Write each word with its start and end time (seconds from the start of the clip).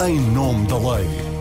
em 0.00 0.18
nome 0.20 0.66
da 0.66 0.76
lei. 0.76 1.33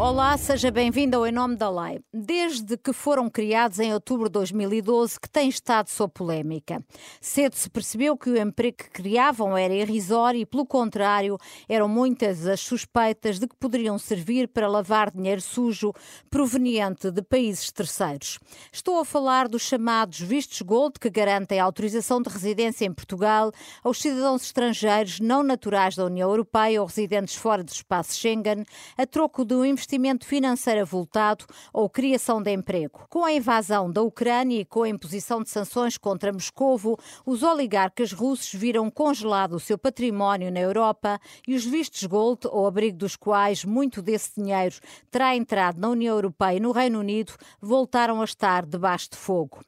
Olá, 0.00 0.38
seja 0.38 0.70
bem-vindo 0.70 1.16
ao 1.16 1.26
Em 1.26 1.32
Nome 1.32 1.56
da 1.56 1.68
Lei. 1.68 2.00
Desde 2.14 2.76
que 2.76 2.92
foram 2.92 3.28
criados 3.28 3.80
em 3.80 3.92
outubro 3.92 4.28
de 4.28 4.34
2012, 4.34 5.18
que 5.18 5.28
tem 5.28 5.48
estado 5.48 5.88
sob 5.88 6.12
polémica. 6.14 6.80
Cedo 7.20 7.56
se 7.56 7.68
percebeu 7.68 8.16
que 8.16 8.30
o 8.30 8.40
emprego 8.40 8.76
que 8.76 8.90
criavam 8.90 9.56
era 9.56 9.74
irrisório 9.74 10.40
e, 10.40 10.46
pelo 10.46 10.64
contrário, 10.64 11.36
eram 11.68 11.88
muitas 11.88 12.46
as 12.46 12.60
suspeitas 12.60 13.40
de 13.40 13.48
que 13.48 13.56
poderiam 13.56 13.98
servir 13.98 14.46
para 14.46 14.68
lavar 14.68 15.10
dinheiro 15.10 15.40
sujo 15.40 15.92
proveniente 16.30 17.10
de 17.10 17.20
países 17.20 17.72
terceiros. 17.72 18.38
Estou 18.72 19.00
a 19.00 19.04
falar 19.04 19.48
dos 19.48 19.62
chamados 19.62 20.20
vistos 20.20 20.62
gold, 20.62 21.00
que 21.00 21.10
garantem 21.10 21.58
a 21.58 21.64
autorização 21.64 22.22
de 22.22 22.28
residência 22.28 22.84
em 22.84 22.92
Portugal 22.92 23.50
aos 23.82 24.00
cidadãos 24.00 24.44
estrangeiros 24.44 25.18
não 25.18 25.42
naturais 25.42 25.96
da 25.96 26.04
União 26.04 26.30
Europeia 26.30 26.80
ou 26.80 26.86
residentes 26.86 27.34
fora 27.34 27.64
do 27.64 27.72
espaço 27.72 28.14
Schengen, 28.14 28.64
a 28.96 29.04
troco 29.04 29.44
de 29.44 29.54
um 29.54 29.64
investimento 29.64 29.87
investimento 29.88 30.26
financeiro 30.26 30.82
avultado 30.82 31.46
ou 31.72 31.88
criação 31.88 32.42
de 32.42 32.52
emprego. 32.52 33.06
Com 33.08 33.24
a 33.24 33.32
invasão 33.32 33.90
da 33.90 34.02
Ucrânia 34.02 34.60
e 34.60 34.64
com 34.64 34.82
a 34.82 34.88
imposição 34.88 35.42
de 35.42 35.48
sanções 35.48 35.96
contra 35.96 36.30
Moscovo, 36.30 36.98
os 37.24 37.42
oligarcas 37.42 38.12
russos 38.12 38.52
viram 38.52 38.90
congelado 38.90 39.54
o 39.54 39.60
seu 39.60 39.78
património 39.78 40.52
na 40.52 40.60
Europa 40.60 41.18
e 41.46 41.54
os 41.54 41.64
vistos 41.64 42.04
gold, 42.04 42.46
ao 42.46 42.66
abrigo 42.66 42.98
dos 42.98 43.16
quais 43.16 43.64
muito 43.64 44.02
desse 44.02 44.38
dinheiro 44.38 44.76
terá 45.10 45.34
entrado 45.34 45.80
na 45.80 45.88
União 45.88 46.14
Europeia 46.14 46.58
e 46.58 46.60
no 46.60 46.70
Reino 46.70 47.00
Unido, 47.00 47.32
voltaram 47.58 48.20
a 48.20 48.24
estar 48.24 48.66
debaixo 48.66 49.08
de 49.12 49.16
fogo. 49.16 49.60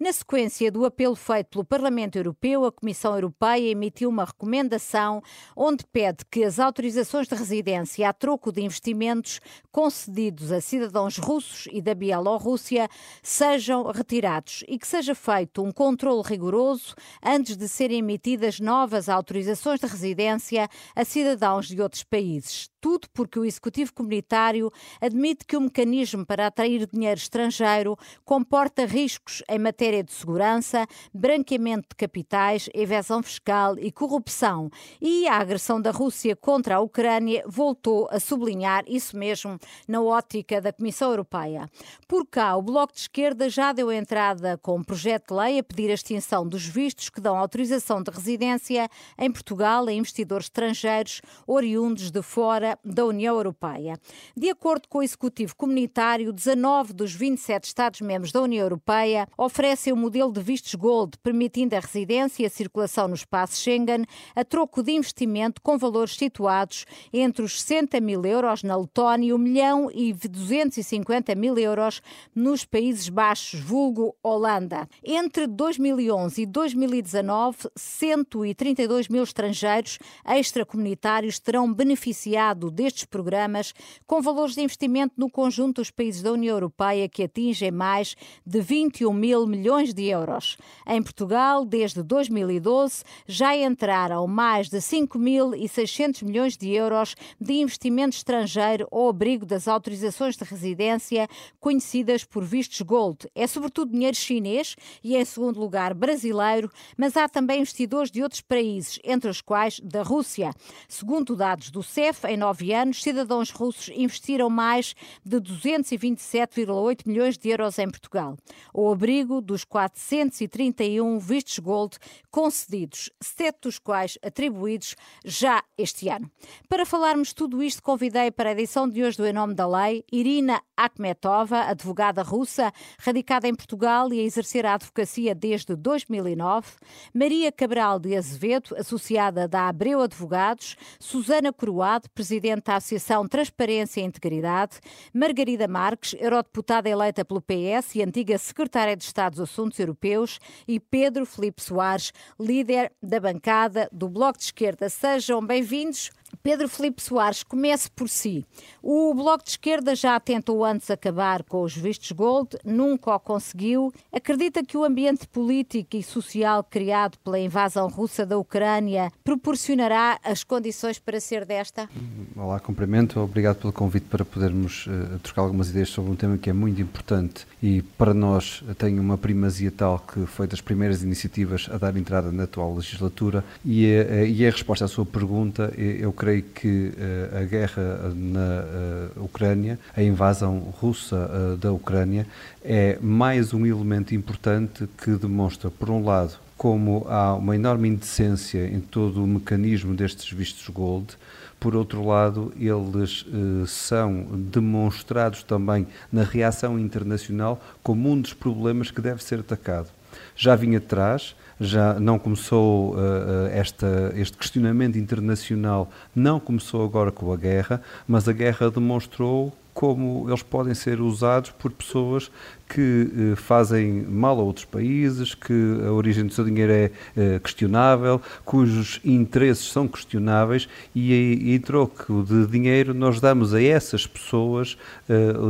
Na 0.00 0.12
sequência 0.12 0.70
do 0.70 0.84
apelo 0.84 1.16
feito 1.16 1.50
pelo 1.50 1.64
Parlamento 1.64 2.16
Europeu, 2.16 2.64
a 2.64 2.72
Comissão 2.72 3.14
Europeia 3.14 3.70
emitiu 3.70 4.08
uma 4.08 4.24
recomendação 4.24 5.22
onde 5.56 5.84
pede 5.92 6.24
que 6.30 6.44
as 6.44 6.58
autorizações 6.58 7.26
de 7.26 7.34
residência 7.34 8.08
a 8.08 8.12
troco 8.12 8.52
de 8.52 8.62
investimentos 8.62 9.40
concedidos 9.76 10.52
a 10.52 10.58
cidadãos 10.58 11.18
russos 11.18 11.68
e 11.70 11.82
da 11.82 11.94
Bielorrússia 11.94 12.88
sejam 13.22 13.84
retirados 13.92 14.64
e 14.66 14.78
que 14.78 14.86
seja 14.86 15.14
feito 15.14 15.62
um 15.62 15.70
controle 15.70 16.22
rigoroso 16.24 16.94
antes 17.22 17.58
de 17.58 17.68
serem 17.68 17.98
emitidas 17.98 18.58
novas 18.58 19.06
autorizações 19.06 19.78
de 19.78 19.86
residência 19.86 20.66
a 20.94 21.04
cidadãos 21.04 21.68
de 21.68 21.78
outros 21.78 22.02
países 22.02 22.70
tudo 22.86 23.08
porque 23.12 23.36
o 23.36 23.44
Executivo 23.44 23.92
Comunitário 23.92 24.70
admite 25.00 25.44
que 25.44 25.56
o 25.56 25.60
mecanismo 25.60 26.24
para 26.24 26.46
atrair 26.46 26.86
dinheiro 26.86 27.18
estrangeiro 27.18 27.98
comporta 28.24 28.86
riscos 28.86 29.42
em 29.48 29.58
matéria 29.58 30.04
de 30.04 30.12
segurança, 30.12 30.86
branqueamento 31.12 31.88
de 31.88 31.96
capitais, 31.96 32.70
evasão 32.72 33.24
fiscal 33.24 33.76
e 33.76 33.90
corrupção. 33.90 34.70
E 35.02 35.26
a 35.26 35.38
agressão 35.38 35.80
da 35.80 35.90
Rússia 35.90 36.36
contra 36.36 36.76
a 36.76 36.80
Ucrânia 36.80 37.42
voltou 37.44 38.06
a 38.08 38.20
sublinhar 38.20 38.84
isso 38.86 39.16
mesmo 39.16 39.58
na 39.88 40.00
ótica 40.00 40.60
da 40.60 40.72
Comissão 40.72 41.10
Europeia. 41.10 41.68
Por 42.06 42.24
cá, 42.24 42.54
o 42.54 42.62
Bloco 42.62 42.92
de 42.92 43.00
Esquerda 43.00 43.50
já 43.50 43.72
deu 43.72 43.90
entrada 43.90 44.56
com 44.58 44.76
um 44.76 44.84
projeto 44.84 45.30
de 45.30 45.34
lei 45.34 45.58
a 45.58 45.64
pedir 45.64 45.90
a 45.90 45.94
extinção 45.94 46.46
dos 46.46 46.64
vistos 46.64 47.08
que 47.10 47.20
dão 47.20 47.36
autorização 47.36 48.00
de 48.00 48.12
residência 48.12 48.88
em 49.18 49.32
Portugal 49.32 49.88
a 49.88 49.92
investidores 49.92 50.46
estrangeiros 50.46 51.20
oriundos 51.48 52.12
de 52.12 52.22
fora 52.22 52.75
da 52.84 53.04
União 53.04 53.34
Europeia. 53.34 53.98
De 54.36 54.50
acordo 54.50 54.88
com 54.88 54.98
o 54.98 55.02
Executivo 55.02 55.54
Comunitário, 55.56 56.32
19 56.32 56.92
dos 56.92 57.12
27 57.12 57.64
Estados-membros 57.64 58.32
da 58.32 58.40
União 58.40 58.62
Europeia 58.62 59.28
oferecem 59.36 59.92
o 59.92 59.96
modelo 59.96 60.32
de 60.32 60.40
vistos 60.40 60.74
Gold, 60.74 61.18
permitindo 61.22 61.74
a 61.76 61.80
residência 61.80 62.42
e 62.42 62.46
a 62.46 62.50
circulação 62.50 63.08
no 63.08 63.14
espaço 63.14 63.56
Schengen 63.56 64.04
a 64.34 64.44
troco 64.44 64.82
de 64.82 64.92
investimento 64.92 65.60
com 65.60 65.78
valores 65.78 66.16
situados 66.16 66.84
entre 67.12 67.42
os 67.42 67.60
60 67.62 68.00
mil 68.00 68.24
euros 68.24 68.62
na 68.62 68.76
Letónia 68.76 69.28
e 69.28 69.32
1 69.32 69.38
milhão 69.38 69.90
e 69.92 70.12
250 70.12 71.34
mil 71.34 71.58
euros 71.58 72.00
nos 72.34 72.64
Países 72.64 73.08
Baixos, 73.08 73.60
vulgo 73.60 74.14
Holanda. 74.22 74.88
Entre 75.04 75.46
2011 75.46 76.42
e 76.42 76.46
2019, 76.46 77.58
132 77.76 79.08
mil 79.08 79.22
estrangeiros 79.22 79.98
extracomunitários 80.26 81.38
terão 81.38 81.72
beneficiado 81.72 82.55
destes 82.56 83.04
programas, 83.04 83.72
com 84.06 84.20
valores 84.20 84.54
de 84.54 84.62
investimento 84.62 85.14
no 85.16 85.30
conjunto 85.30 85.76
dos 85.76 85.90
países 85.90 86.22
da 86.22 86.32
União 86.32 86.56
Europeia 86.56 87.08
que 87.08 87.22
atingem 87.22 87.70
mais 87.70 88.16
de 88.44 88.60
21 88.60 89.12
mil 89.12 89.46
milhões 89.46 89.92
de 89.92 90.04
euros. 90.04 90.56
Em 90.86 91.02
Portugal, 91.02 91.64
desde 91.64 92.02
2012, 92.02 93.04
já 93.26 93.56
entraram 93.56 94.26
mais 94.26 94.68
de 94.68 94.78
5.600 94.78 96.24
milhões 96.24 96.56
de 96.56 96.70
euros 96.70 97.14
de 97.40 97.54
investimento 97.54 98.16
estrangeiro 98.16 98.88
ao 98.90 99.08
abrigo 99.08 99.44
das 99.44 99.68
autorizações 99.68 100.36
de 100.36 100.44
residência 100.44 101.28
conhecidas 101.60 102.24
por 102.24 102.44
vistos 102.44 102.80
gold. 102.80 103.28
É 103.34 103.46
sobretudo 103.46 103.92
dinheiro 103.92 104.16
chinês 104.16 104.76
e, 105.02 105.16
em 105.16 105.24
segundo 105.24 105.58
lugar, 105.60 105.94
brasileiro, 105.94 106.70
mas 106.96 107.16
há 107.16 107.28
também 107.28 107.60
investidores 107.60 108.10
de 108.10 108.22
outros 108.22 108.40
países, 108.40 108.98
entre 109.04 109.28
os 109.28 109.40
quais 109.40 109.80
da 109.80 110.02
Rússia. 110.02 110.52
Segundo 110.88 111.36
dados 111.36 111.70
do 111.70 111.82
CEF, 111.82 112.26
em 112.26 112.36
nove 112.46 112.72
anos, 112.72 113.02
cidadãos 113.02 113.50
russos 113.50 113.88
investiram 113.88 114.48
mais 114.48 114.94
de 115.24 115.40
227,8 115.40 117.00
milhões 117.04 117.36
de 117.36 117.48
euros 117.48 117.76
em 117.76 117.90
Portugal, 117.90 118.36
ao 118.72 118.92
abrigo 118.92 119.40
dos 119.40 119.64
431 119.64 121.18
vistos 121.18 121.58
gold 121.58 121.96
concedidos, 122.30 123.10
sete 123.20 123.62
dos 123.62 123.80
quais 123.80 124.16
atribuídos 124.22 124.94
já 125.24 125.60
este 125.76 126.08
ano. 126.08 126.30
Para 126.68 126.86
falarmos 126.86 127.32
tudo 127.32 127.60
isto, 127.64 127.82
convidei 127.82 128.30
para 128.30 128.50
a 128.50 128.52
edição 128.52 128.88
de 128.88 129.02
hoje 129.02 129.16
do 129.16 129.26
Em 129.26 129.32
Nome 129.32 129.54
da 129.54 129.66
Lei 129.66 130.04
Irina 130.12 130.62
Akhmetova, 130.76 131.62
advogada 131.62 132.22
russa, 132.22 132.72
radicada 133.00 133.48
em 133.48 133.54
Portugal 133.56 134.12
e 134.12 134.20
a 134.20 134.22
exercer 134.22 134.64
a 134.64 134.74
advocacia 134.74 135.34
desde 135.34 135.74
2009, 135.74 136.68
Maria 137.12 137.50
Cabral 137.50 137.98
de 137.98 138.14
Azevedo, 138.16 138.76
associada 138.78 139.48
da 139.48 139.66
Abreu 139.66 140.00
Advogados, 140.00 140.76
Susana 141.00 141.52
Coroado, 141.52 142.08
presidente 142.10 142.35
presidente 142.36 142.64
da 142.64 142.76
Associação 142.76 143.26
Transparência 143.26 144.00
e 144.00 144.04
Integridade, 144.04 144.78
Margarida 145.12 145.66
Marques, 145.66 146.14
eurodeputada 146.20 146.86
eleita 146.86 147.24
pelo 147.24 147.40
PS 147.40 147.94
e 147.94 148.02
antiga 148.02 148.36
secretária 148.36 148.94
de 148.94 149.04
Estado 149.04 149.36
dos 149.36 149.50
Assuntos 149.50 149.78
Europeus, 149.78 150.38
e 150.68 150.78
Pedro 150.78 151.24
Felipe 151.24 151.62
Soares, 151.62 152.12
líder 152.38 152.92
da 153.02 153.18
bancada 153.18 153.88
do 153.90 154.08
Bloco 154.08 154.38
de 154.38 154.44
Esquerda. 154.44 154.90
Sejam 154.90 155.44
bem-vindos. 155.44 156.10
Pedro 156.42 156.68
Felipe 156.68 157.02
Soares, 157.02 157.42
comece 157.42 157.90
por 157.90 158.08
si. 158.08 158.44
O 158.82 159.14
Bloco 159.14 159.44
de 159.44 159.50
Esquerda 159.50 159.94
já 159.94 160.18
tentou 160.20 160.64
antes 160.64 160.90
acabar 160.90 161.42
com 161.42 161.62
os 161.62 161.76
vistos 161.76 162.12
gold, 162.12 162.56
nunca 162.64 163.14
o 163.14 163.20
conseguiu. 163.20 163.92
Acredita 164.12 164.64
que 164.64 164.76
o 164.76 164.84
ambiente 164.84 165.26
político 165.26 165.96
e 165.96 166.02
social 166.02 166.62
criado 166.64 167.18
pela 167.18 167.38
invasão 167.38 167.88
russa 167.88 168.24
da 168.24 168.38
Ucrânia 168.38 169.10
proporcionará 169.24 170.18
as 170.22 170.44
condições 170.44 170.98
para 170.98 171.20
ser 171.20 171.44
desta? 171.44 171.88
Olá, 172.36 172.60
cumprimento. 172.60 173.20
Obrigado 173.20 173.56
pelo 173.56 173.72
convite 173.72 174.06
para 174.06 174.24
podermos 174.24 174.86
uh, 174.86 175.18
trocar 175.20 175.42
algumas 175.42 175.70
ideias 175.70 175.88
sobre 175.88 176.10
um 176.10 176.16
tema 176.16 176.38
que 176.38 176.50
é 176.50 176.52
muito 176.52 176.80
importante 176.80 177.46
e 177.62 177.82
para 177.82 178.12
nós 178.12 178.62
tem 178.78 178.98
uma 178.98 179.16
primazia 179.16 179.70
tal 179.70 179.98
que 179.98 180.26
foi 180.26 180.46
das 180.46 180.60
primeiras 180.60 181.02
iniciativas 181.02 181.68
a 181.70 181.78
dar 181.78 181.96
entrada 181.96 182.30
na 182.30 182.44
atual 182.44 182.74
legislatura 182.74 183.44
e, 183.64 183.86
uh, 183.86 184.26
e 184.26 184.46
a 184.46 184.50
resposta 184.50 184.84
à 184.84 184.88
sua 184.88 185.06
pergunta, 185.06 185.72
eu 185.76 186.12
creio 186.12 186.25
que 186.42 186.92
uh, 186.96 187.38
a 187.38 187.44
guerra 187.44 188.12
na 188.14 189.20
uh, 189.20 189.24
Ucrânia, 189.24 189.78
a 189.96 190.02
invasão 190.02 190.58
russa 190.80 191.56
da 191.60 191.72
Ucrânia, 191.72 192.26
é 192.64 192.98
mais 193.00 193.54
um 193.54 193.64
elemento 193.64 194.14
importante 194.14 194.88
que 195.02 195.12
demonstra, 195.12 195.70
por 195.70 195.90
um 195.90 196.04
lado, 196.04 196.34
como 196.56 197.06
há 197.08 197.34
uma 197.34 197.54
enorme 197.54 197.88
indecência 197.88 198.66
em 198.66 198.80
todo 198.80 199.22
o 199.22 199.26
mecanismo 199.26 199.94
destes 199.94 200.32
vistos 200.32 200.68
gold, 200.68 201.16
por 201.58 201.74
outro 201.74 202.04
lado, 202.04 202.52
eles 202.58 203.24
são 203.66 204.26
demonstrados 204.52 205.42
também 205.42 205.86
na 206.12 206.22
reação 206.22 206.78
internacional 206.78 207.60
como 207.82 208.10
um 208.10 208.20
dos 208.20 208.34
problemas 208.34 208.90
que 208.90 209.00
deve 209.00 209.22
ser 209.24 209.40
atacado. 209.40 209.88
Já 210.36 210.54
vinha 210.54 210.78
atrás, 210.78 211.34
já 211.60 211.98
não 211.98 212.18
começou 212.18 212.94
uh, 212.94 213.46
esta, 213.50 214.12
este 214.14 214.36
questionamento 214.36 214.98
internacional, 214.98 215.90
não 216.14 216.38
começou 216.38 216.84
agora 216.84 217.10
com 217.10 217.32
a 217.32 217.36
guerra, 217.36 217.80
mas 218.06 218.28
a 218.28 218.32
guerra 218.32 218.70
demonstrou 218.70 219.56
como 219.72 220.24
eles 220.28 220.42
podem 220.42 220.74
ser 220.74 221.00
usados 221.02 221.50
por 221.50 221.70
pessoas 221.70 222.30
que 222.68 223.34
fazem 223.36 224.02
mal 224.02 224.38
a 224.40 224.42
outros 224.42 224.64
países, 224.64 225.34
que 225.34 225.52
a 225.86 225.92
origem 225.92 226.26
do 226.26 226.32
seu 226.32 226.44
dinheiro 226.44 226.72
é 226.72 226.90
questionável, 227.38 228.20
cujos 228.44 229.00
interesses 229.04 229.70
são 229.70 229.86
questionáveis 229.86 230.68
e 230.94 231.54
em 231.54 231.60
troco 231.60 232.24
de 232.24 232.46
dinheiro 232.46 232.92
nós 232.92 233.20
damos 233.20 233.54
a 233.54 233.62
essas 233.62 234.06
pessoas 234.06 234.76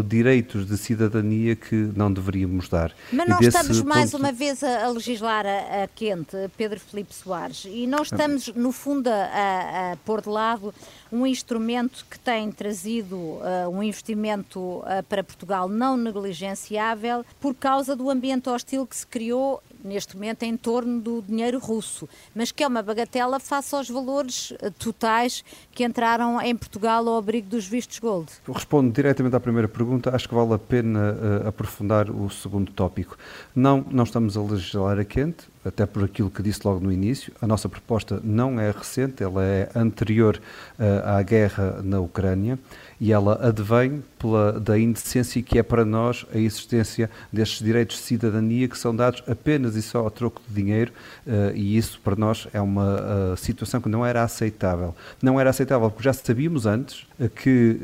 direitos 0.06 0.66
de 0.66 0.76
cidadania 0.76 1.56
que 1.56 1.90
não 1.96 2.12
deveríamos 2.12 2.68
dar. 2.68 2.92
Mas 3.12 3.28
nós 3.28 3.40
estamos 3.40 3.82
mais 3.82 4.10
ponto... 4.10 4.20
uma 4.20 4.32
vez 4.32 4.62
a, 4.62 4.88
legislar 4.88 5.46
a, 5.46 5.84
a, 5.84 5.88
quente, 5.88 6.36
Pedro 6.56 6.78
Felipe 6.78 7.14
Soares, 7.14 7.66
e 7.66 7.86
nós 7.86 8.12
estamos, 8.12 8.48
no 8.54 8.72
fundo, 8.72 9.08
a, 9.08 9.92
a 9.92 9.96
pôr 10.04 10.20
de 10.20 10.28
lado 10.28 10.74
um 11.10 11.26
instrumento 11.26 12.04
que 12.10 12.18
tem 12.18 12.50
trazido 12.50 13.16
uh, 13.16 13.68
um 13.70 13.82
investimento 13.82 14.60
uh, 14.60 15.02
para 15.08 15.22
Portugal 15.22 15.68
não 15.68 15.96
negligenciável 15.96 17.05
por 17.40 17.54
causa 17.54 17.94
do 17.94 18.10
ambiente 18.10 18.48
hostil 18.48 18.86
que 18.86 18.96
se 18.96 19.06
criou 19.06 19.62
neste 19.86 20.16
momento 20.16 20.42
em 20.42 20.56
torno 20.56 21.00
do 21.00 21.22
dinheiro 21.22 21.58
russo, 21.58 22.08
mas 22.34 22.50
que 22.50 22.64
é 22.64 22.66
uma 22.66 22.82
bagatela 22.82 23.38
face 23.38 23.74
aos 23.74 23.88
valores 23.88 24.50
uh, 24.50 24.70
totais 24.78 25.44
que 25.72 25.84
entraram 25.84 26.40
em 26.40 26.54
Portugal 26.54 27.06
ao 27.08 27.16
abrigo 27.16 27.48
dos 27.48 27.66
vistos 27.66 27.98
gold. 27.98 28.30
Eu 28.46 28.52
respondo 28.52 28.92
diretamente 28.92 29.36
à 29.36 29.40
primeira 29.40 29.68
pergunta. 29.68 30.14
Acho 30.14 30.28
que 30.28 30.34
vale 30.34 30.54
a 30.54 30.58
pena 30.58 31.12
uh, 31.44 31.48
aprofundar 31.48 32.10
o 32.10 32.28
segundo 32.28 32.72
tópico. 32.72 33.16
Não, 33.54 33.84
não 33.90 34.04
estamos 34.04 34.36
a 34.36 34.42
legislar 34.42 34.98
a 34.98 35.04
quente 35.04 35.46
até 35.66 35.84
por 35.84 36.04
aquilo 36.04 36.30
que 36.30 36.42
disse 36.42 36.60
logo 36.64 36.78
no 36.78 36.92
início, 36.92 37.32
a 37.42 37.46
nossa 37.46 37.68
proposta 37.68 38.20
não 38.22 38.60
é 38.60 38.70
recente, 38.70 39.22
ela 39.22 39.42
é 39.44 39.68
anterior 39.74 40.40
uh, 40.78 41.08
à 41.08 41.22
guerra 41.22 41.80
na 41.82 41.98
Ucrânia 41.98 42.56
e 43.00 43.12
ela 43.12 43.38
advém 43.46 44.02
pela, 44.18 44.58
da 44.58 44.78
indecência 44.78 45.42
que 45.42 45.58
é 45.58 45.62
para 45.62 45.84
nós 45.84 46.24
a 46.32 46.38
existência 46.38 47.10
destes 47.32 47.64
direitos 47.64 47.96
de 47.96 48.02
cidadania 48.02 48.68
que 48.68 48.78
são 48.78 48.94
dados 48.94 49.22
apenas 49.26 49.76
e 49.76 49.82
só 49.82 50.06
a 50.06 50.10
troco 50.10 50.40
de 50.48 50.54
dinheiro 50.54 50.92
uh, 51.26 51.54
e 51.54 51.76
isso 51.76 52.00
para 52.02 52.16
nós 52.16 52.48
é 52.52 52.60
uma 52.60 53.32
uh, 53.32 53.36
situação 53.36 53.80
que 53.80 53.88
não 53.88 54.04
era 54.04 54.22
aceitável. 54.22 54.94
Não 55.22 55.38
era 55.38 55.50
aceitável 55.50 55.90
porque 55.90 56.04
já 56.04 56.12
sabíamos 56.12 56.66
antes 56.66 57.06
que 57.42 57.78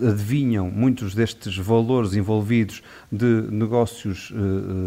adivinham 0.00 0.70
muitos 0.70 1.14
destes 1.14 1.56
valores 1.56 2.14
envolvidos 2.14 2.82
de 3.10 3.42
negócios 3.50 4.32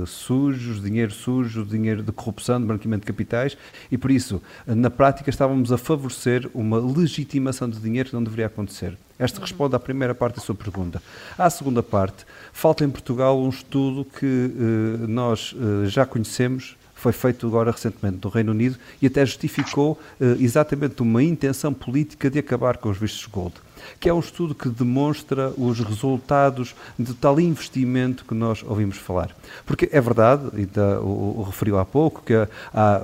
sujos, 0.08 0.82
dinheiro 0.82 1.12
sujo, 1.12 1.66
dinheiro 1.66 2.02
de 2.02 2.12
corrupção, 2.12 2.60
de 2.60 2.66
branqueamento 2.66 3.02
de 3.02 3.08
capitais, 3.08 3.58
e 3.92 3.98
por 3.98 4.12
isso, 4.12 4.42
na 4.66 4.90
prática, 4.90 5.30
estávamos 5.30 5.72
a 5.72 5.78
favorecer 5.78 6.50
uma 6.54 6.80
legitimação 6.80 7.70
de 7.70 7.80
dinheiro 7.80 8.10
que 8.10 8.16
não 8.16 8.24
deveria 8.24 8.48
acontecer. 8.48 8.98
Esta 9.18 9.40
responde 9.40 9.76
à 9.76 9.80
primeira 9.80 10.14
parte 10.14 10.36
da 10.36 10.42
sua 10.42 10.56
pergunta. 10.56 11.02
À 11.38 11.50
segunda 11.50 11.82
parte, 11.82 12.26
falta 12.52 12.84
em 12.84 12.90
Portugal 12.90 13.40
um 13.40 13.50
estudo 13.50 14.06
que 14.06 14.26
eh, 14.26 15.08
nós 15.08 15.56
eh, 15.56 15.88
já 15.88 16.06
conhecemos, 16.06 16.76
foi 16.94 17.14
feito 17.14 17.48
agora 17.48 17.72
recentemente 17.72 18.20
no 18.22 18.30
Reino 18.30 18.52
Unido 18.52 18.78
e 19.02 19.08
até 19.08 19.26
justificou 19.26 19.98
eh, 20.20 20.36
exatamente 20.40 21.02
uma 21.02 21.24
intenção 21.24 21.74
política 21.74 22.30
de 22.30 22.40
acabar 22.40 22.78
com 22.78 22.90
os 22.90 22.98
vistos 22.98 23.26
gold 23.26 23.54
que 24.00 24.10
é 24.10 24.14
um 24.14 24.20
estudo 24.20 24.56
que 24.56 24.70
demonstra 24.70 25.54
os 25.58 25.80
resultados 25.80 26.76
de 26.98 27.14
tal 27.14 27.40
investimento 27.40 28.26
que 28.26 28.34
nós 28.34 28.64
ouvimos 28.64 28.98
falar. 28.98 29.36
Porque 29.66 29.90
é 29.92 30.02
verdade, 30.02 30.50
ainda 30.56 31.02
o, 31.02 31.40
o 31.40 31.44
referiu 31.44 31.78
há 31.80 31.86
pouco, 31.86 32.22
que 32.24 32.34
há 32.74 33.02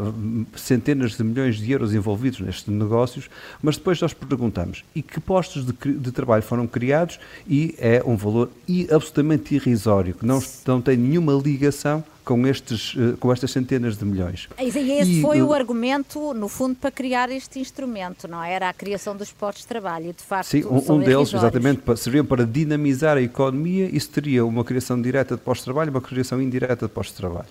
centenas 0.56 1.18
de 1.18 1.24
milhões 1.24 1.58
de 1.58 1.72
euros 1.72 1.94
envolvidos 1.94 2.40
nestes 2.40 2.68
negócios, 2.68 3.30
mas 3.62 3.78
depois 3.78 4.00
nós 4.02 4.14
perguntamos, 4.14 4.84
e 4.96 5.02
que 5.02 5.20
postos 5.20 5.66
de, 5.66 5.74
de 5.74 6.12
trabalho 6.12 6.44
foram 6.44 6.68
criados? 6.68 7.20
E 7.48 7.76
é 7.78 8.02
um 8.06 8.16
valor 8.16 8.50
absolutamente 8.92 9.56
irrisório, 9.56 10.14
que 10.14 10.26
não, 10.26 10.42
não 10.66 10.82
tem 10.82 10.98
nenhuma 10.98 11.34
ligação 11.34 12.04
com, 12.24 12.46
estes, 12.46 12.96
eh, 12.98 13.16
com 13.20 13.32
estas 13.32 13.52
centenas 13.52 13.98
de 13.98 14.06
milhões. 14.06 14.48
E 14.60 14.68
esse 14.68 15.20
e, 15.20 15.22
foi 15.22 15.42
o 15.42 15.54
argumento, 15.54 16.34
no 16.34 16.48
fundo, 16.48 16.76
para 16.76 16.92
criar 16.92 17.32
este 17.32 17.60
instrumento, 17.60 18.28
não 18.28 18.44
é? 18.44 18.54
Era 18.54 18.70
a 18.70 18.74
criação 18.74 19.16
dos 19.16 19.32
postos 19.32 19.64
de 19.64 19.68
trabalho 19.68 20.10
e, 20.10 20.14
de 20.14 20.24
facto, 20.24 20.48
Sim, 20.48 20.64
um, 20.66 20.94
um 20.94 21.00
deles, 21.00 21.34
exatamente, 21.34 21.82
serviam 21.98 22.26
para 22.26 22.46
dinamizar 22.46 23.18
a 23.18 23.22
economia, 23.22 23.90
isso 23.92 24.10
teria 24.10 24.46
uma 24.46 24.64
criação 24.64 25.02
direta 25.02 25.36
de 25.36 25.42
postos 25.42 25.64
de 25.64 25.66
trabalho 25.66 25.90
e 25.90 25.92
uma 25.92 26.02
criação 26.02 26.42
indireta 26.42 26.88
de 26.88 26.92
postos 26.92 27.16
de 27.16 27.22
trabalho. 27.22 27.50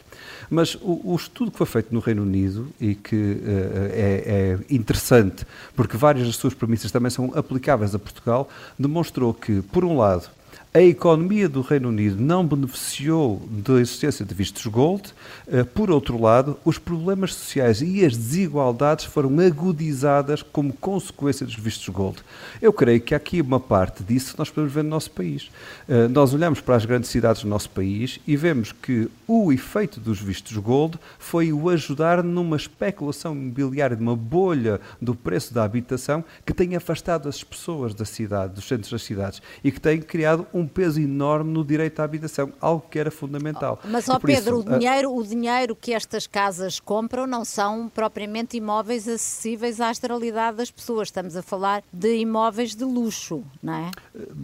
Mas 0.49 0.75
o, 0.77 1.13
o 1.13 1.17
estudo 1.17 1.51
que 1.51 1.59
foi 1.59 1.67
feito 1.67 1.93
no 1.93 2.01
Reino 2.01 2.23
Unido 2.23 2.69
e 2.81 2.95
que 2.95 3.17
uh, 3.17 3.91
é, 3.93 4.23
é 4.27 4.59
interessante, 4.71 5.47
porque 5.75 5.97
várias 5.97 6.27
das 6.27 6.37
suas 6.37 6.55
premissas 6.55 6.91
também 6.91 7.11
são 7.11 7.33
aplicáveis 7.35 7.95
a 7.95 7.99
Portugal, 7.99 8.49
demonstrou 8.79 9.35
que, 9.35 9.63
por 9.63 9.85
um 9.85 9.97
lado, 9.97 10.31
a 10.73 10.81
economia 10.81 11.49
do 11.49 11.63
Reino 11.63 11.89
Unido 11.89 12.23
não 12.23 12.47
beneficiou 12.47 13.43
da 13.51 13.81
existência 13.81 14.25
de 14.25 14.33
vistos 14.33 14.65
gold. 14.67 15.13
Eh, 15.49 15.65
por 15.65 15.91
outro 15.91 16.21
lado, 16.21 16.57
os 16.65 16.79
problemas 16.79 17.35
sociais 17.35 17.83
e 17.83 18.05
as 18.05 18.17
desigualdades 18.17 19.05
foram 19.05 19.37
agudizadas 19.41 20.45
como 20.45 20.73
consequência 20.73 21.45
dos 21.45 21.57
vistos 21.57 21.89
gold. 21.89 22.19
Eu 22.63 22.73
creio 22.73 23.01
que 23.01 23.17
aqui 23.17 23.41
uma 23.41 23.59
parte 23.59 24.05
disso 24.05 24.37
nós 24.39 24.49
podemos 24.49 24.73
ver 24.73 24.85
no 24.85 24.91
nosso 24.91 25.11
país. 25.11 25.51
Eh, 25.89 26.07
nós 26.07 26.33
olhamos 26.33 26.61
para 26.61 26.77
as 26.77 26.85
grandes 26.85 27.11
cidades 27.11 27.43
do 27.43 27.49
nosso 27.49 27.71
país 27.71 28.21
e 28.25 28.37
vemos 28.37 28.71
que 28.71 29.11
o 29.27 29.53
efeito 29.53 29.99
dos 29.99 30.21
vistos 30.21 30.57
gold 30.57 31.01
foi 31.19 31.53
o 31.53 31.69
ajudar 31.69 32.23
numa 32.23 32.57
especulação 32.57 33.33
imobiliária, 33.33 33.97
de 33.97 34.03
uma 34.03 34.15
bolha 34.15 34.81
do 35.03 35.17
preço 35.17 35.53
da 35.53 35.65
habitação 35.65 36.25
que 36.47 36.55
tem 36.55 36.77
afastado 36.77 37.29
as 37.29 37.43
pessoas 37.43 37.93
da 37.93 38.05
cidade, 38.05 38.55
dos 38.55 38.69
centros 38.69 38.93
das 38.93 39.03
cidades 39.03 39.43
e 39.65 39.73
que 39.73 39.81
tem 39.81 40.01
criado 40.01 40.47
um 40.55 40.60
um 40.61 40.67
peso 40.67 41.01
enorme 41.01 41.53
no 41.53 41.65
direito 41.65 42.01
à 42.01 42.05
habitação, 42.05 42.53
algo 42.61 42.85
que 42.91 42.99
era 42.99 43.11
fundamental. 43.11 43.79
Mas, 43.85 44.09
ó 44.09 44.19
Pedro, 44.19 44.61
isso, 44.61 44.69
o, 44.69 44.79
dinheiro, 44.79 45.15
o 45.15 45.23
dinheiro 45.25 45.77
que 45.77 45.93
estas 45.93 46.27
casas 46.27 46.79
compram 46.79 47.27
não 47.27 47.45
são 47.45 47.89
propriamente 47.89 48.57
imóveis 48.57 49.09
acessíveis 49.09 49.81
à 49.81 49.93
generalidade 49.93 50.57
das 50.59 50.71
pessoas. 50.71 51.09
Estamos 51.09 51.37
a 51.37 51.43
falar 51.43 51.83
de 51.93 52.17
imóveis 52.17 52.75
de 52.75 52.85
luxo, 52.85 53.43
não 53.63 53.75
é? 53.75 53.91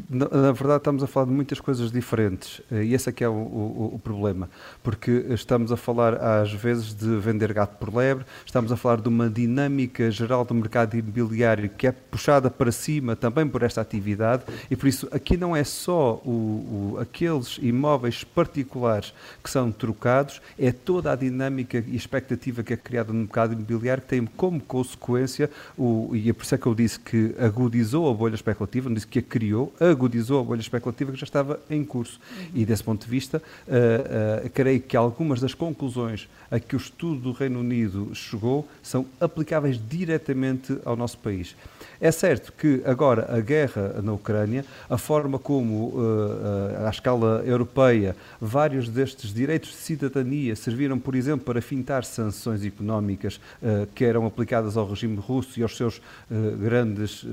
Na, 0.09 0.29
na 0.29 0.53
verdade, 0.53 0.79
estamos 0.79 1.03
a 1.03 1.07
falar 1.07 1.27
de 1.27 1.33
muitas 1.33 1.61
coisas 1.61 1.91
diferentes 1.91 2.61
eh, 2.71 2.85
e 2.85 2.95
esse 2.95 3.09
é 3.09 3.13
que 3.13 3.25
é 3.25 3.29
o, 3.29 3.33
o, 3.33 3.91
o 3.95 3.99
problema, 3.99 4.49
porque 4.83 5.27
estamos 5.31 5.73
a 5.73 5.77
falar 5.77 6.15
às 6.15 6.53
vezes 6.53 6.95
de 6.95 7.17
vender 7.17 7.53
gato 7.53 7.77
por 7.79 7.95
lebre, 7.95 8.25
estamos 8.45 8.71
a 8.73 8.77
falar 8.77 9.01
de 9.01 9.09
uma 9.09 9.29
dinâmica 9.29 10.11
geral 10.11 10.45
do 10.45 10.55
mercado 10.55 10.97
imobiliário 10.97 11.69
que 11.71 11.87
é 11.87 11.93
puxada 11.93 12.51
para 12.51 12.73
cima 12.73 13.17
também 13.17 13.47
por 13.47 13.63
esta 13.63 13.81
atividade 13.81 14.45
e 14.71 14.77
por 14.77 14.87
isso 14.87 15.09
aqui 15.11 15.37
não 15.37 15.55
é 15.55 15.65
só 15.65 16.06
o, 16.15 16.95
o, 16.95 16.99
aqueles 17.01 17.59
imóveis 17.61 18.25
particulares 18.25 19.13
que 19.43 19.51
são 19.51 19.71
trocados, 19.71 20.41
é 20.59 20.73
toda 20.73 21.13
a 21.13 21.17
dinâmica 21.17 21.85
e 21.87 21.97
expectativa 21.97 22.63
que 22.63 22.73
é 22.73 22.77
criada 22.77 23.13
no 23.13 23.21
mercado 23.21 23.53
imobiliário 23.53 24.03
que 24.03 24.09
tem 24.09 24.25
como 24.25 24.61
consequência, 24.61 25.51
o, 25.77 26.11
e 26.15 26.31
é 26.31 26.33
por 26.33 26.45
isso 26.45 26.55
é 26.55 26.59
que 26.59 26.67
eu 26.67 26.75
disse 26.75 26.99
que 26.99 27.35
agudizou 27.39 28.11
a 28.11 28.15
bolha 28.15 28.35
especulativa, 28.35 28.89
não 28.89 28.95
disse 28.95 29.07
que 29.07 29.19
a 29.19 29.23
criou, 29.23 29.73
agudizou 29.79 30.41
a 30.41 30.45
bolha 30.45 30.61
especulativa 30.61 31.13
que 31.13 31.19
já 31.19 31.25
estava 31.25 31.61
em 31.69 31.85
curso. 31.85 32.21
E 32.55 32.65
desse 32.65 32.83
ponto 32.83 33.05
de 33.05 33.11
vista, 33.11 33.43
uh, 33.67 34.47
uh, 34.47 34.51
creio 34.51 34.81
que 34.81 34.97
algumas 34.97 35.41
das 35.41 35.55
conclusões 35.55 36.29
a 36.51 36.59
que 36.61 36.77
o 36.77 36.79
estudo 36.79 37.21
do 37.21 37.33
Reino 37.33 37.61
Unido 37.61 38.15
chegou 38.15 38.69
são 38.83 39.07
aplicáveis 39.21 39.81
diretamente 39.89 40.79
ao 40.85 40.97
nosso 40.97 41.19
país. 41.19 41.57
É 42.01 42.11
certo 42.11 42.53
que 42.53 42.83
agora 42.85 43.27
a 43.35 43.41
guerra 43.41 44.01
na 44.03 44.13
Ucrânia, 44.13 44.65
a 44.89 44.99
forma 44.99 45.39
como, 45.39 45.89
uh, 45.89 45.99
uh, 45.99 46.87
à 46.87 46.91
escala 46.91 47.43
europeia, 47.45 48.15
vários 48.41 48.89
destes 48.89 49.33
direitos 49.33 49.71
de 49.71 49.77
cidadania 49.77 50.55
serviram, 50.55 50.99
por 50.99 51.15
exemplo, 51.15 51.45
para 51.45 51.63
fintar 51.63 52.05
sanções 52.05 52.65
económicas 52.65 53.37
uh, 53.37 53.87
que 53.95 54.05
eram 54.05 54.27
aplicadas 54.27 54.77
ao 54.77 54.89
regime 54.89 55.17
russo 55.17 55.59
e 55.59 55.63
aos 55.63 55.77
seus 55.77 56.01
grandes 56.59 57.25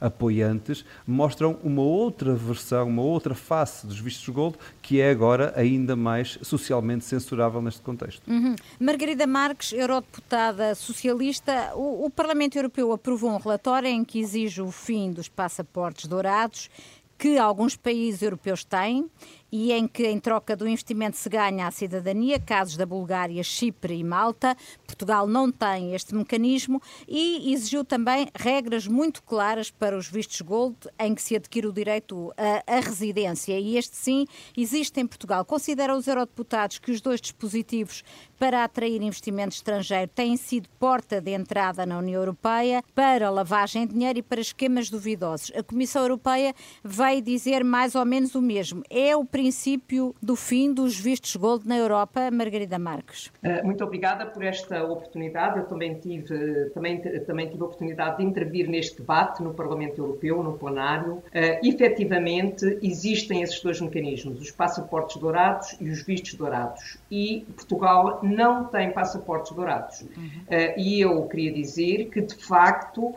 apoiantes, 0.00 0.84
mostram 1.06 1.58
uma 1.62 1.82
outra 1.82 2.34
versão, 2.34 2.88
uma 2.88 3.02
outra 3.02 3.34
face 3.34 3.86
dos 3.86 3.98
vistos 3.98 4.28
gold, 4.28 4.56
que 4.82 5.00
é 5.00 5.10
agora 5.10 5.52
ainda 5.56 5.94
mais 5.94 6.38
socialmente 6.42 7.04
censurável 7.04 7.60
neste 7.62 7.80
contexto. 7.80 8.22
Uhum. 8.28 8.54
Margarida 8.80 9.26
Marques, 9.26 9.72
eurodeputada 9.72 10.74
socialista, 10.74 11.72
o, 11.74 12.06
o 12.06 12.10
Parlamento 12.10 12.56
Europeu 12.56 12.92
aprovou 12.92 13.30
um 13.30 13.38
relatório 13.38 13.67
relatório 13.68 13.90
em 13.90 14.02
que 14.02 14.18
exige 14.18 14.62
o 14.62 14.70
fim 14.70 15.12
dos 15.12 15.28
passaportes 15.28 16.06
dourados 16.06 16.70
que 17.18 17.36
alguns 17.36 17.76
países 17.76 18.22
europeus 18.22 18.64
têm 18.64 19.10
e 19.50 19.72
em 19.72 19.86
que, 19.86 20.06
em 20.06 20.18
troca 20.18 20.56
do 20.56 20.68
investimento, 20.68 21.16
se 21.16 21.28
ganha 21.28 21.66
a 21.66 21.70
cidadania, 21.70 22.38
casos 22.38 22.76
da 22.76 22.84
Bulgária, 22.84 23.42
Chipre 23.42 23.94
e 23.94 24.04
Malta. 24.04 24.56
Portugal 24.86 25.26
não 25.26 25.50
tem 25.50 25.94
este 25.94 26.14
mecanismo 26.14 26.80
e 27.06 27.52
exigiu 27.52 27.84
também 27.84 28.28
regras 28.34 28.86
muito 28.86 29.22
claras 29.22 29.70
para 29.70 29.96
os 29.96 30.08
vistos 30.08 30.40
gold, 30.40 30.76
em 30.98 31.14
que 31.14 31.22
se 31.22 31.36
adquire 31.36 31.66
o 31.66 31.72
direito 31.72 32.32
à, 32.36 32.80
residência. 32.80 33.58
E 33.58 33.76
este, 33.76 33.96
sim, 33.96 34.26
existe 34.56 35.00
em 35.00 35.06
Portugal. 35.06 35.44
Considera 35.44 35.96
os 35.96 36.06
eurodeputados 36.06 36.78
que 36.78 36.90
os 36.90 37.00
dois 37.00 37.20
dispositivos 37.20 38.02
para 38.38 38.64
atrair 38.64 39.02
investimento 39.02 39.54
estrangeiro 39.54 40.10
têm 40.14 40.36
sido 40.36 40.68
porta 40.78 41.20
de 41.20 41.32
entrada 41.32 41.84
na 41.84 41.98
União 41.98 42.20
Europeia 42.20 42.82
para 42.94 43.30
lavagem 43.30 43.86
de 43.86 43.94
dinheiro 43.94 44.18
e 44.20 44.22
para 44.22 44.40
esquemas 44.40 44.88
duvidosos. 44.88 45.50
A 45.56 45.62
Comissão 45.62 46.02
Europeia 46.02 46.54
veio 46.84 47.20
dizer 47.20 47.64
mais 47.64 47.94
ou 47.94 48.04
menos 48.04 48.34
o 48.34 48.42
mesmo. 48.42 48.82
É 48.88 49.16
o 49.16 49.24
princípio 49.38 50.16
do 50.20 50.34
fim 50.34 50.74
dos 50.74 50.98
vistos 50.98 51.36
gold 51.36 51.64
na 51.64 51.76
Europa, 51.76 52.28
Margarida 52.28 52.76
Marques? 52.76 53.30
Eh, 53.40 53.62
muito 53.62 53.84
obrigada 53.84 54.26
por 54.26 54.42
esta 54.42 54.82
oportunidade. 54.82 55.60
Eu 55.60 55.66
também 55.66 55.94
tive, 55.94 56.70
também, 56.70 57.00
também 57.20 57.48
tive 57.48 57.62
a 57.62 57.66
oportunidade 57.66 58.16
de 58.16 58.24
intervir 58.24 58.68
neste 58.68 58.96
debate 58.96 59.40
no 59.40 59.54
Parlamento 59.54 59.98
Europeu, 59.98 60.42
no 60.42 60.58
plenário. 60.58 61.18
Uh, 61.18 61.22
efetivamente, 61.62 62.80
existem 62.82 63.42
esses 63.42 63.60
dois 63.62 63.80
mecanismos, 63.80 64.40
os 64.40 64.50
passaportes 64.50 65.16
dourados 65.18 65.76
e 65.80 65.88
os 65.88 66.02
vistos 66.02 66.34
dourados. 66.34 66.98
E 67.08 67.46
Portugal 67.54 68.18
não 68.24 68.64
tem 68.64 68.90
passaportes 68.90 69.52
dourados. 69.52 70.00
Uhum. 70.00 70.26
Uh, 70.26 70.80
e 70.80 71.00
eu 71.00 71.22
queria 71.28 71.52
dizer 71.52 72.06
que, 72.06 72.20
de 72.22 72.34
facto, 72.34 73.14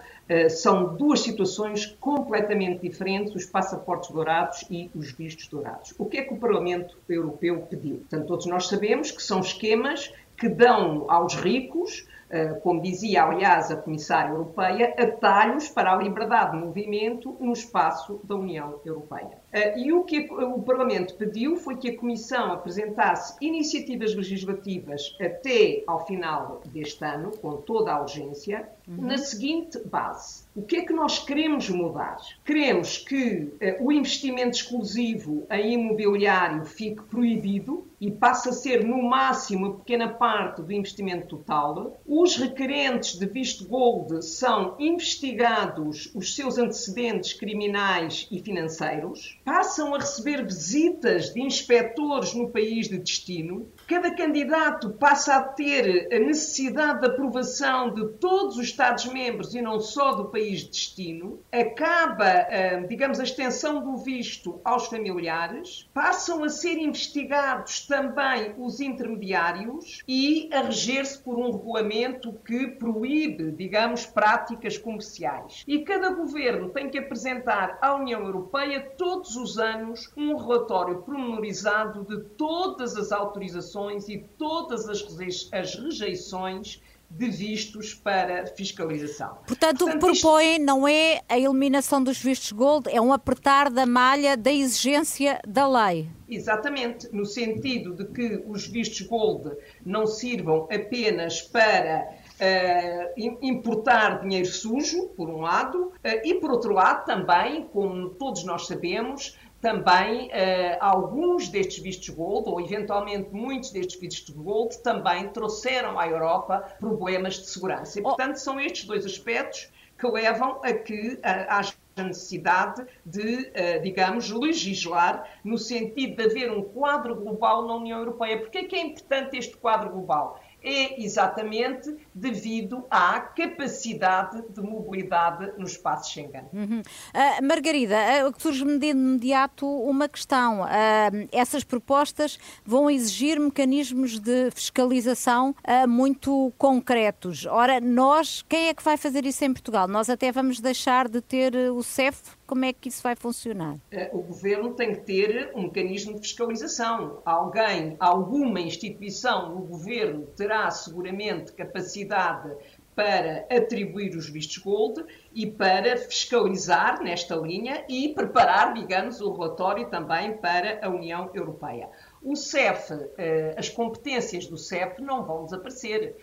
são 0.49 0.95
duas 0.95 1.19
situações 1.21 1.85
completamente 1.99 2.81
diferentes, 2.81 3.35
os 3.35 3.45
passaportes 3.45 4.11
dourados 4.11 4.63
e 4.69 4.89
os 4.95 5.11
vistos 5.11 5.47
dourados. 5.47 5.93
O 5.97 6.05
que 6.05 6.17
é 6.17 6.21
que 6.23 6.33
o 6.33 6.37
Parlamento 6.37 6.97
Europeu 7.09 7.67
pediu? 7.69 7.97
Portanto, 7.97 8.27
todos 8.27 8.45
nós 8.45 8.67
sabemos 8.67 9.11
que 9.11 9.21
são 9.21 9.41
esquemas 9.41 10.13
que 10.37 10.47
dão 10.47 11.05
aos 11.09 11.35
ricos 11.35 12.07
eh, 12.31 12.53
como 12.63 12.81
dizia, 12.81 13.25
aliás, 13.25 13.69
a 13.71 13.75
Comissária 13.75 14.31
Europeia, 14.31 14.95
atalhos 14.97 15.67
para 15.67 15.91
a 15.91 15.97
liberdade 15.97 16.51
de 16.51 16.65
movimento 16.65 17.35
no 17.41 17.51
espaço 17.51 18.21
da 18.23 18.35
União 18.35 18.79
Europeia. 18.85 19.40
Eh, 19.53 19.79
e 19.79 19.93
o 19.93 20.03
que 20.03 20.31
o 20.31 20.61
Parlamento 20.61 21.15
pediu 21.15 21.57
foi 21.57 21.77
que 21.77 21.89
a 21.89 21.97
Comissão 21.97 22.51
apresentasse 22.53 23.35
iniciativas 23.41 24.15
legislativas 24.15 25.15
até 25.19 25.83
ao 25.85 26.05
final 26.05 26.61
deste 26.65 27.03
ano, 27.03 27.31
com 27.37 27.57
toda 27.57 27.91
a 27.91 28.01
urgência, 28.01 28.69
uhum. 28.87 29.05
na 29.05 29.17
seguinte 29.17 29.79
base. 29.85 30.45
O 30.55 30.61
que 30.61 30.77
é 30.77 30.85
que 30.85 30.93
nós 30.93 31.19
queremos 31.19 31.69
mudar? 31.69 32.17
Queremos 32.45 32.97
que 32.97 33.43
uh, 33.43 33.85
o 33.85 33.91
investimento 33.91 34.57
exclusivo 34.57 35.45
em 35.49 35.73
imobiliário 35.73 36.65
fique 36.65 37.01
proibido 37.03 37.87
e 37.99 38.09
passe 38.09 38.49
a 38.49 38.51
ser, 38.51 38.83
no 38.83 39.01
máximo, 39.03 39.67
uma 39.67 39.77
pequena 39.77 40.09
parte 40.09 40.61
do 40.61 40.73
investimento 40.73 41.37
total. 41.37 42.01
Os 42.05 42.35
requerentes 42.35 43.19
de 43.19 43.27
visto 43.27 43.67
gold 43.67 44.25
são 44.25 44.75
investigados 44.79 46.11
os 46.15 46.35
seus 46.35 46.57
antecedentes 46.57 47.33
criminais 47.33 48.27
e 48.31 48.39
financeiros 48.39 49.39
passam 49.43 49.93
a 49.93 49.97
receber 49.97 50.45
visitas 50.45 51.33
de 51.33 51.41
inspectores 51.41 52.33
no 52.33 52.49
país 52.49 52.87
de 52.87 52.97
destino, 52.97 53.67
cada 53.87 54.15
candidato 54.15 54.91
passa 54.91 55.35
a 55.35 55.43
ter 55.43 56.07
a 56.13 56.19
necessidade 56.19 57.01
de 57.01 57.07
aprovação 57.07 57.93
de 57.93 58.07
todos 58.13 58.57
os 58.57 58.67
Estados-membros 58.67 59.53
e 59.53 59.61
não 59.61 59.79
só 59.79 60.13
do 60.13 60.25
país 60.25 60.61
de 60.61 60.69
destino, 60.69 61.41
acaba, 61.51 62.25
ah, 62.25 62.85
digamos, 62.87 63.19
a 63.19 63.23
extensão 63.23 63.83
do 63.83 63.97
visto 63.97 64.61
aos 64.63 64.87
familiares, 64.87 65.89
passam 65.93 66.43
a 66.43 66.49
ser 66.49 66.77
investigados 66.77 67.85
também 67.85 68.53
os 68.57 68.79
intermediários 68.79 70.01
e 70.07 70.49
a 70.53 70.61
reger-se 70.61 71.19
por 71.19 71.37
um 71.37 71.51
regulamento 71.51 72.33
que 72.45 72.67
proíbe, 72.67 73.51
digamos, 73.51 74.05
práticas 74.05 74.77
comerciais. 74.77 75.63
E 75.67 75.79
cada 75.79 76.11
governo 76.11 76.69
tem 76.69 76.89
que 76.89 76.97
apresentar 76.97 77.77
à 77.81 77.95
União 77.95 78.21
Europeia 78.23 78.93
todos 78.97 79.35
os 79.35 79.57
anos 79.57 80.11
um 80.15 80.35
relatório 80.35 81.01
promenorizado 81.01 82.05
de 82.05 82.23
todas 82.35 82.95
as 82.95 83.11
autorizações 83.11 83.70
e 84.09 84.19
todas 84.37 84.87
as 84.89 85.75
rejeições 85.75 86.81
de 87.17 87.29
vistos 87.29 87.93
para 87.93 88.47
fiscalização. 88.47 89.37
Portanto, 89.45 89.79
Portanto 89.79 89.81
o 89.81 89.91
que 89.91 89.97
propõem 90.21 90.53
isto... 90.53 90.65
não 90.65 90.87
é 90.87 91.21
a 91.27 91.37
eliminação 91.37 92.01
dos 92.03 92.17
vistos 92.17 92.51
gold, 92.51 92.89
é 92.89 93.01
um 93.01 93.11
apertar 93.11 93.69
da 93.69 93.85
malha 93.85 94.37
da 94.37 94.51
exigência 94.51 95.39
da 95.45 95.67
lei. 95.67 96.07
Exatamente, 96.29 97.09
no 97.11 97.25
sentido 97.25 97.93
de 97.93 98.05
que 98.05 98.43
os 98.47 98.65
vistos 98.65 99.01
gold 99.01 99.51
não 99.85 100.07
sirvam 100.07 100.67
apenas 100.71 101.41
para 101.41 102.21
Uh, 102.41 103.37
importar 103.39 104.19
dinheiro 104.23 104.47
sujo, 104.47 105.09
por 105.09 105.29
um 105.29 105.41
lado, 105.41 105.77
uh, 105.77 105.93
e 106.25 106.33
por 106.33 106.49
outro 106.49 106.73
lado 106.73 107.05
também, 107.05 107.67
como 107.71 108.09
todos 108.09 108.43
nós 108.43 108.65
sabemos, 108.65 109.37
também 109.61 110.27
uh, 110.27 110.31
alguns 110.79 111.47
destes 111.47 111.81
vistos 111.81 112.09
gold, 112.09 112.49
ou 112.49 112.59
eventualmente 112.59 113.29
muitos 113.31 113.71
destes 113.71 113.99
vistos 113.99 114.35
gold, 114.35 114.77
também 114.81 115.29
trouxeram 115.29 115.99
à 115.99 116.07
Europa 116.07 116.75
problemas 116.79 117.35
de 117.35 117.47
segurança. 117.47 117.99
E, 117.99 118.01
oh. 118.01 118.05
portanto, 118.05 118.37
são 118.37 118.59
estes 118.59 118.85
dois 118.85 119.05
aspectos 119.05 119.69
que 119.97 120.07
levam 120.07 120.59
a 120.63 120.73
que 120.73 121.19
haja 121.47 121.75
necessidade 121.95 122.83
de, 123.05 123.51
digamos, 123.83 124.31
legislar 124.31 125.29
no 125.43 125.59
sentido 125.59 126.15
de 126.15 126.23
haver 126.23 126.51
um 126.51 126.63
quadro 126.63 127.15
global 127.15 127.67
na 127.67 127.75
União 127.75 127.99
Europeia. 127.99 128.39
Por 128.39 128.49
que 128.49 128.57
é 128.57 128.63
que 128.63 128.75
é 128.75 128.81
importante 128.81 129.37
este 129.37 129.55
quadro 129.55 129.91
global? 129.91 130.40
É 130.63 131.03
exatamente 131.03 131.95
devido 132.13 132.85
à 132.89 133.19
capacidade 133.19 134.43
de 134.49 134.61
mobilidade 134.61 135.53
no 135.57 135.65
espaço 135.65 136.11
Schengen. 136.11 136.43
Uhum. 136.53 136.81
Uh, 136.81 137.45
Margarida, 137.45 137.95
uh, 138.27 138.33
surge-me 138.37 138.77
de 138.77 138.87
imediato 138.87 139.65
uma 139.65 140.07
questão. 140.07 140.61
Uh, 140.61 141.27
essas 141.31 141.63
propostas 141.63 142.37
vão 142.65 142.89
exigir 142.89 143.39
mecanismos 143.39 144.19
de 144.19 144.51
fiscalização 144.51 145.55
muito 145.87 146.53
concretos. 146.57 147.45
Ora, 147.45 147.79
nós, 147.79 148.43
quem 148.47 148.67
é 148.67 148.73
que 148.73 148.83
vai 148.83 148.97
fazer 148.97 149.25
isso 149.25 149.43
em 149.43 149.53
Portugal? 149.53 149.87
Nós 149.87 150.09
até 150.09 150.31
vamos 150.31 150.59
deixar 150.59 151.07
de 151.07 151.21
ter 151.21 151.55
o 151.71 151.81
CEF 151.81 152.21
como 152.51 152.65
é 152.65 152.73
que 152.73 152.89
isso 152.89 153.01
vai 153.01 153.15
funcionar? 153.15 153.77
O 154.11 154.21
governo 154.21 154.73
tem 154.73 154.93
que 154.93 154.99
ter 155.03 155.53
um 155.55 155.63
mecanismo 155.63 156.15
de 156.15 156.19
fiscalização. 156.27 157.21
Alguém, 157.23 157.95
alguma 157.97 158.59
instituição 158.59 159.55
no 159.55 159.61
governo 159.61 160.27
terá 160.35 160.69
seguramente 160.69 161.53
capacidade 161.53 162.53
para 162.93 163.47
atribuir 163.49 164.17
os 164.17 164.27
vistos 164.27 164.57
gold 164.57 165.01
e 165.33 165.49
para 165.49 165.95
fiscalizar 165.95 167.01
nesta 167.01 167.37
linha 167.37 167.85
e 167.87 168.13
preparar, 168.13 168.73
digamos, 168.73 169.21
o 169.21 169.31
relatório 169.31 169.89
também 169.89 170.35
para 170.35 170.85
a 170.85 170.89
União 170.89 171.31
Europeia. 171.33 171.89
O 172.21 172.35
CEF, 172.35 172.91
eh, 173.17 173.55
as 173.57 173.69
competências 173.69 174.45
do 174.45 174.57
CEF 174.57 175.01
não 175.01 175.25
vão 175.25 175.45
desaparecer 175.45 176.17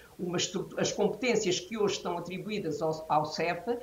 as 0.77 0.93
competências 0.93 1.61
que 1.61 1.79
hoje 1.79 1.95
estão 1.95 2.19
atribuídas 2.19 2.83
ao, 2.83 3.07
ao 3.09 3.25
CEF 3.25 3.71
uh, 3.71 3.79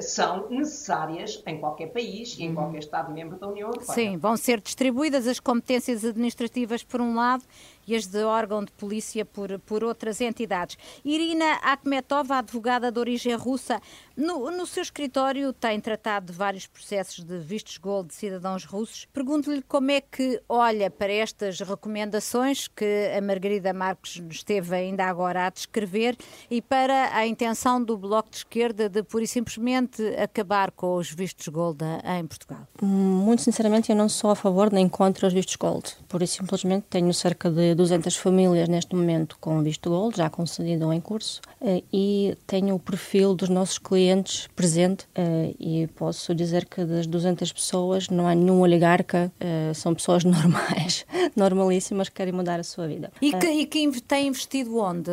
são 0.00 0.48
necessárias 0.48 1.42
em 1.46 1.58
qualquer 1.58 1.88
país 1.88 2.36
e 2.38 2.44
em 2.44 2.48
uhum. 2.48 2.54
qualquer 2.54 2.78
Estado-membro 2.78 3.38
da 3.38 3.48
União 3.48 3.68
Europeia. 3.68 3.94
Sim, 3.94 4.16
vão 4.16 4.36
ser 4.36 4.60
distribuídas 4.60 5.26
as 5.26 5.40
competências 5.40 6.04
administrativas 6.04 6.84
por 6.84 7.00
um 7.00 7.14
lado 7.14 7.42
e 7.86 7.96
as 7.96 8.06
de 8.06 8.22
órgão 8.22 8.64
de 8.64 8.72
polícia 8.72 9.24
por, 9.24 9.58
por 9.60 9.82
outras 9.84 10.20
entidades. 10.20 10.78
Irina 11.04 11.54
Akhmetova, 11.62 12.36
advogada 12.36 12.90
de 12.90 12.98
origem 12.98 13.34
russa, 13.34 13.80
no, 14.16 14.50
no 14.50 14.66
seu 14.66 14.82
escritório 14.82 15.52
tem 15.52 15.80
tratado 15.80 16.26
de 16.26 16.32
vários 16.32 16.66
processos 16.66 17.24
de 17.24 17.38
vistos 17.38 17.78
gold 17.78 18.08
de 18.08 18.14
cidadãos 18.14 18.64
russos. 18.64 19.06
Pergunto-lhe 19.12 19.62
como 19.62 19.90
é 19.90 20.00
que 20.00 20.40
olha 20.48 20.90
para 20.90 21.12
estas 21.12 21.60
recomendações 21.60 22.68
que 22.68 23.10
a 23.16 23.20
Margarida 23.20 23.72
Marques 23.72 24.22
esteve 24.30 24.74
ainda 24.74 25.04
agora 25.04 25.46
a 25.46 25.50
descrever 25.50 25.80
escrever 25.80 26.16
e 26.50 26.60
para 26.62 27.16
a 27.16 27.26
intenção 27.26 27.82
do 27.82 27.96
Bloco 27.96 28.30
de 28.30 28.38
Esquerda 28.38 28.88
de 28.88 29.02
pura 29.02 29.24
e 29.24 29.26
simplesmente 29.26 30.02
acabar 30.16 30.70
com 30.70 30.96
os 30.96 31.10
vistos 31.10 31.48
gold 31.48 31.78
em 32.04 32.26
Portugal? 32.26 32.66
Muito 32.80 33.42
sinceramente, 33.42 33.90
eu 33.90 33.96
não 33.96 34.08
sou 34.08 34.30
a 34.30 34.36
favor 34.36 34.72
nem 34.72 34.88
contra 34.88 35.26
os 35.26 35.32
vistos 35.32 35.56
gold. 35.56 35.96
Por 36.08 36.22
isso, 36.22 36.38
simplesmente, 36.38 36.86
tenho 36.88 37.12
cerca 37.12 37.50
de 37.50 37.69
200 37.74 38.16
famílias 38.16 38.68
neste 38.68 38.94
momento 38.94 39.36
com 39.40 39.62
visto 39.62 39.90
gold, 39.90 40.16
já 40.16 40.28
concedido 40.28 40.86
ou 40.86 40.92
em 40.92 41.00
curso, 41.00 41.40
eh, 41.60 41.82
e 41.92 42.36
tenho 42.46 42.74
o 42.74 42.78
perfil 42.78 43.34
dos 43.34 43.48
nossos 43.48 43.78
clientes 43.78 44.48
presente 44.56 45.06
eh, 45.14 45.54
e 45.58 45.86
posso 45.88 46.34
dizer 46.34 46.64
que 46.64 46.84
das 46.84 47.06
200 47.06 47.52
pessoas 47.52 48.08
não 48.08 48.26
há 48.26 48.34
nenhum 48.34 48.60
oligarca, 48.60 49.30
eh, 49.38 49.72
são 49.74 49.94
pessoas 49.94 50.24
normais, 50.24 51.04
normalíssimas 51.36 52.08
que 52.08 52.16
querem 52.16 52.32
mudar 52.32 52.60
a 52.60 52.64
sua 52.64 52.86
vida. 52.86 53.12
E 53.20 53.32
que, 53.32 53.46
e 53.46 53.66
que 53.66 54.00
tem 54.00 54.28
investido 54.28 54.78
onde? 54.78 55.10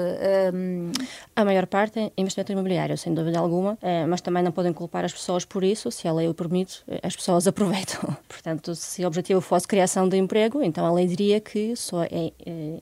A 1.36 1.44
maior 1.44 1.66
parte 1.66 2.00
é 2.00 2.12
investimento 2.18 2.52
imobiliário, 2.52 2.98
sem 2.98 3.14
dúvida 3.14 3.40
alguma, 3.40 3.78
mas 4.08 4.22
também 4.22 4.44
não 4.44 4.52
podem 4.52 4.74
culpar 4.74 5.06
as 5.06 5.14
pessoas 5.14 5.46
por 5.46 5.64
isso. 5.64 5.92
Se 5.92 6.08
a 6.08 6.14
lei 6.14 6.28
o 6.28 6.34
permite, 6.34 6.84
as 7.04 7.16
pessoas 7.16 7.48
aproveitam. 7.48 8.16
Portanto, 8.28 8.76
se 8.76 9.04
o 9.04 9.08
objetivo 9.08 9.42
fosse 9.42 9.68
criação 9.68 10.08
de 10.08 10.18
emprego, 10.18 10.64
então 10.64 10.86
a 10.86 10.92
lei 10.92 11.08
diria 11.08 11.40
que 11.40 11.76
só 11.76 12.04
é 12.04 12.32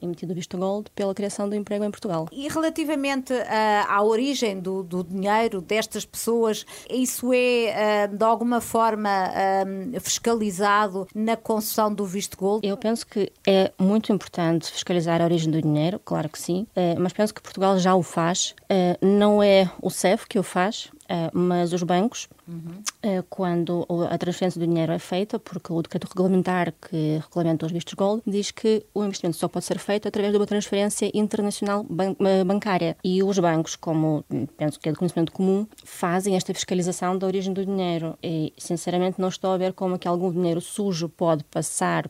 emitido 0.01 0.31
o 0.31 0.35
visto 0.35 0.57
gold 0.57 0.89
pela 0.95 1.13
criação 1.13 1.49
de 1.49 1.55
emprego 1.55 1.83
em 1.83 1.91
Portugal. 1.91 2.27
E 2.31 2.47
relativamente 2.47 3.33
uh, 3.33 3.43
à 3.87 4.03
origem 4.03 4.59
do, 4.59 4.83
do, 4.83 5.03
dinheiro 5.03 5.61
destas 5.61 6.05
pessoas, 6.05 6.65
isso 6.89 7.31
é 7.33 8.07
uh, 8.09 8.15
de 8.15 8.23
alguma 8.23 8.61
forma 8.61 9.09
uh, 9.09 9.99
fiscalizado 9.99 11.07
na 11.13 11.35
concessão 11.35 11.93
do 11.93 12.05
visto 12.05 12.37
gold? 12.37 12.67
Eu 12.67 12.77
penso 12.77 13.05
que 13.05 13.31
é 13.47 13.71
muito 13.79 14.11
importante 14.11 14.71
fiscalizar 14.71 15.21
a 15.21 15.25
origem 15.25 15.51
do 15.51 15.61
dinheiro, 15.61 15.99
claro 16.03 16.29
que 16.29 16.39
sim, 16.39 16.67
mas 16.97 17.13
penso 17.13 17.33
que 17.33 17.41
Portugal 17.41 17.77
já 17.77 17.95
o 17.95 18.03
faz. 18.03 18.55
Uh, 18.63 19.05
não 19.05 19.41
é 19.41 19.69
o 19.81 19.89
CEF 19.89 20.27
que 20.27 20.39
o 20.39 20.43
faz, 20.43 20.89
mas 21.33 21.73
os 21.73 21.83
bancos, 21.83 22.27
uhum. 22.47 22.81
quando 23.29 23.85
a 24.09 24.17
transferência 24.17 24.59
do 24.59 24.67
dinheiro 24.67 24.91
é 24.91 24.99
feita, 24.99 25.37
porque 25.37 25.71
o 25.71 25.81
decreto 25.81 26.07
regulamentar 26.07 26.73
que 26.73 27.19
regulamenta 27.21 27.65
os 27.65 27.71
vistos 27.71 27.93
gold 27.93 28.23
diz 28.25 28.51
que 28.51 28.85
o 28.93 29.03
investimento 29.03 29.37
só 29.37 29.47
pode 29.47 29.65
ser 29.65 29.77
feito 29.79 30.07
através 30.07 30.31
de 30.31 30.37
uma 30.37 30.45
transferência 30.45 31.11
internacional 31.13 31.85
ban 31.89 32.15
bancária. 32.45 32.97
E 33.03 33.21
os 33.21 33.37
bancos, 33.39 33.75
como 33.75 34.25
penso 34.57 34.79
que 34.79 34.89
é 34.89 34.91
de 34.91 34.97
conhecimento 34.97 35.31
comum, 35.31 35.67
fazem 35.83 36.35
esta 36.35 36.53
fiscalização 36.53 37.17
da 37.17 37.27
origem 37.27 37.53
do 37.53 37.65
dinheiro. 37.65 38.17
E, 38.23 38.53
sinceramente, 38.57 39.19
não 39.19 39.29
estou 39.29 39.51
a 39.51 39.57
ver 39.57 39.73
como 39.73 39.95
é 39.95 39.97
que 39.97 40.07
algum 40.07 40.31
dinheiro 40.31 40.61
sujo 40.61 41.09
pode 41.09 41.43
passar 41.45 42.09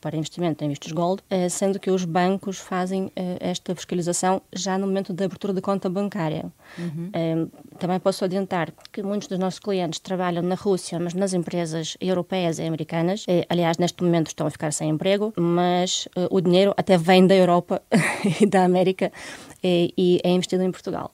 para 0.00 0.16
investimento 0.16 0.64
em 0.64 0.68
vistos 0.68 0.92
gold, 0.92 1.22
eh, 1.30 1.48
sendo 1.48 1.78
que 1.78 1.90
os 1.90 2.04
bancos 2.04 2.58
fazem 2.58 3.10
eh, 3.14 3.36
esta 3.40 3.74
fiscalização 3.74 4.42
já 4.52 4.76
no 4.76 4.86
momento 4.86 5.12
da 5.12 5.24
abertura 5.24 5.52
de 5.52 5.60
conta 5.60 5.88
bancária. 5.88 6.52
Uhum. 6.78 7.10
Eh, 7.12 7.46
também 7.78 8.00
posso 8.00 8.24
adiantar 8.24 8.72
que 8.92 9.02
muitos 9.02 9.28
dos 9.28 9.38
nossos 9.38 9.60
clientes 9.60 10.00
trabalham 10.00 10.42
na 10.42 10.54
Rússia, 10.54 10.98
mas 10.98 11.14
nas 11.14 11.32
empresas 11.32 11.96
europeias 12.00 12.58
e 12.58 12.62
americanas. 12.62 13.24
Aliás, 13.48 13.78
neste 13.78 14.02
momento 14.02 14.28
estão 14.28 14.46
a 14.46 14.50
ficar 14.50 14.72
sem 14.72 14.90
emprego, 14.90 15.32
mas 15.36 16.08
o 16.30 16.40
dinheiro 16.40 16.72
até 16.76 16.96
vem 16.96 17.26
da 17.26 17.34
Europa 17.34 17.82
e 18.40 18.46
da 18.46 18.64
América 18.64 19.12
e 19.64 20.20
é 20.22 20.30
investido 20.30 20.62
em 20.62 20.70
Portugal. 20.70 21.10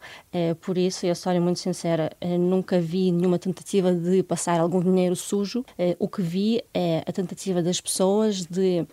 Por 0.60 0.76
isso, 0.76 1.06
eu 1.06 1.14
sou 1.14 1.32
muito 1.40 1.60
sincera, 1.60 2.10
nunca 2.38 2.80
vi 2.80 3.12
nenhuma 3.12 3.38
tentativa 3.38 3.94
de 3.94 4.22
passar 4.22 4.58
algum 4.58 4.80
dinheiro 4.80 5.14
sujo. 5.14 5.64
O 5.98 6.08
que 6.08 6.20
vi 6.20 6.60
é 6.74 7.02
a 7.06 7.12
tentativa 7.12 7.62
das 7.62 7.80
pessoas 7.80 8.44
de 8.44 8.84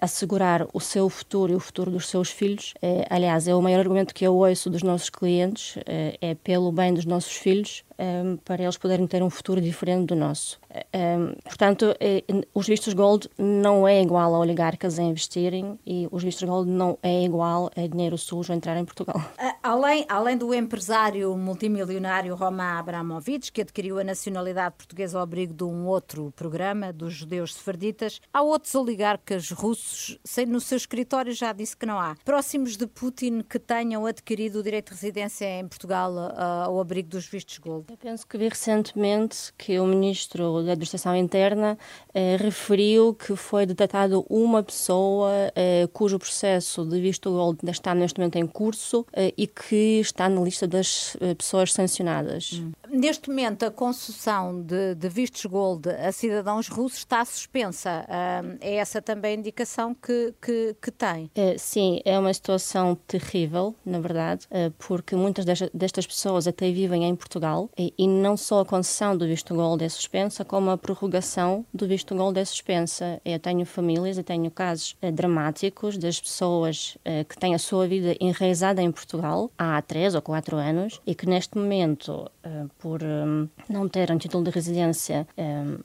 assegurar 0.00 0.66
o 0.72 0.80
seu 0.80 1.08
futuro 1.08 1.52
e 1.52 1.56
o 1.56 1.60
futuro 1.60 1.90
dos 1.90 2.08
seus 2.08 2.30
filhos. 2.30 2.74
Aliás, 3.08 3.46
é 3.46 3.54
o 3.54 3.62
maior 3.62 3.80
argumento 3.80 4.14
que 4.14 4.26
eu 4.26 4.34
ouço 4.34 4.68
dos 4.68 4.82
nossos 4.82 5.10
clientes, 5.10 5.76
é 5.86 6.34
pelo 6.34 6.72
bem 6.72 6.92
dos 6.92 7.04
nossos 7.04 7.32
filhos, 7.32 7.84
um, 7.98 8.36
para 8.38 8.62
eles 8.62 8.76
poderem 8.76 9.06
ter 9.06 9.22
um 9.22 9.30
futuro 9.30 9.60
diferente 9.60 10.06
do 10.06 10.16
nosso. 10.16 10.58
Um, 10.92 11.34
portanto, 11.44 11.94
eh, 12.00 12.24
os 12.52 12.66
vistos 12.66 12.94
gold 12.94 13.28
não 13.38 13.86
é 13.86 14.02
igual 14.02 14.34
a 14.34 14.38
oligarcas 14.38 14.98
a 14.98 15.02
investirem 15.02 15.78
e 15.86 16.08
os 16.10 16.22
vistos 16.22 16.48
gold 16.48 16.68
não 16.68 16.98
é 17.02 17.24
igual 17.24 17.70
a 17.76 17.86
dinheiro 17.86 18.18
sujo 18.18 18.52
a 18.52 18.56
entrar 18.56 18.76
em 18.76 18.84
Portugal. 18.84 19.20
Além, 19.62 20.04
além 20.10 20.36
do 20.36 20.52
empresário 20.52 21.34
multimilionário 21.38 22.34
Roman 22.34 22.78
Abramovich, 22.78 23.50
que 23.50 23.62
adquiriu 23.62 23.98
a 23.98 24.04
nacionalidade 24.04 24.74
portuguesa 24.76 25.16
ao 25.16 25.22
abrigo 25.22 25.54
de 25.54 25.64
um 25.64 25.86
outro 25.86 26.32
programa 26.36 26.92
dos 26.92 27.14
judeus 27.14 27.54
sefarditas, 27.54 28.20
há 28.30 28.42
outros 28.42 28.74
oligarcas 28.74 29.50
russos, 29.50 30.18
sem 30.22 30.44
no 30.44 30.60
seu 30.60 30.76
escritório 30.76 31.32
já 31.32 31.52
disse 31.54 31.74
que 31.74 31.86
não 31.86 31.98
há, 31.98 32.14
próximos 32.26 32.76
de 32.76 32.86
Putin 32.86 33.40
que 33.40 33.58
tenham 33.58 34.04
adquirido 34.04 34.56
o 34.56 34.62
direito 34.62 34.88
de 34.88 35.00
residência 35.00 35.46
em 35.46 35.66
Portugal 35.66 36.12
uh, 36.12 36.64
ao 36.64 36.78
abrigo 36.78 37.08
dos 37.08 37.26
vistos 37.26 37.56
gold. 37.56 37.83
Eu 37.88 37.96
penso 37.98 38.26
que 38.26 38.38
vi 38.38 38.48
recentemente 38.48 39.52
que 39.58 39.78
o 39.78 39.84
Ministro 39.84 40.62
da 40.62 40.72
Administração 40.72 41.14
Interna 41.14 41.76
eh, 42.14 42.36
referiu 42.38 43.14
que 43.14 43.36
foi 43.36 43.66
detectado 43.66 44.24
uma 44.30 44.62
pessoa 44.62 45.30
eh, 45.54 45.86
cujo 45.92 46.18
processo 46.18 46.84
de 46.84 47.00
visto 47.00 47.30
gold 47.30 47.58
está 47.70 47.94
neste 47.94 48.18
momento 48.18 48.36
em 48.36 48.46
curso 48.46 49.06
eh, 49.12 49.34
e 49.36 49.46
que 49.46 50.00
está 50.00 50.28
na 50.28 50.40
lista 50.40 50.66
das 50.66 51.16
eh, 51.20 51.34
pessoas 51.34 51.72
sancionadas. 51.72 52.52
Hum. 52.54 52.72
Neste 52.88 53.28
momento, 53.28 53.64
a 53.64 53.70
concessão 53.70 54.62
de, 54.62 54.94
de, 54.94 55.08
vistos 55.08 55.44
gold 55.46 55.88
a 55.88 56.12
cidadãos 56.12 56.68
russos 56.68 56.98
está 56.98 57.24
suspensa. 57.24 58.06
Uh, 58.08 58.56
é 58.60 58.76
essa 58.76 59.02
também 59.02 59.32
a 59.32 59.34
indicação 59.34 59.94
que, 59.94 60.32
que, 60.40 60.76
que 60.80 60.90
tem? 60.92 61.28
É, 61.34 61.58
sim, 61.58 62.00
é 62.04 62.16
uma 62.16 62.32
situação 62.32 62.94
terrível, 63.06 63.74
na 63.84 63.98
verdade, 63.98 64.46
uh, 64.46 64.70
porque 64.78 65.16
muitas 65.16 65.44
destas 65.74 66.06
pessoas 66.06 66.46
até 66.46 66.70
vivem 66.70 67.04
em 67.04 67.16
Portugal 67.16 67.68
e, 67.76 68.06
não 68.06 68.36
só 68.36 68.60
a 68.60 68.64
concessão 68.64 69.16
do 69.16 69.26
visto 69.26 69.54
gold 69.54 69.82
é 69.82 69.88
suspensa, 69.88 70.44
como 70.44 70.70
a 70.70 70.78
prorrogação 70.78 71.64
do 71.72 71.86
visto 71.86 72.14
gold 72.14 72.38
é 72.38 72.44
suspensa. 72.44 73.20
Eu 73.24 73.38
tenho 73.38 73.66
famílias 73.66 74.18
e 74.18 74.22
tenho 74.22 74.50
casos 74.50 74.96
uh, 75.02 75.10
dramáticos 75.10 75.98
das 75.98 76.20
pessoas 76.20 76.96
que 77.28 77.38
têm 77.38 77.54
a 77.54 77.58
sua 77.58 77.86
vida 77.86 78.16
enraizada 78.20 78.80
em 78.80 78.90
Portugal 78.90 79.50
há 79.58 79.80
três 79.82 80.14
ou 80.14 80.22
quatro 80.22 80.56
anos 80.56 81.00
e 81.06 81.14
que 81.14 81.26
neste 81.26 81.56
momento 81.56 82.30
por 82.78 83.02
um, 83.02 83.48
não 83.68 83.88
ter 83.88 84.10
um 84.10 84.18
título 84.18 84.44
de 84.44 84.50
residência 84.50 85.26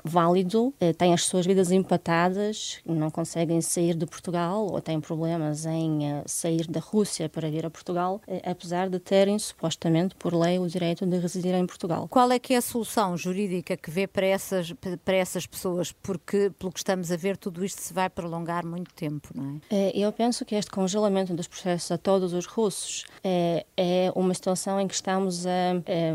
válido, 0.03 0.73
têm 0.97 1.13
as 1.13 1.25
suas 1.25 1.45
vidas 1.45 1.71
empatadas, 1.71 2.79
não 2.85 3.09
conseguem 3.09 3.61
sair 3.61 3.95
de 3.95 4.05
Portugal 4.05 4.67
ou 4.67 4.81
têm 4.81 4.99
problemas 4.99 5.65
em 5.65 6.01
sair 6.25 6.67
da 6.67 6.79
Rússia 6.79 7.29
para 7.29 7.49
vir 7.49 7.65
a 7.65 7.69
Portugal, 7.69 8.21
apesar 8.43 8.89
de 8.89 8.99
terem 8.99 9.37
supostamente 9.39 10.15
por 10.15 10.33
lei 10.33 10.59
o 10.59 10.67
direito 10.67 11.05
de 11.05 11.17
residir 11.17 11.53
em 11.55 11.65
Portugal. 11.65 11.78
Qual 12.09 12.31
é 12.31 12.39
que 12.39 12.53
é 12.53 12.57
a 12.57 12.61
solução 12.61 13.17
jurídica 13.17 13.77
que 13.77 13.89
vê 13.89 14.07
para 14.07 14.25
essas 14.25 14.73
para 15.03 15.15
essas 15.15 15.45
pessoas? 15.45 15.91
Porque 15.91 16.51
pelo 16.57 16.71
que 16.71 16.79
estamos 16.79 17.11
a 17.11 17.15
ver 17.15 17.37
tudo 17.37 17.63
isto 17.63 17.81
se 17.81 17.93
vai 17.93 18.09
prolongar 18.09 18.65
muito 18.65 18.93
tempo, 18.93 19.29
não 19.33 19.59
é? 19.71 19.91
Eu 19.93 20.11
penso 20.11 20.45
que 20.45 20.55
este 20.55 20.71
congelamento 20.71 21.33
dos 21.33 21.47
processos 21.47 21.91
a 21.91 21.97
todos 21.97 22.33
os 22.33 22.45
russos 22.45 23.05
é, 23.23 23.65
é 23.77 24.11
uma 24.15 24.33
situação 24.33 24.79
em 24.79 24.87
que 24.87 24.93
estamos 24.93 25.45
a, 25.45 25.49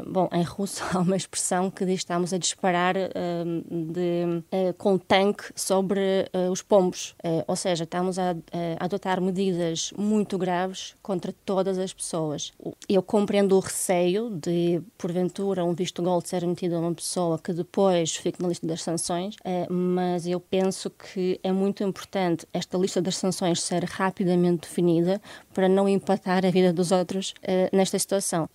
bom, 0.06 0.28
em 0.32 0.42
Rússia 0.42 0.84
há 0.92 0.98
uma 0.98 1.16
expressão 1.16 1.70
que 1.70 1.84
diz 1.84 1.94
que 1.96 2.04
estamos 2.04 2.32
a 2.32 2.38
disparar 2.38 2.96
uh, 2.96 3.92
de, 3.92 4.42
uh, 4.52 4.74
com 4.76 4.98
tanque 4.98 5.44
sobre 5.54 6.28
uh, 6.34 6.50
os 6.50 6.62
pombos, 6.62 7.14
ou 7.46 7.56
seja, 7.56 7.84
estamos 7.84 8.18
a, 8.18 8.30
a, 8.30 8.84
adotar 8.84 9.20
medidas 9.20 9.92
muito 9.96 10.36
graves 10.38 10.94
contra 11.02 11.32
todas 11.44 11.78
as 11.78 11.92
pessoas. 11.92 12.52
Eu 12.88 13.02
compreendo 13.02 13.56
o 13.56 13.60
receio 13.60 14.30
de, 14.30 14.82
porventura, 14.98 15.53
um 15.62 15.74
visto 15.74 16.02
gold 16.02 16.26
ser 16.28 16.42
emitido 16.42 16.76
a 16.76 16.80
uma 16.80 16.94
pessoa 16.94 17.38
que 17.38 17.52
depois 17.52 18.16
fique 18.16 18.42
na 18.42 18.48
lista 18.48 18.66
das 18.66 18.82
sanções, 18.82 19.36
mas 19.70 20.26
eu 20.26 20.40
penso 20.40 20.90
que 20.90 21.38
é 21.42 21.52
muito 21.52 21.84
importante 21.84 22.46
esta 22.52 22.78
lista 22.78 23.00
das 23.00 23.16
sanções 23.16 23.62
ser 23.62 23.84
rapidamente 23.84 24.62
definida 24.62 25.20
para 25.52 25.68
não 25.68 25.88
empatar 25.88 26.44
a 26.44 26.50
vida 26.50 26.72
dos 26.72 26.90
outros 26.90 27.34
nesta 27.72 27.98
situação. 27.98 28.48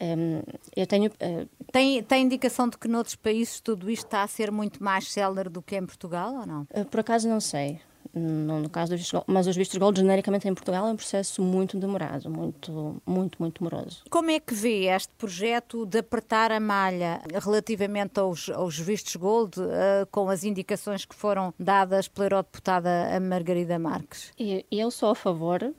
eu 0.76 0.88
tenho. 0.88 1.12
tem, 1.72 2.04
tem 2.04 2.24
indicação 2.24 2.68
de 2.68 2.78
que 2.78 2.88
noutros 2.88 3.16
países 3.16 3.62
tudo 3.62 3.90
isto 3.90 4.06
está 4.06 4.24
a 4.24 4.28
ser 4.28 4.52
muito 4.52 4.84
mais 4.84 5.12
célere 5.12 5.50
do 5.50 5.62
que 5.62 5.76
em 5.76 5.86
Portugal 5.86 6.34
ou 6.34 6.46
não? 6.46 6.68
Eh, 6.74 6.84
por 6.84 7.02
acaso 7.02 7.30
não 7.30 7.40
sei 7.40 7.80
no, 8.14 8.60
no 8.60 8.70
caso 8.70 8.92
dos 8.92 9.02
vistos 9.02 9.24
mas 9.28 9.48
os 9.48 9.56
vistos 9.56 9.78
gold 9.78 10.00
genericamente 10.00 10.48
em 10.48 10.54
Portugal 10.54 10.88
é 10.88 10.92
um 10.92 10.96
processo 10.96 11.42
muito 11.42 11.78
demorado, 11.78 12.30
muito, 12.30 13.02
muito, 13.06 13.38
muito 13.40 13.64
demoroso. 13.64 14.04
Como 14.10 14.32
é 14.32 14.40
que 14.40 14.54
vê 14.54 14.86
este 14.86 15.12
projeto 15.18 15.86
de 15.86 16.00
apertar 16.00 16.52
a 16.52 16.60
malha 16.60 17.22
relativamente 17.42 18.20
aos, 18.20 18.50
aos 18.50 18.78
vistos 18.80 19.16
gold 19.16 19.60
uh, 19.60 20.06
com 20.12 20.30
as 20.30 20.44
indicações 20.44 21.06
que 21.06 21.16
foram 21.16 21.54
dadas 21.60 22.08
pela 22.08 22.26
eurodeputada 22.26 23.20
Margarida 23.20 23.78
Marques? 23.78 24.32
Eu 24.72 24.92
sou 24.92 25.12
a 25.12 25.16
favor 25.16 25.74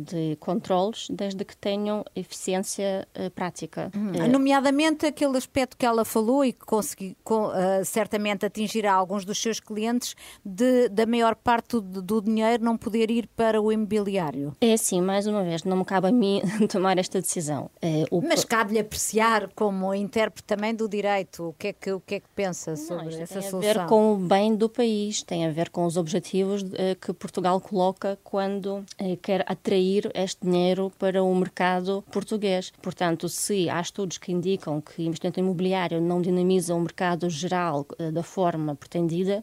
de 0.00 0.36
controles 0.36 1.06
desde 1.10 1.44
que 1.44 1.56
tenham 1.56 2.04
eficiência 2.14 3.06
uh, 3.16 3.30
prática. 3.30 3.90
Hum. 3.96 4.28
Nomeadamente 4.28 5.06
aquele 5.06 5.36
aspecto 5.36 5.76
que 5.76 5.86
ela 5.86 6.04
falou 6.04 6.44
e 6.44 6.52
que 6.52 6.64
consegui, 6.64 7.16
com, 7.24 7.50
certamente 7.84 8.46
atingirá 8.46 8.92
alguns 8.92 9.24
dos 9.24 9.40
seus 9.40 9.60
clientes 9.60 10.14
de, 10.44 10.88
da 10.88 11.06
maior 11.06 11.34
parte 11.34 11.80
do, 11.80 12.02
do 12.02 12.20
dinheiro 12.20 12.64
não 12.64 12.76
poder 12.76 13.10
ir 13.10 13.28
para 13.28 13.60
o 13.60 13.72
imobiliário? 13.72 14.54
É 14.60 14.72
assim, 14.72 15.00
mais 15.00 15.26
uma 15.26 15.42
vez, 15.42 15.64
não 15.64 15.76
me 15.78 15.84
cabe 15.84 16.08
a 16.08 16.12
mim 16.12 16.42
tomar 16.70 16.98
esta 16.98 17.20
decisão. 17.20 17.70
É, 17.80 18.04
o... 18.10 18.20
Mas 18.20 18.44
cabe-lhe 18.44 18.78
apreciar 18.78 19.48
como 19.54 19.94
intérprete 19.94 20.44
também 20.44 20.74
do 20.74 20.88
direito. 20.88 21.48
O 21.48 21.52
que 21.54 21.68
é 21.68 21.72
que, 21.72 21.92
o 21.92 22.00
que, 22.00 22.16
é 22.16 22.20
que 22.20 22.28
pensa 22.34 22.76
sobre 22.76 23.14
não, 23.14 23.22
essa 23.22 23.40
solução? 23.40 23.60
Tem 23.60 23.70
a 23.70 23.72
ver 23.74 23.88
com 23.88 24.14
o 24.14 24.16
bem 24.16 24.54
do 24.54 24.68
país, 24.68 25.22
tem 25.22 25.46
a 25.46 25.50
ver 25.50 25.70
com 25.70 25.84
os 25.84 25.96
objetivos 25.96 26.62
uh, 26.62 26.96
que 27.00 27.12
Portugal 27.12 27.60
coloca 27.60 28.18
quando 28.22 28.78
uh, 29.00 29.16
quer 29.22 29.44
atrair 29.54 30.10
este 30.14 30.44
dinheiro 30.44 30.92
para 30.98 31.22
o 31.22 31.34
mercado 31.34 32.04
português. 32.12 32.72
Portanto, 32.82 33.28
se 33.28 33.68
há 33.70 33.80
estudos 33.80 34.18
que 34.18 34.32
indicam 34.32 34.80
que 34.80 35.04
investimento 35.04 35.40
imobiliário 35.40 36.00
não 36.00 36.20
dinamiza 36.20 36.74
o 36.74 36.80
mercado 36.80 37.28
geral 37.30 37.86
uh, 37.98 38.12
da 38.12 38.22
forma 38.22 38.74
pretendida, 38.74 39.42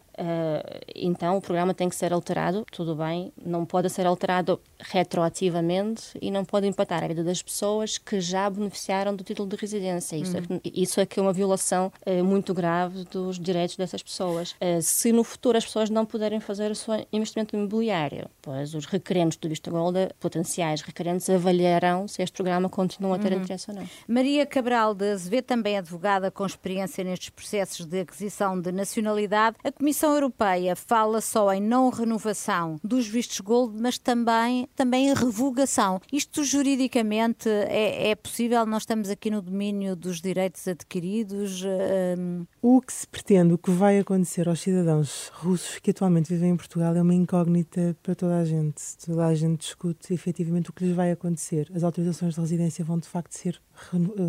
então 0.95 1.37
o 1.37 1.41
programa 1.41 1.73
tem 1.73 1.89
que 1.89 1.95
ser 1.95 2.13
alterado, 2.13 2.63
tudo 2.71 2.95
bem, 2.95 3.31
não 3.43 3.65
pode 3.65 3.89
ser 3.89 4.05
alterado 4.05 4.61
retroativamente 4.79 6.17
e 6.21 6.29
não 6.29 6.45
pode 6.45 6.67
empatar 6.67 7.03
a 7.03 7.07
vida 7.07 7.23
das 7.23 7.41
pessoas 7.41 7.97
que 7.97 8.19
já 8.19 8.49
beneficiaram 8.49 9.15
do 9.15 9.23
título 9.23 9.47
de 9.47 9.55
residência. 9.55 10.15
Isso, 10.15 10.37
é, 10.37 10.39
uhum. 10.39 10.59
isso 10.63 10.99
é 10.99 11.05
que 11.05 11.19
é 11.19 11.23
uma 11.23 11.33
violação 11.33 11.91
eh, 12.05 12.21
muito 12.21 12.53
grave 12.53 13.03
dos 13.05 13.39
direitos 13.39 13.75
dessas 13.75 14.01
pessoas. 14.01 14.55
Eh, 14.59 14.81
se 14.81 15.11
no 15.11 15.23
futuro 15.23 15.57
as 15.57 15.65
pessoas 15.65 15.89
não 15.89 16.05
puderem 16.05 16.39
fazer 16.39 16.71
o 16.71 16.75
seu 16.75 17.05
investimento 17.11 17.55
imobiliário, 17.55 18.29
pois 18.41 18.73
os 18.73 18.85
requerentes 18.85 19.37
do 19.37 19.49
visto 19.49 19.69
gold, 19.71 19.97
potenciais 20.19 20.81
requerentes, 20.81 21.29
avaliarão 21.29 22.07
se 22.07 22.21
este 22.21 22.35
programa 22.35 22.69
continua 22.69 23.15
a 23.15 23.19
ter 23.19 23.33
uhum. 23.33 23.39
interesse 23.39 23.69
ou 23.69 23.75
não. 23.77 23.89
Maria 24.07 24.45
Cabral 24.45 24.93
de 24.93 25.11
Azevedo, 25.11 25.45
também 25.45 25.77
advogada 25.77 26.31
com 26.31 26.45
experiência 26.45 27.03
nestes 27.03 27.29
processos 27.29 27.85
de 27.85 27.99
aquisição 27.99 28.59
de 28.59 28.71
nacionalidade, 28.71 29.57
a 29.63 29.71
Comissão 29.71 30.13
Europeia 30.13 30.75
fala 30.75 31.21
só 31.21 31.53
em 31.53 31.61
não 31.61 31.89
renovação 31.89 32.79
dos 32.83 33.07
vistos 33.07 33.39
gold, 33.39 33.79
mas 33.79 33.97
também 33.97 34.67
também 34.75 35.11
a 35.11 35.13
revogação. 35.13 36.01
Isto 36.11 36.43
juridicamente 36.43 37.49
é, 37.49 38.09
é 38.09 38.15
possível? 38.15 38.65
Nós 38.65 38.83
estamos 38.83 39.09
aqui 39.09 39.29
no 39.29 39.41
domínio 39.41 39.95
dos 39.95 40.21
direitos 40.21 40.67
adquiridos? 40.67 41.63
Um... 41.63 42.45
O 42.63 42.79
que 42.79 42.93
se 42.93 43.07
pretende, 43.07 43.55
o 43.55 43.57
que 43.57 43.71
vai 43.71 43.97
acontecer 43.97 44.47
aos 44.47 44.61
cidadãos 44.61 45.31
russos 45.33 45.79
que 45.79 45.89
atualmente 45.89 46.31
vivem 46.31 46.51
em 46.51 46.55
Portugal 46.55 46.95
é 46.95 47.01
uma 47.01 47.15
incógnita 47.15 47.97
para 48.03 48.13
toda 48.13 48.37
a 48.37 48.45
gente. 48.45 48.83
Toda 49.03 49.25
a 49.25 49.33
gente 49.33 49.61
discute 49.61 50.13
efetivamente 50.13 50.69
o 50.69 50.73
que 50.73 50.85
lhes 50.85 50.95
vai 50.95 51.11
acontecer. 51.11 51.71
As 51.73 51.83
autorizações 51.83 52.35
de 52.35 52.39
residência 52.39 52.85
vão 52.85 52.99
de 52.99 53.07
facto 53.07 53.31
ser 53.31 53.59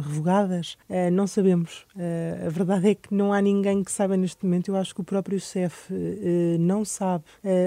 revogadas? 0.00 0.78
Uh, 0.88 1.10
não 1.12 1.26
sabemos. 1.26 1.84
Uh, 1.94 2.46
a 2.46 2.48
verdade 2.48 2.90
é 2.90 2.94
que 2.94 3.14
não 3.14 3.32
há 3.32 3.42
ninguém 3.42 3.84
que 3.84 3.92
saiba 3.92 4.16
neste 4.16 4.44
momento. 4.44 4.68
Eu 4.68 4.76
acho 4.76 4.94
que 4.94 5.00
o 5.00 5.04
próprio 5.04 5.38
CEF 5.40 5.92
uh, 5.92 6.58
não 6.58 6.84
sabe 6.84 7.24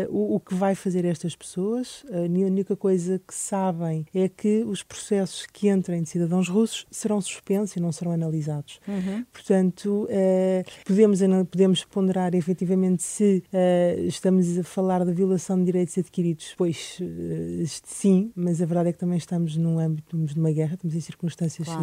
o, 0.10 0.39
que 0.39 0.56
vai 0.56 0.75
fazer 0.75 1.06
estas 1.06 1.36
pessoas. 1.36 2.04
a 2.12 2.21
única 2.21 2.75
coisa 2.75 3.19
que 3.19 3.34
sabem 3.34 4.06
é 4.13 4.28
que 4.28 4.63
os 4.63 4.84
processos 4.84 5.45
que 5.45 5.69
entrem 5.69 6.01
de 6.01 6.10
cidadãos 6.10 6.49
russos 6.49 6.86
serão 6.89 7.21
suspensos 7.21 7.75
e 7.75 7.80
não 7.80 7.91
serão 7.91 8.12
analisados. 8.12 8.80
Uhum. 8.88 9.25
Portanto, 9.32 10.08
podemos, 10.86 11.20
podemos 11.50 11.84
ponderar 11.84 12.34
efetivamente 12.36 13.04
se 13.04 13.44
estamos 14.08 14.58
a 14.58 14.63
falar 14.63 15.06
da 15.06 15.12
violação 15.12 15.58
de 15.60 15.65
direitos 15.65 15.98
adquiridos. 15.98 16.54
Pois 16.58 17.00
sim, 17.84 18.32
mas 18.36 18.62
a 18.62 18.65
verdade 18.65 18.89
é 18.89 18.94
que 18.94 19.00
também 19.00 19.18
estamos 19.18 19.58
num 19.58 19.80
âmbito 19.80 20.18
de 20.18 20.39
uma 20.39 20.52
guerra, 20.52 20.76
estamos 20.76 20.96
em 20.96 21.02
circunstâncias 21.02 21.68
claro. 21.68 21.82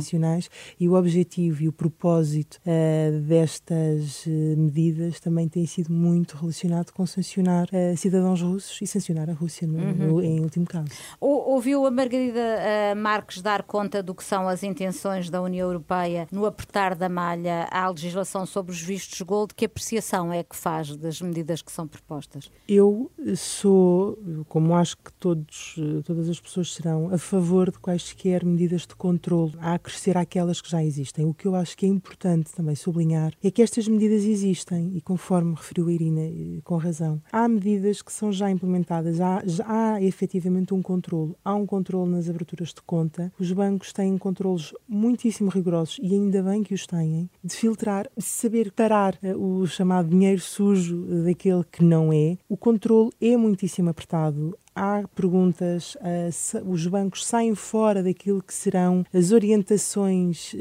e 0.79 0.89
o 0.89 0.95
objetivo 0.95 1.63
e 1.63 1.69
o 1.69 1.73
propósito 1.73 2.61
uh, 2.67 3.21
destas 3.21 4.25
uh, 4.27 4.31
medidas 4.57 5.21
também 5.21 5.49
tem 5.49 5.67
sido 5.67 5.93
muito 5.93 6.37
relacionado 6.37 6.93
com 6.93 7.07
sancionar 7.07 7.69
uh, 7.73 7.97
cidadãos 7.97 8.41
russos 8.43 8.81
e 8.81 8.87
sancionar 8.87 9.29
a 9.29 9.33
Rússia 9.33 9.67
no, 9.67 9.79
uhum. 9.79 9.95
no, 9.95 10.23
em 10.23 10.41
último 10.41 10.67
caso. 10.67 10.91
ouviu 11.21 11.87
a 11.87 11.91
Margarida 11.91 12.95
Marques 12.97 13.43
dar 13.43 13.63
conta 13.63 14.03
do 14.03 14.15
que 14.15 14.25
são 14.25 14.49
as 14.49 14.63
intenções 14.63 15.31
da 15.31 15.41
União 15.43 15.69
Europeia 15.69 16.27
no 16.31 16.47
apertar 16.47 16.95
da 16.95 17.09
malha 17.09 17.67
à 17.71 17.89
legislação 17.89 18.47
sobre 18.47 18.62
os 18.71 18.81
vistos 18.81 19.21
gold? 19.23 19.55
Que 19.55 19.65
apreciação 19.65 20.33
é 20.33 20.43
que 20.43 20.57
faz 20.57 20.97
das 20.97 21.21
medidas 21.21 21.63
que 21.63 21.73
são 21.73 21.87
propostas? 21.87 22.51
Eu 22.69 23.11
sou, 23.37 24.19
como 24.49 24.75
acho 24.75 24.97
que 24.97 25.13
todos, 25.15 25.77
todas 26.05 26.29
as 26.29 26.41
pessoas 26.41 26.73
serão, 26.73 27.13
a 27.13 27.19
favor 27.19 27.71
de 27.71 27.79
quaisquer 27.79 28.45
medidas 28.45 28.87
de 28.87 28.95
controle. 28.95 29.55
Há 29.59 29.75
acrescer 29.83 30.17
àquelas 30.17 30.61
que 30.61 30.71
já 30.71 30.83
existem. 30.83 31.25
O 31.25 31.35
que 31.35 31.47
eu 31.47 31.55
acho 31.55 31.77
que 31.77 31.85
é 31.85 31.89
importante 31.89 32.53
também 32.53 32.75
sublinhar 32.75 33.33
é 33.43 33.51
que 33.51 33.63
estas 33.63 33.89
medidas 33.89 34.25
existem 34.25 34.93
e, 34.95 35.01
conforme 35.01 35.55
referiu 35.55 35.89
a 35.89 35.93
Irina 35.93 36.21
eh, 36.21 36.61
com 36.63 36.77
razão, 36.77 37.21
há 37.33 37.49
medidas 37.49 38.01
que 38.01 38.13
são 38.13 38.33
já 38.33 38.51
implementadas, 38.51 39.21
há, 39.21 39.43
já 39.45 39.65
há 39.67 40.03
efetivamente 40.03 40.73
um 40.73 40.81
controle. 40.81 41.35
Há 41.45 41.55
um 41.55 41.67
controle 41.67 42.11
nas 42.11 42.29
aberturas 42.29 42.69
de 42.69 42.81
conta. 42.83 43.33
Os 43.39 43.51
bancos 43.53 43.93
têm 43.93 44.17
controles 44.17 44.73
muitíssimo 44.89 45.51
rigorosos 45.51 45.99
e 46.01 46.15
ainda 46.15 46.43
bem 46.43 46.63
que 46.63 46.75
os 46.75 46.87
têm, 46.87 47.29
de 47.43 47.55
filtrar, 47.55 48.09
de 48.17 48.25
saber 48.53 48.71
parar 48.73 49.19
uh, 49.23 49.63
o 49.63 49.67
chamado 49.67 50.11
dinheiro 50.11 50.41
sujo 50.41 51.25
daquele 51.25 51.65
que 51.65 51.83
não 51.83 52.13
é. 52.13 52.37
O 52.47 52.57
controle 52.57 53.11
é 53.19 53.35
muitíssimo 53.35 53.89
apertado 53.89 54.55
há 54.75 55.05
perguntas, 55.15 55.97
uh, 55.97 56.71
os 56.71 56.87
bancos 56.87 57.27
saem 57.27 57.55
fora 57.55 58.03
daquilo 58.03 58.43
que 58.43 58.53
serão 58.53 59.05
as 59.13 59.33
orientações, 59.33 60.55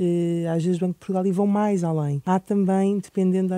às 0.54 0.64
vezes, 0.64 0.78
do 0.78 0.86
Banco 0.86 0.94
de 0.94 1.00
Portugal 1.00 1.26
e 1.26 1.32
vão 1.32 1.48
mais 1.48 1.84
além. 1.84 2.22
Há 2.26 2.40
também, 2.40 3.00
dependendo, 3.00 3.54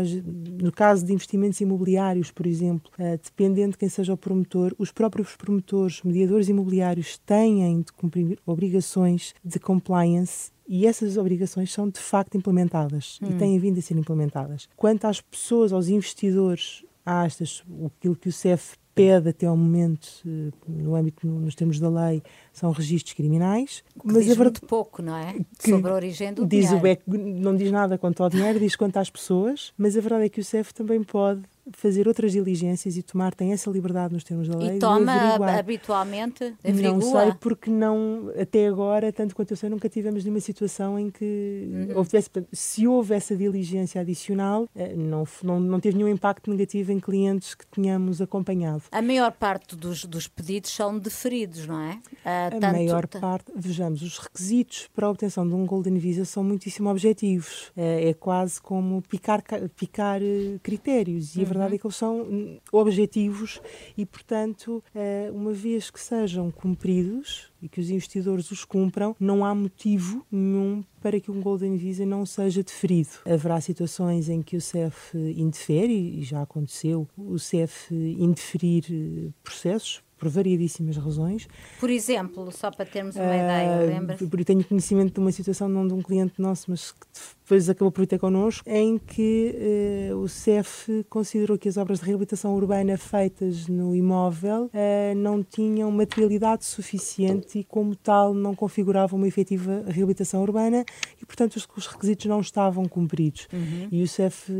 no 0.62 0.72
caso 0.72 1.06
de 1.06 1.14
investimentos 1.14 1.60
imobiliários, 1.60 2.30
por 2.30 2.46
exemplo, 2.46 2.92
dependendo 3.24 3.72
de 3.72 3.78
quem 3.80 3.90
seja 3.90 4.14
o 4.14 4.18
promotor, 4.18 4.76
os 4.78 4.92
próprios 4.92 5.36
promotores, 5.36 6.04
mediadores 6.04 6.50
imobiliários 6.50 7.18
têm 7.18 7.82
de 7.82 7.92
cumprir 7.92 8.38
obrigações 8.46 9.34
de 9.44 9.60
compliance 9.60 10.53
e 10.76 10.88
essas 10.88 11.18
obrigações 11.18 11.72
são 11.72 11.88
de 11.88 12.00
facto 12.00 12.36
implementadas 12.36 13.20
hum. 13.22 13.28
e 13.30 13.36
têm 13.36 13.60
vindo 13.60 13.78
a 13.78 13.82
ser 13.82 13.96
implementadas. 13.96 14.68
Quanto 14.76 15.06
às 15.06 15.22
pessoas, 15.22 15.72
aos 15.72 15.88
investidores, 15.88 16.84
há 17.06 17.28
estas, 17.28 17.64
aquilo 17.86 18.16
que 18.16 18.28
o 18.28 18.32
CEF 18.32 18.76
pede 18.96 19.30
até 19.30 19.46
ao 19.46 19.56
momento, 19.56 20.08
eh, 20.26 20.52
no 20.68 20.96
âmbito, 20.96 21.28
nos 21.28 21.54
termos 21.54 21.80
da 21.80 21.90
lei, 21.90 22.24
são 22.54 22.72
registros 22.72 23.14
criminais. 23.14 23.84
Que 24.00 24.06
mas 24.06 24.26
diz 24.26 24.38
é 24.38 24.44
muito 24.44 24.62
pouco, 24.66 25.02
não 25.02 25.18
é? 25.18 25.36
Sobre 25.60 25.92
a 25.92 25.96
origem 25.96 26.34
do 26.34 26.46
diz 26.46 26.70
dinheiro. 26.70 26.78
O 26.78 26.82
BEC, 26.82 27.02
não 27.08 27.56
diz 27.56 27.72
nada 27.72 27.98
quanto 27.98 28.24
ao 28.24 28.30
dinheiro, 28.30 28.60
diz 28.60 28.76
quanto 28.76 28.98
às 28.98 29.10
pessoas, 29.10 29.74
mas 29.78 29.98
a 29.98 30.02
verdade 30.02 30.26
é 30.26 30.30
que 30.30 30.40
o 30.40 30.44
CEF 30.44 30.74
também 30.74 31.04
pode 31.04 31.42
fazer 31.72 32.08
outras 32.08 32.34
diligências 32.34 32.98
e 32.98 33.02
tomar, 33.02 33.34
tem 33.34 33.54
essa 33.54 33.70
liberdade 33.70 34.14
nos 34.14 34.24
termos 34.24 34.48
da 34.48 34.58
lei. 34.58 34.76
E 34.76 34.80
toma 34.80 35.36
habitualmente? 35.58 36.54
Averigua. 36.64 36.92
Não 36.92 37.02
sei, 37.02 37.34
porque 37.40 37.70
não, 37.70 38.32
até 38.40 38.68
agora, 38.68 39.12
tanto 39.14 39.36
quanto 39.36 39.52
eu 39.52 39.58
sei, 39.58 39.70
nunca 39.70 39.88
tivemos 39.88 40.24
nenhuma 40.24 40.42
situação 40.42 41.00
em 41.00 41.10
que 41.10 41.70
uhum. 41.90 41.98
houvesse, 41.98 42.30
se 42.52 42.86
houve 42.86 43.14
essa 43.14 43.36
diligência 43.36 44.02
adicional, 44.02 44.68
eh, 44.76 44.94
não, 44.96 45.26
não, 45.42 45.60
não 45.60 45.80
teve 45.80 45.98
nenhum 45.98 46.10
impacto 46.10 46.50
negativo 46.52 46.92
em 46.92 47.00
clientes 47.00 47.56
que 47.56 47.66
tínhamos 47.72 48.22
acompanhado. 48.22 48.84
A 48.92 49.02
maior 49.02 49.32
parte 49.32 49.76
dos, 49.76 50.04
dos 50.06 50.28
pedidos 50.28 50.72
são 50.72 50.98
deferidos, 51.00 51.66
não 51.66 51.80
é? 51.80 52.43
Uh, 52.52 52.58
a 52.58 52.60
tanto... 52.60 52.74
maior 52.74 53.08
parte, 53.08 53.52
vejamos, 53.56 54.02
os 54.02 54.18
requisitos 54.18 54.90
para 54.94 55.08
a 55.08 55.10
obtenção 55.10 55.48
de 55.48 55.54
um 55.54 55.66
Golden 55.66 55.98
Visa 55.98 56.26
são 56.26 56.44
muitíssimo 56.44 56.90
objetivos. 56.90 57.72
É, 57.78 58.10
é 58.10 58.14
quase 58.14 58.62
como 58.62 59.02
picar, 59.02 59.42
picar 59.76 60.22
eh, 60.22 60.60
critérios. 60.62 61.36
E 61.36 61.40
uhum 61.40 61.54
verdade 61.54 61.76
é 61.76 61.78
que 61.78 61.86
eles 61.86 61.96
são 61.96 62.22
hum, 62.22 62.60
objetivos 62.72 63.62
e, 63.98 64.06
portanto, 64.06 64.84
eh, 64.96 65.30
uma 65.34 65.54
vez 65.54 65.90
que 65.90 66.00
sejam 66.00 66.52
cumpridos 66.52 67.52
e 67.62 67.70
que 67.70 67.80
os 67.80 67.90
investidores 67.90 68.52
os 68.52 68.66
cumpram, 68.66 69.16
não 69.20 69.46
há 69.46 69.56
motivo 69.56 70.26
nenhum 70.32 70.84
para 71.02 71.20
que 71.20 71.32
um 71.32 71.42
Golden 71.42 71.78
Visa 71.78 72.06
não 72.06 72.26
seja 72.26 72.64
deferido. 72.64 73.10
Haverá 73.26 73.62
situações 73.62 74.30
em 74.30 74.42
que 74.42 74.58
o 74.58 74.62
CEF 74.62 75.18
indefere, 75.18 75.94
e 75.94 76.24
já 76.24 76.42
aconteceu, 76.42 77.08
o 77.18 77.38
CEF 77.38 77.94
indeferir 77.94 78.86
eh, 78.90 79.32
processos 79.44 80.02
por 80.24 80.30
variedíssimas 80.30 80.96
razões. 80.96 81.48
Por 81.80 81.90
exemplo, 81.90 82.50
só 82.52 82.72
para 82.72 82.86
termos 82.86 83.16
uma 83.16 83.26
uh, 83.26 83.36
ideia, 83.36 83.86
lembra? 83.86 84.18
Eu 84.22 84.46
tenho 84.46 84.64
conhecimento 84.64 85.14
de 85.14 85.20
uma 85.20 85.32
situação 85.34 85.68
não 85.68 85.86
de 85.86 85.94
um 85.94 86.02
cliente 86.02 86.36
nosso, 86.38 86.72
mas 86.72 86.94
que 86.94 87.06
depois 87.54 87.70
acabou 87.70 87.92
por 87.92 88.04
ir 88.04 88.08
ter 88.08 88.18
connosco, 88.18 88.68
em 88.68 88.98
que 88.98 90.10
uh, 90.12 90.18
o 90.18 90.28
CEF 90.28 91.06
considerou 91.08 91.56
que 91.56 91.70
as 91.70 91.78
obras 91.78 92.00
de 92.00 92.06
reabilitação 92.06 92.56
urbana 92.56 92.98
feitas 92.98 93.68
no 93.68 93.96
imóvel 93.96 94.66
uh, 94.66 95.16
não 95.16 95.44
tinham 95.44 95.92
materialidade 95.92 96.66
suficiente 96.66 97.60
e, 97.60 97.64
como 97.64 97.96
tal, 97.96 98.34
não 98.34 98.56
configuravam 98.56 99.20
uma 99.20 99.28
efetiva 99.28 99.84
reabilitação 99.88 100.42
urbana 100.42 100.84
e, 101.22 101.26
portanto, 101.26 101.58
os, 101.58 101.68
os 101.78 101.86
requisitos 101.86 102.26
não 102.26 102.40
estavam 102.40 102.86
cumpridos. 102.86 103.48
Uhum. 103.54 103.88
E 103.92 104.02
o 104.02 104.08
CEF, 104.08 104.52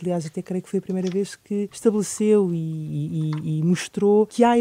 aliás, 0.00 0.24
até 0.24 0.40
creio 0.40 0.62
que 0.62 0.70
foi 0.70 0.78
a 0.78 0.82
primeira 0.82 1.10
vez 1.10 1.34
que 1.34 1.68
estabeleceu 1.72 2.54
e, 2.54 3.32
e, 3.42 3.58
e 3.58 3.62
mostrou 3.64 4.24
que 4.24 4.44
há, 4.44 4.52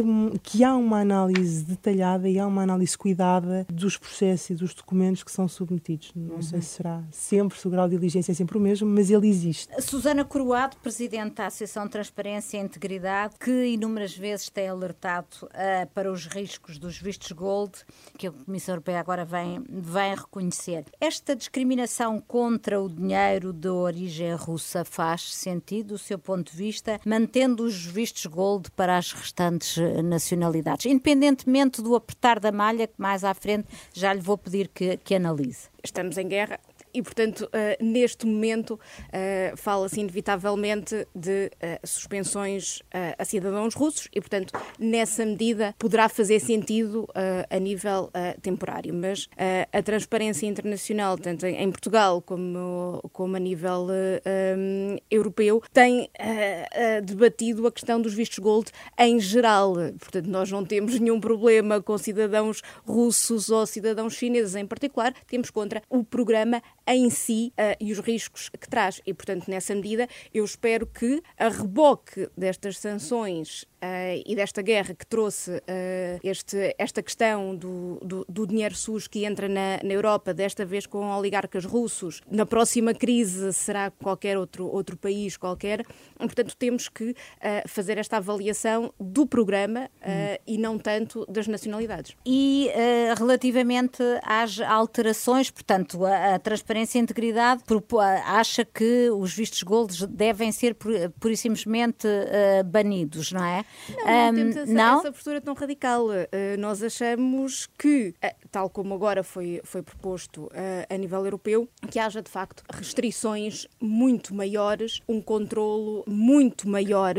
que 0.41 0.63
há 0.63 0.75
uma 0.75 1.01
análise 1.01 1.63
detalhada 1.63 2.27
e 2.27 2.39
há 2.39 2.47
uma 2.47 2.63
análise 2.63 2.97
cuidada 2.97 3.67
dos 3.71 3.95
processos 3.95 4.49
e 4.49 4.55
dos 4.55 4.73
documentos 4.73 5.23
que 5.23 5.31
são 5.31 5.47
submetidos. 5.47 6.11
Não 6.15 6.35
uhum. 6.35 6.41
sei 6.41 6.61
se 6.61 6.69
será 6.69 7.03
sempre 7.11 7.57
grau 7.75 7.87
de 7.87 7.95
diligência 7.95 8.31
é 8.31 8.35
sempre 8.35 8.57
o 8.57 8.61
mesmo, 8.61 8.87
mas 8.87 9.09
ele 9.09 9.27
existe. 9.27 9.69
Susana 9.81 10.25
Coroado, 10.25 10.77
Presidente 10.77 11.35
da 11.35 11.47
Associação 11.47 11.87
Transparência 11.87 12.57
e 12.57 12.61
Integridade, 12.61 13.35
que 13.39 13.65
inúmeras 13.67 14.15
vezes 14.15 14.49
tem 14.49 14.67
alertado 14.67 15.27
uh, 15.43 15.87
para 15.93 16.11
os 16.11 16.25
riscos 16.25 16.77
dos 16.77 16.97
vistos 16.97 17.31
gold, 17.31 17.73
que 18.17 18.27
a 18.27 18.31
Comissão 18.31 18.73
Europeia 18.73 18.99
agora 18.99 19.25
vem, 19.25 19.63
vem 19.69 20.15
reconhecer. 20.15 20.85
Esta 20.99 21.35
discriminação 21.35 22.19
contra 22.19 22.81
o 22.81 22.89
dinheiro 22.89 23.53
de 23.53 23.69
origem 23.69 24.33
russa 24.35 24.83
faz 24.83 25.33
sentido, 25.33 25.85
do 25.85 25.97
seu 25.97 26.17
ponto 26.17 26.51
de 26.51 26.57
vista, 26.57 26.99
mantendo 27.05 27.63
os 27.63 27.85
vistos 27.85 28.25
gold 28.25 28.71
para 28.71 28.97
as 28.97 29.11
restantes 29.11 29.77
nacionalidades, 30.03 30.85
independentemente 30.85 31.81
do 31.81 31.95
apertar 31.95 32.39
da 32.39 32.51
malha, 32.51 32.87
que 32.87 32.93
mais 32.97 33.23
à 33.23 33.33
frente 33.33 33.67
já 33.93 34.13
lhe 34.13 34.21
vou 34.21 34.37
pedir 34.37 34.67
que, 34.69 34.97
que 34.97 35.15
analise. 35.15 35.69
Estamos 35.83 36.17
em 36.17 36.27
guerra, 36.27 36.59
e, 36.95 37.01
portanto, 37.01 37.41
uh, 37.41 37.83
neste 37.83 38.25
momento 38.25 38.71
uh, 38.71 39.57
fala-se 39.57 39.99
inevitavelmente 39.99 41.05
de 41.13 41.51
uh, 41.55 41.85
suspensões 41.85 42.79
a 43.17 43.25
cidadãos 43.25 43.73
russos 43.73 44.07
e, 44.13 44.21
portanto, 44.21 44.53
nessa 44.79 45.25
medida 45.25 45.75
poderá 45.77 46.07
fazer 46.07 46.39
sentido 46.39 47.07
a 47.49 47.59
nível 47.59 48.09
temporário. 48.41 48.93
Mas 48.93 49.27
a 49.73 49.81
transparência 49.81 50.45
internacional, 50.45 51.17
tanto 51.17 51.45
em 51.45 51.69
Portugal 51.69 52.21
como, 52.21 53.01
como 53.11 53.35
a 53.35 53.39
nível 53.39 53.87
europeu, 55.11 55.61
tem 55.73 56.09
debatido 57.03 57.67
a 57.67 57.71
questão 57.71 58.01
dos 58.01 58.13
vistos 58.13 58.39
gold 58.39 58.71
em 58.97 59.19
geral. 59.19 59.73
Portanto, 59.99 60.27
nós 60.27 60.49
não 60.51 60.63
temos 60.63 60.97
nenhum 60.99 61.19
problema 61.19 61.81
com 61.81 61.97
cidadãos 61.97 62.61
russos 62.85 63.49
ou 63.49 63.65
cidadãos 63.65 64.13
chineses 64.13 64.55
em 64.55 64.65
particular, 64.65 65.13
temos 65.27 65.49
contra 65.49 65.81
o 65.89 66.03
programa 66.03 66.61
em 66.87 67.09
si 67.09 67.53
uh, 67.57 67.75
e 67.79 67.91
os 67.91 67.99
riscos 67.99 68.49
que 68.49 68.69
traz. 68.69 69.01
E, 69.05 69.13
portanto, 69.13 69.49
nessa 69.49 69.73
medida, 69.73 70.07
eu 70.33 70.43
espero 70.43 70.85
que 70.85 71.21
a 71.37 71.49
reboque 71.49 72.29
destas 72.37 72.77
sanções 72.77 73.65
e 74.25 74.35
desta 74.35 74.61
guerra 74.61 74.93
que 74.93 75.05
trouxe 75.05 75.51
uh, 75.51 75.61
este, 76.23 76.75
esta 76.77 77.01
questão 77.01 77.55
do, 77.55 77.99
do, 78.03 78.25
do, 78.27 78.47
dinheiro 78.47 78.75
sujo 78.75 79.09
que 79.09 79.25
entra 79.25 79.47
na, 79.47 79.79
na 79.83 79.93
Europa, 79.93 80.33
desta 80.33 80.65
vez 80.65 80.85
com 80.85 81.09
oligarcas 81.11 81.65
russos, 81.65 82.21
na 82.29 82.45
próxima 82.45 82.93
crise 82.93 83.53
será 83.53 83.91
qualquer 83.91 84.37
outro, 84.37 84.67
outro 84.67 84.97
país 84.97 85.37
qualquer. 85.37 85.85
Portanto, 86.17 86.55
temos 86.57 86.89
que 86.89 87.11
uh, 87.11 87.15
fazer 87.67 87.97
esta 87.97 88.17
avaliação 88.17 88.93
do 88.99 89.25
programa 89.25 89.89
hum. 90.01 90.37
e 90.47 90.57
não 90.57 90.77
tanto 90.77 91.25
das 91.27 91.47
nacionalidades. 91.47 92.15
E 92.25 92.69
relativamente 93.17 94.01
às 94.23 94.59
alterações, 94.59 95.49
portanto, 95.49 96.05
a, 96.05 96.35
a 96.35 96.39
transparência 96.39 96.97
e 96.97 97.01
a 97.01 97.03
integridade, 97.03 97.63
acha 98.25 98.65
que 98.65 99.09
os 99.11 99.33
vistos 99.33 99.63
gold 99.63 100.07
devem 100.07 100.51
ser 100.51 100.75
pura 100.75 101.11
e 101.33 101.37
simplesmente 101.37 102.07
banidos, 102.65 103.31
não 103.31 103.43
é? 103.43 103.65
Não, 103.89 104.05
não 104.05 104.29
um, 104.29 104.35
temos 104.35 104.57
essa, 104.57 104.73
não? 104.73 104.99
essa, 104.99 105.11
postura 105.11 105.41
tão 105.41 105.53
radical. 105.53 106.07
Uh, 106.07 106.57
nós 106.59 106.81
achamos 106.81 107.67
que, 107.77 108.13
uh, 108.23 108.47
tal 108.51 108.69
como 108.69 108.93
agora 108.93 109.23
foi, 109.23 109.61
foi 109.63 109.81
proposto 109.81 110.45
uh, 110.45 110.51
a 110.89 110.97
nível 110.97 111.23
europeu, 111.23 111.67
que 111.89 111.99
haja 111.99 112.21
de 112.21 112.29
facto 112.29 112.63
restrições 112.73 113.67
muito 113.79 114.33
maiores, 114.33 115.01
um 115.07 115.21
controlo 115.21 116.03
muito 116.07 116.67
maior 116.67 117.15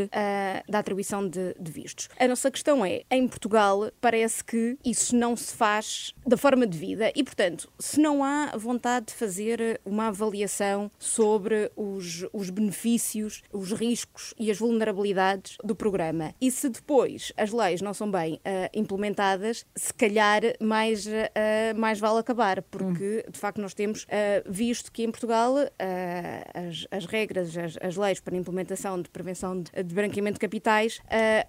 da 0.68 0.78
atribuição 0.78 1.28
de, 1.28 1.54
de 1.58 1.70
vistos. 1.70 2.08
A 2.18 2.26
nossa 2.28 2.50
questão 2.50 2.84
é, 2.84 3.02
em 3.10 3.26
Portugal, 3.28 3.90
parece 4.00 4.44
que 4.44 4.78
isso 4.84 5.14
não 5.14 5.36
se 5.36 5.54
faz 5.54 6.14
da 6.26 6.36
forma 6.36 6.66
devida 6.66 7.12
e, 7.14 7.22
portanto, 7.22 7.70
se 7.78 8.00
não 8.00 8.22
há 8.24 8.56
vontade 8.56 9.06
de 9.06 9.14
fazer 9.14 9.80
uma 9.84 10.08
avaliação 10.08 10.90
sobre 10.98 11.70
os, 11.76 12.26
os 12.32 12.50
benefícios, 12.50 13.42
os 13.52 13.72
riscos 13.72 14.34
e 14.38 14.50
as 14.50 14.58
vulnerabilidades 14.58 15.56
do 15.62 15.74
programa 15.74 16.34
e 16.40 16.50
se 16.50 16.68
depois 16.68 17.32
as 17.36 17.52
leis 17.52 17.80
não 17.80 17.94
são 17.94 18.10
bem 18.10 18.34
uh, 18.34 18.38
implementadas, 18.74 19.64
se 19.74 19.92
calhar 19.92 20.42
mais, 20.60 21.06
uh, 21.06 21.10
mais 21.76 21.98
vale 21.98 22.18
acabar, 22.18 22.62
porque 22.62 23.24
hum. 23.26 23.30
de 23.30 23.38
facto 23.38 23.60
nós 23.60 23.74
temos 23.74 24.04
uh, 24.04 24.06
visto 24.46 24.92
que 24.92 25.02
em 25.02 25.10
Portugal 25.10 25.54
as, 26.54 26.86
as, 26.90 27.06
regras, 27.06 27.56
as, 27.56 27.76
as, 27.80 27.96
leis 27.96 28.20
para 28.20 28.34
a 28.34 28.38
implementação 28.38 29.00
de 29.00 29.08
prevenção 29.08 29.60
de, 29.60 29.70
de 29.82 29.94
branqueamento 29.94 30.34
de 30.34 30.40
capitais 30.40 31.00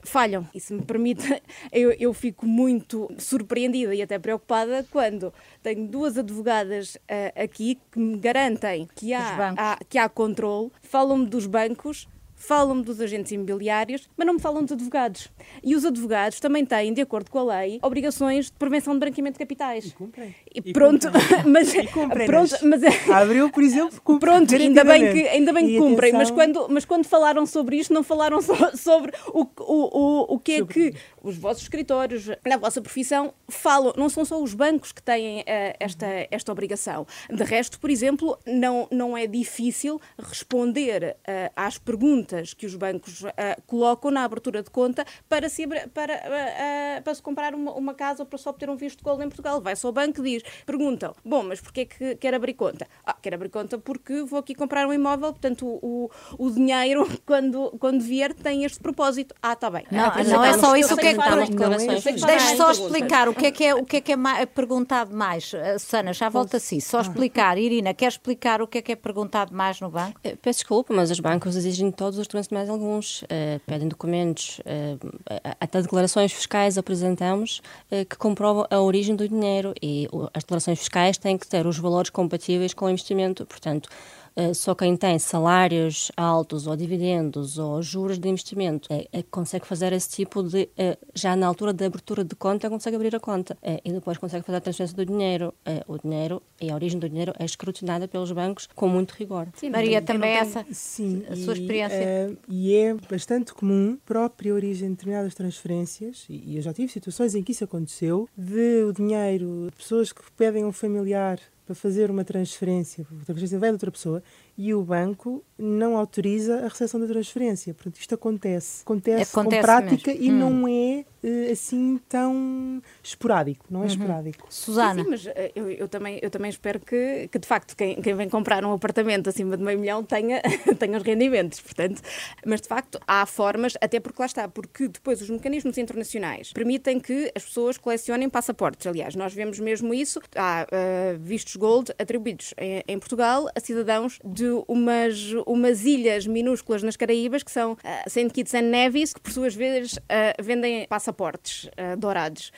falham. 0.03 0.47
E 0.53 0.59
se 0.59 0.73
me 0.73 0.81
permite, 0.83 1.41
eu, 1.71 1.91
eu 1.93 2.13
fico 2.13 2.45
muito 2.45 3.09
surpreendida 3.17 3.93
e 3.93 4.01
até 4.01 4.17
preocupada 4.17 4.85
quando 4.91 5.33
tenho 5.61 5.87
duas 5.87 6.17
advogadas 6.17 6.97
aqui 7.35 7.79
que 7.91 7.99
me 7.99 8.17
garantem 8.17 8.87
que 8.95 9.13
há, 9.13 9.53
há, 9.57 9.79
que 9.87 9.97
há 9.97 10.07
controle, 10.07 10.71
falam-me 10.81 11.25
dos 11.25 11.45
bancos 11.45 12.07
falam-me 12.37 12.83
dos 12.83 13.01
agentes 13.01 13.31
imobiliários, 13.31 14.07
mas 14.15 14.25
não 14.25 14.35
me 14.35 14.39
falam 14.39 14.63
dos 14.63 14.71
advogados. 14.71 15.29
E 15.63 15.75
os 15.75 15.83
advogados 15.83 16.39
também 16.39 16.65
têm, 16.65 16.93
de 16.93 17.01
acordo 17.01 17.29
com 17.29 17.39
a 17.39 17.57
lei, 17.57 17.79
obrigações 17.81 18.45
de 18.45 18.51
prevenção 18.53 18.93
de 18.93 18.99
branqueamento 18.99 19.33
de 19.33 19.39
capitais. 19.39 19.85
E 19.87 19.91
cumprem. 19.91 20.35
E 20.53 20.73
pronto, 20.73 21.07
mas, 21.45 21.73
e 21.73 21.87
cumprem 21.87 22.27
pronto, 22.27 22.55
mas 22.63 22.81
abriu, 23.09 23.49
por 23.49 23.63
exemplo, 23.63 23.99
cumprem. 24.01 24.33
Pronto, 24.33 24.53
ainda 24.55 24.83
bem 24.83 25.11
que 25.11 25.27
ainda 25.27 25.51
bem 25.51 25.67
que 25.67 25.77
cumprem, 25.77 26.15
atenção... 26.15 26.19
mas 26.19 26.31
quando 26.31 26.67
mas 26.69 26.85
quando 26.85 27.05
falaram 27.05 27.45
sobre 27.45 27.77
isto 27.77 27.93
não 27.93 28.03
falaram 28.03 28.41
so, 28.41 28.53
sobre 28.77 29.11
o, 29.33 29.41
o, 29.41 29.99
o, 29.99 30.35
o 30.35 30.39
que 30.39 30.53
é 30.53 30.65
que 30.65 30.93
os 31.27 31.37
vossos 31.37 31.63
escritórios, 31.63 32.27
na 32.45 32.57
vossa 32.57 32.81
profissão, 32.81 33.33
falam. 33.47 33.93
Não 33.97 34.09
são 34.09 34.23
só 34.23 34.41
os 34.41 34.53
bancos 34.53 34.91
que 34.91 35.01
têm 35.01 35.41
uh, 35.41 35.43
esta 35.79 36.07
esta 36.31 36.51
obrigação. 36.51 37.05
De 37.29 37.43
resto, 37.43 37.79
por 37.79 37.89
exemplo, 37.89 38.37
não 38.45 38.87
não 38.91 39.17
é 39.17 39.27
difícil 39.27 39.99
responder 40.17 41.17
uh, 41.19 41.51
às 41.55 41.77
perguntas 41.77 42.53
que 42.53 42.65
os 42.65 42.75
bancos 42.75 43.23
uh, 43.23 43.27
colocam 43.65 44.11
na 44.11 44.23
abertura 44.23 44.63
de 44.63 44.69
conta 44.69 45.05
para 45.27 45.49
se, 45.49 45.67
para, 45.93 47.01
para 47.03 47.13
se 47.13 47.21
comprar 47.21 47.53
uma, 47.53 47.73
uma, 47.73 47.93
casa 47.93 48.23
ou 48.23 48.27
para 48.27 48.37
só 48.37 48.51
obter 48.51 48.69
um 48.69 48.75
visto 48.75 48.99
de 48.99 49.03
gold 49.03 49.23
em 49.23 49.27
Portugal. 49.27 49.61
Vai-se 49.61 49.85
ao 49.85 49.91
banco 49.91 50.25
e 50.25 50.39
diz, 50.39 50.43
perguntam, 50.65 51.13
bom, 51.25 51.43
mas 51.43 51.59
porquê 51.59 51.85
que 51.85 52.15
quer 52.15 52.33
abrir 52.33 52.53
conta? 52.53 52.87
Ah, 53.05 53.16
quer 53.21 53.33
abrir 53.33 53.49
conta 53.49 53.77
porque 53.77 54.23
vou 54.23 54.39
aqui 54.39 54.53
comprar 54.55 54.87
um 54.87 54.93
imóvel, 54.93 55.31
portanto 55.31 55.65
o, 55.65 56.09
o, 56.37 56.47
o 56.47 56.51
dinheiro, 56.51 57.07
quando, 57.25 57.75
quando 57.79 58.01
vier, 58.01 58.33
tem 58.33 58.63
este 58.63 58.79
propósito. 58.79 59.33
Ah, 59.41 59.53
está 59.53 59.69
bem. 59.69 59.85
Não, 59.91 60.05
ah, 60.05 60.23
não 60.23 60.43
é 60.43 60.57
só 60.57 60.75
isso 60.75 60.93
o 60.93 60.97
que 60.97 61.07
é 61.07 61.13
que... 61.13 62.25
Deixe 62.25 62.55
só 62.57 62.71
explicar 62.71 63.29
o 63.29 63.33
que 63.33 63.45
é 63.45 63.51
que 63.51 63.63
é, 63.63 63.75
o 63.75 63.85
que 63.85 63.97
é, 63.97 64.01
que 64.01 64.11
é 64.11 64.45
perguntado 64.45 65.15
mais. 65.15 65.51
Sana, 65.79 66.13
já 66.13 66.29
volta 66.29 66.57
assim. 66.57 66.79
Só 66.79 67.01
explicar. 67.01 67.57
Irina, 67.57 67.93
quer 67.93 68.07
explicar 68.07 68.61
o 68.61 68.67
que 68.67 68.79
é 68.79 68.81
que 68.81 68.91
é 68.91 68.95
perguntado 68.95 69.53
mais 69.53 69.79
no 69.79 69.89
banco? 69.89 70.19
Peço 70.41 70.59
desculpa, 70.59 70.93
mas 70.93 71.11
os 71.11 71.19
bancos 71.19 71.55
exigem 71.55 71.91
todos 71.91 72.07
todos 72.07 72.19
os 72.19 72.27
documentos 72.27 72.49
mais 72.49 72.69
alguns, 72.69 73.21
uh, 73.23 73.59
pedem 73.65 73.87
documentos, 73.87 74.59
uh, 74.59 75.49
até 75.59 75.81
declarações 75.81 76.31
fiscais 76.31 76.77
apresentamos 76.77 77.61
uh, 77.91 78.05
que 78.05 78.15
comprovam 78.17 78.65
a 78.69 78.79
origem 78.79 79.15
do 79.15 79.27
dinheiro 79.27 79.73
e 79.81 80.07
as 80.33 80.43
declarações 80.43 80.79
fiscais 80.79 81.17
têm 81.17 81.37
que 81.37 81.47
ter 81.47 81.65
os 81.67 81.77
valores 81.77 82.09
compatíveis 82.09 82.73
com 82.73 82.85
o 82.85 82.89
investimento, 82.89 83.06
portanto, 83.45 83.89
eh, 84.37 84.53
só 84.53 84.75
quem 84.75 84.95
tem 84.95 85.17
salários 85.17 86.11
altos 86.15 86.67
ou 86.67 86.75
dividendos 86.75 87.57
ou 87.57 87.81
juros 87.81 88.19
de 88.19 88.29
investimento 88.29 88.87
é, 88.93 89.07
é, 89.11 89.23
consegue 89.23 89.65
fazer 89.65 89.91
esse 89.93 90.09
tipo 90.09 90.43
de, 90.43 90.69
é, 90.77 90.95
já 91.15 91.35
na 91.35 91.47
altura 91.47 91.73
da 91.73 91.87
abertura 91.87 92.23
de 92.23 92.35
conta, 92.35 92.69
consegue 92.69 92.95
abrir 92.95 93.15
a 93.15 93.19
conta 93.19 93.57
é, 93.63 93.81
e 93.83 93.91
depois 93.91 94.19
consegue 94.19 94.45
fazer 94.45 94.59
a 94.59 94.61
transferência 94.61 94.95
do 94.95 95.03
dinheiro. 95.03 95.51
o 95.87 95.97
dinheiro 95.97 96.43
e 96.61 96.69
a 96.69 96.75
origem 96.75 96.99
do 96.99 97.09
dinheiro 97.09 97.33
é 97.39 97.45
escrutinada 97.45 98.07
pelos 98.07 98.31
bancos 98.31 98.69
com 98.75 98.87
muito 98.87 99.13
rigor. 99.13 99.47
Sim, 99.55 99.71
Maria, 99.71 100.03
também 100.03 100.33
essa 100.33 100.63
sim, 100.71 101.25
a 101.31 101.35
sua 101.35 101.53
experiência. 101.53 101.97
Uh, 102.29 102.37
e 102.47 102.75
é 102.75 102.93
bastante 103.09 103.55
comum, 103.55 103.97
própria 104.05 104.53
origem 104.53 104.89
de 104.89 104.95
determinadas 104.97 105.33
transferências, 105.33 106.25
e, 106.29 106.51
e 106.51 106.55
eu 106.57 106.61
já 106.61 106.71
tive 106.71 106.91
situações 106.91 107.33
em 107.33 107.41
que 107.41 107.53
isso 107.53 107.63
aconteceu, 107.63 108.29
de 108.37 108.83
o 108.83 108.93
dinheiro, 108.93 109.71
pessoas 109.75 110.13
que 110.13 110.21
pedem 110.37 110.63
a 110.63 110.67
um 110.67 110.71
familiar 110.71 111.39
para 111.67 111.75
fazer 111.75 112.09
uma 112.09 112.23
transferência, 112.23 113.05
transferência 113.25 113.59
vai 113.59 113.69
de 113.69 113.73
outra 113.73 113.91
pessoa 113.91 114.23
e 114.57 114.73
o 114.73 114.81
banco 114.81 115.43
não 115.57 115.97
autoriza 115.97 116.65
a 116.65 116.67
recepção 116.67 116.99
da 116.99 117.07
transferência. 117.07 117.73
Portanto, 117.73 117.97
isto 117.99 118.15
acontece. 118.15 118.81
Acontece, 118.81 119.31
acontece 119.31 119.61
com 119.61 119.61
prática 119.61 120.11
mesmo. 120.11 120.25
e 120.25 120.31
hum. 120.31 120.37
não 120.39 120.67
é 120.67 121.05
eh, 121.23 121.51
assim 121.51 121.99
tão 122.07 122.81
esporádico, 123.03 123.65
não 123.69 123.81
é 123.81 123.83
uhum. 123.83 123.89
esporádico. 123.89 124.47
Susana. 124.49 124.95
Sim, 124.95 125.03
sim, 125.03 125.09
mas 125.09 125.27
eh, 125.27 125.51
eu, 125.55 125.69
eu, 125.69 125.87
também, 125.87 126.19
eu 126.21 126.29
também 126.29 126.49
espero 126.49 126.79
que, 126.79 127.27
que 127.31 127.39
de 127.39 127.47
facto, 127.47 127.75
quem, 127.75 128.01
quem 128.01 128.15
vem 128.15 128.29
comprar 128.29 128.63
um 128.63 128.71
apartamento 128.71 129.29
acima 129.29 129.57
de 129.57 129.63
meio 129.63 129.79
milhão 129.79 130.03
tenha, 130.03 130.41
tenha 130.79 130.97
os 130.97 131.03
rendimentos. 131.03 131.59
Portanto, 131.59 132.01
mas 132.45 132.61
de 132.61 132.67
facto 132.67 132.99
há 133.07 133.25
formas, 133.25 133.73
até 133.81 133.99
porque 133.99 134.21
lá 134.21 134.25
está, 134.25 134.47
porque 134.47 134.87
depois 134.87 135.21
os 135.21 135.29
mecanismos 135.29 135.77
internacionais 135.77 136.53
permitem 136.53 136.99
que 136.99 137.31
as 137.35 137.43
pessoas 137.43 137.77
colecionem 137.77 138.29
passaportes. 138.29 138.87
Aliás, 138.87 139.15
nós 139.15 139.33
vemos 139.33 139.59
mesmo 139.59 139.93
isso. 139.93 140.21
Há 140.35 140.65
uh, 140.65 141.19
vistos 141.19 141.55
gold 141.55 141.91
atribuídos 141.99 142.53
em, 142.57 142.83
em, 142.87 142.99
Portugal 142.99 143.47
a 143.55 143.59
cidadãos 143.59 144.19
de 144.23 144.46
umas, 144.67 145.33
umas 145.45 145.85
ilhas 145.85 146.25
minúsculas 146.27 146.83
nas 146.83 146.95
Caraíbas 146.95 147.43
que 147.43 147.51
são 147.51 147.73
uh, 147.73 147.77
Saint 148.09 148.31
Kitts 148.31 148.53
and 148.53 148.63
Nevis, 148.63 149.13
que 149.13 149.21
por 149.21 149.31
suas 149.31 149.55
vezes 149.55 149.93
uh, 149.93 150.43
vendem 150.43 150.85
passaportes 150.87 151.65
uh, 151.65 151.97
dourados. 151.97 152.51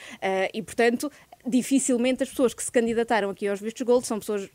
E, 0.54 0.62
portanto, 0.62 1.12
dificilmente 1.48 2.24
as 2.24 2.30
pessoas 2.30 2.54
que 2.54 2.64
se 2.64 2.72
candidataram 2.72 3.30
aqui 3.30 3.48
aos 3.48 3.60
vistos 3.60 3.82
gold 3.86 4.06
são 4.06 4.20
pessoas 4.20 4.44
uh, 4.44 4.50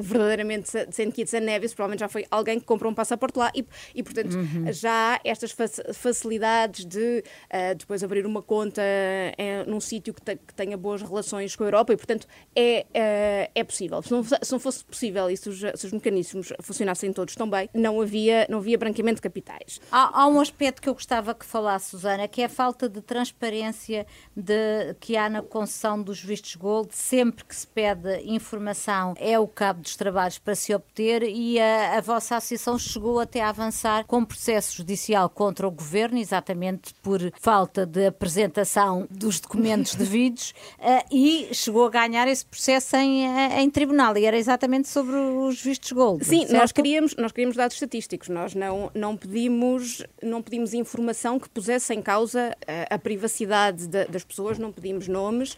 verdadeiramente 0.00 0.70
de 0.86 0.94
St. 0.94 1.10
Kitts 1.10 1.34
and 1.34 1.40
Nevis, 1.40 1.74
provavelmente 1.74 2.00
já 2.00 2.08
foi 2.08 2.24
alguém 2.30 2.60
que 2.60 2.64
comprou 2.64 2.90
um 2.92 2.94
passaporte 2.94 3.38
lá 3.38 3.50
e, 3.54 3.66
e 3.94 4.02
portanto, 4.02 4.36
uhum. 4.36 4.72
já 4.72 5.14
há 5.14 5.20
estas 5.24 5.54
facilidades 5.94 6.84
de 6.84 7.24
uh, 7.52 7.74
depois 7.76 8.04
abrir 8.04 8.24
uma 8.24 8.40
conta 8.40 8.82
uh, 8.82 9.70
num 9.70 9.80
sítio 9.80 10.14
que, 10.14 10.22
te, 10.22 10.36
que, 10.36 10.54
tenha 10.54 10.76
boas 10.76 11.02
relações 11.02 11.56
com 11.56 11.64
a 11.64 11.66
Europa 11.66 11.92
e, 11.92 11.96
portanto, 11.96 12.26
é, 12.54 13.50
é 13.54 13.64
possível. 13.64 14.00
Se 14.02 14.12
não, 14.12 14.22
se 14.22 14.52
não, 14.52 14.60
fosse 14.60 14.84
possível 14.84 15.28
e 15.28 15.36
se 15.36 15.48
os, 15.48 15.58
se 15.58 15.86
os, 15.86 15.92
mecanismos 15.92 16.52
funcionassem 16.60 17.12
todos 17.12 17.34
tão 17.34 17.48
bem, 17.48 17.68
não 17.74 18.00
havia, 18.00 18.46
não 18.48 18.58
havia 18.58 18.78
branqueamento 18.78 19.16
de 19.16 19.22
capitais. 19.22 19.80
Há, 19.90 20.22
há 20.22 20.26
um 20.28 20.40
aspecto 20.40 20.80
que 20.80 20.88
eu 20.88 20.94
gostava 20.94 21.34
que 21.34 21.44
falasse, 21.44 21.90
Susana, 21.90 22.28
que 22.28 22.42
é 22.42 22.44
a 22.44 22.48
falta 22.48 22.88
de 22.88 23.00
transparência 23.00 24.06
de, 24.36 24.94
que 25.00 25.16
há 25.16 25.28
na 25.28 25.42
concessão 25.42 26.02
dos 26.12 26.22
vistos 26.22 26.54
gold, 26.56 26.90
sempre 26.92 27.42
que 27.42 27.56
se 27.56 27.66
pede 27.66 28.20
informação 28.26 29.14
é 29.18 29.38
o 29.38 29.48
cabo 29.48 29.80
dos 29.80 29.96
trabalhos 29.96 30.38
para 30.38 30.54
se 30.54 30.74
obter 30.74 31.22
e 31.22 31.58
a, 31.58 31.96
a 31.96 32.00
vossa 32.02 32.36
associação 32.36 32.78
chegou 32.78 33.18
até 33.18 33.40
a 33.40 33.48
avançar 33.48 34.04
com 34.04 34.22
processo 34.22 34.76
judicial 34.76 35.30
contra 35.30 35.66
o 35.66 35.70
governo, 35.70 36.18
exatamente 36.18 36.92
por 37.02 37.18
falta 37.40 37.86
de 37.86 38.06
apresentação 38.06 39.06
dos 39.10 39.40
documentos 39.40 39.94
devidos 39.96 40.52
uh, 40.78 41.06
e 41.10 41.48
chegou 41.52 41.86
a 41.86 41.90
ganhar 41.90 42.28
esse 42.28 42.44
processo 42.44 42.94
em, 42.96 43.26
eh, 43.26 43.62
em 43.62 43.70
tribunal 43.70 44.16
e 44.18 44.26
era 44.26 44.36
exatamente 44.36 44.88
sobre 44.88 45.16
os 45.16 45.62
vistos 45.62 45.92
gold. 45.92 46.24
Sim, 46.24 46.40
certo? 46.40 46.52
nós 46.52 46.72
queríamos, 46.72 47.16
nós 47.16 47.32
queríamos 47.32 47.56
dados 47.56 47.74
estatísticos, 47.76 48.28
nós 48.28 48.54
não, 48.54 48.90
não, 48.94 49.16
pedimos, 49.16 50.02
não 50.22 50.42
pedimos 50.42 50.74
informação 50.74 51.40
que 51.40 51.48
pusesse 51.48 51.94
em 51.94 52.02
causa 52.02 52.54
a, 52.90 52.94
a 52.96 52.98
privacidade 52.98 53.86
de, 53.86 54.04
das 54.04 54.24
pessoas, 54.24 54.58
não 54.58 54.70
pedimos 54.70 55.08
nomes, 55.08 55.52
uh, 55.52 55.56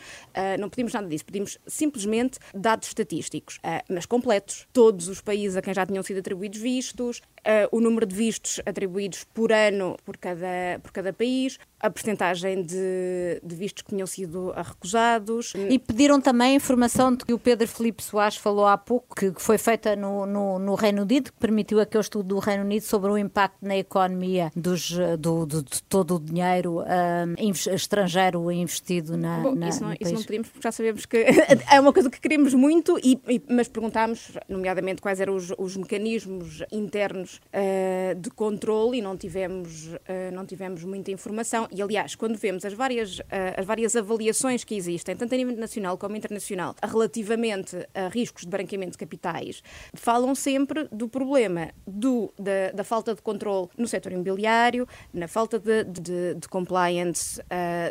não 0.58 0.68
pedimos 0.68 0.92
nada 0.92 1.08
disso, 1.08 1.24
pedimos 1.24 1.58
simplesmente 1.66 2.38
dados 2.54 2.88
estatísticos. 2.88 3.56
Uh, 3.56 3.84
mas 3.88 4.06
completos. 4.06 4.66
Todos 4.72 5.08
os 5.08 5.20
países 5.20 5.56
a 5.56 5.62
quem 5.62 5.74
já 5.74 5.86
tinham 5.86 6.02
sido 6.02 6.18
atribuídos 6.18 6.60
vistos, 6.60 7.20
uh, 7.44 7.76
o 7.76 7.80
número 7.80 8.06
de 8.06 8.14
vistos 8.14 8.60
atribuídos 8.66 9.24
por 9.24 9.52
ano 9.52 9.96
por 10.04 10.16
cada, 10.16 10.78
por 10.82 10.92
cada 10.92 11.12
país, 11.12 11.58
a 11.80 11.90
percentagem 11.90 12.62
de, 12.62 13.40
de, 13.42 13.54
vistos 13.54 13.82
que 13.82 13.90
tinham 13.90 14.06
sido 14.06 14.52
recusados. 14.52 15.52
E 15.68 15.78
pediram 15.78 16.20
também 16.20 16.52
a 16.52 16.54
informação 16.54 17.14
de 17.14 17.24
que 17.24 17.32
o 17.34 17.38
Pedro 17.38 17.68
Felipe 17.68 18.02
Soares 18.02 18.36
falou 18.36 18.66
há 18.66 18.78
pouco, 18.78 19.14
que 19.14 19.32
foi 19.36 19.58
feita 19.58 19.94
no, 19.94 20.24
no, 20.24 20.58
no, 20.58 20.74
Reino 20.74 21.02
Unido, 21.02 21.30
que 21.30 21.38
permitiu 21.38 21.80
aquele 21.80 22.00
estudo 22.00 22.28
do 22.28 22.38
Reino 22.38 22.64
Unido 22.64 22.82
sobre 22.82 23.10
o 23.10 23.18
impacto 23.18 23.58
na 23.60 23.76
economia 23.76 24.50
dos, 24.56 24.92
do, 25.18 25.44
do 25.44 25.62
de 25.62 25.82
todo 25.82 26.16
o 26.16 26.20
dinheiro 26.20 26.80
uh, 26.80 27.74
estrangeiro 27.74 28.50
investido 28.50 29.16
na, 29.16 29.40
Bom, 29.40 29.54
na 29.54 29.68
isso 29.68 29.82
não, 29.82 29.92
isso 30.00 30.14
não 30.14 30.22
pedimos 30.22 30.48
porque 30.48 30.66
já 30.66 30.72
sabemos 30.72 31.04
que 31.04 31.18
é 31.70 31.80
uma 31.80 31.92
coisa 31.92 32.08
que 32.08 32.20
queremos 32.20 32.54
muito, 32.54 32.98
e, 33.02 33.20
e 33.28 33.42
mas 33.48 33.68
perguntámos, 33.68 34.32
nomeadamente, 34.48 35.02
quais 35.02 35.20
eram 35.20 35.34
os, 35.34 35.52
os 35.58 35.76
mecanismos 35.76 36.62
internos 36.72 37.33
uh, 37.36 38.14
de 38.14 38.30
controle 38.30 38.98
e 38.98 39.02
não 39.02 39.16
tivemos, 39.16 39.86
uh, 39.86 39.98
não 40.32 40.44
tivemos 40.44 40.84
muita 40.84 41.10
informação. 41.10 41.68
E, 41.70 41.82
aliás, 41.82 42.14
quando 42.14 42.36
vemos 42.36 42.64
as 42.64 42.72
várias, 42.72 43.18
uh, 43.18 43.24
as 43.56 43.66
várias 43.66 43.96
avaliações 43.96 44.64
que 44.64 44.74
existem, 44.74 45.16
tanto 45.16 45.34
a 45.34 45.36
nível 45.36 45.56
nacional 45.56 45.96
como 45.98 46.16
internacional, 46.16 46.74
relativamente 46.82 47.76
a 47.94 48.08
riscos 48.08 48.42
de 48.42 48.48
branqueamento 48.48 48.92
de 48.92 48.98
capitais, 48.98 49.62
falam 49.94 50.34
sempre 50.34 50.88
do 50.90 51.08
problema 51.08 51.70
do, 51.86 52.32
da, 52.38 52.72
da 52.74 52.84
falta 52.84 53.14
de 53.14 53.22
controle 53.22 53.68
no 53.76 53.86
setor 53.86 54.12
imobiliário, 54.12 54.86
na 55.12 55.28
falta 55.28 55.58
de, 55.58 55.84
de, 55.84 56.34
de 56.34 56.48
compliance 56.48 57.40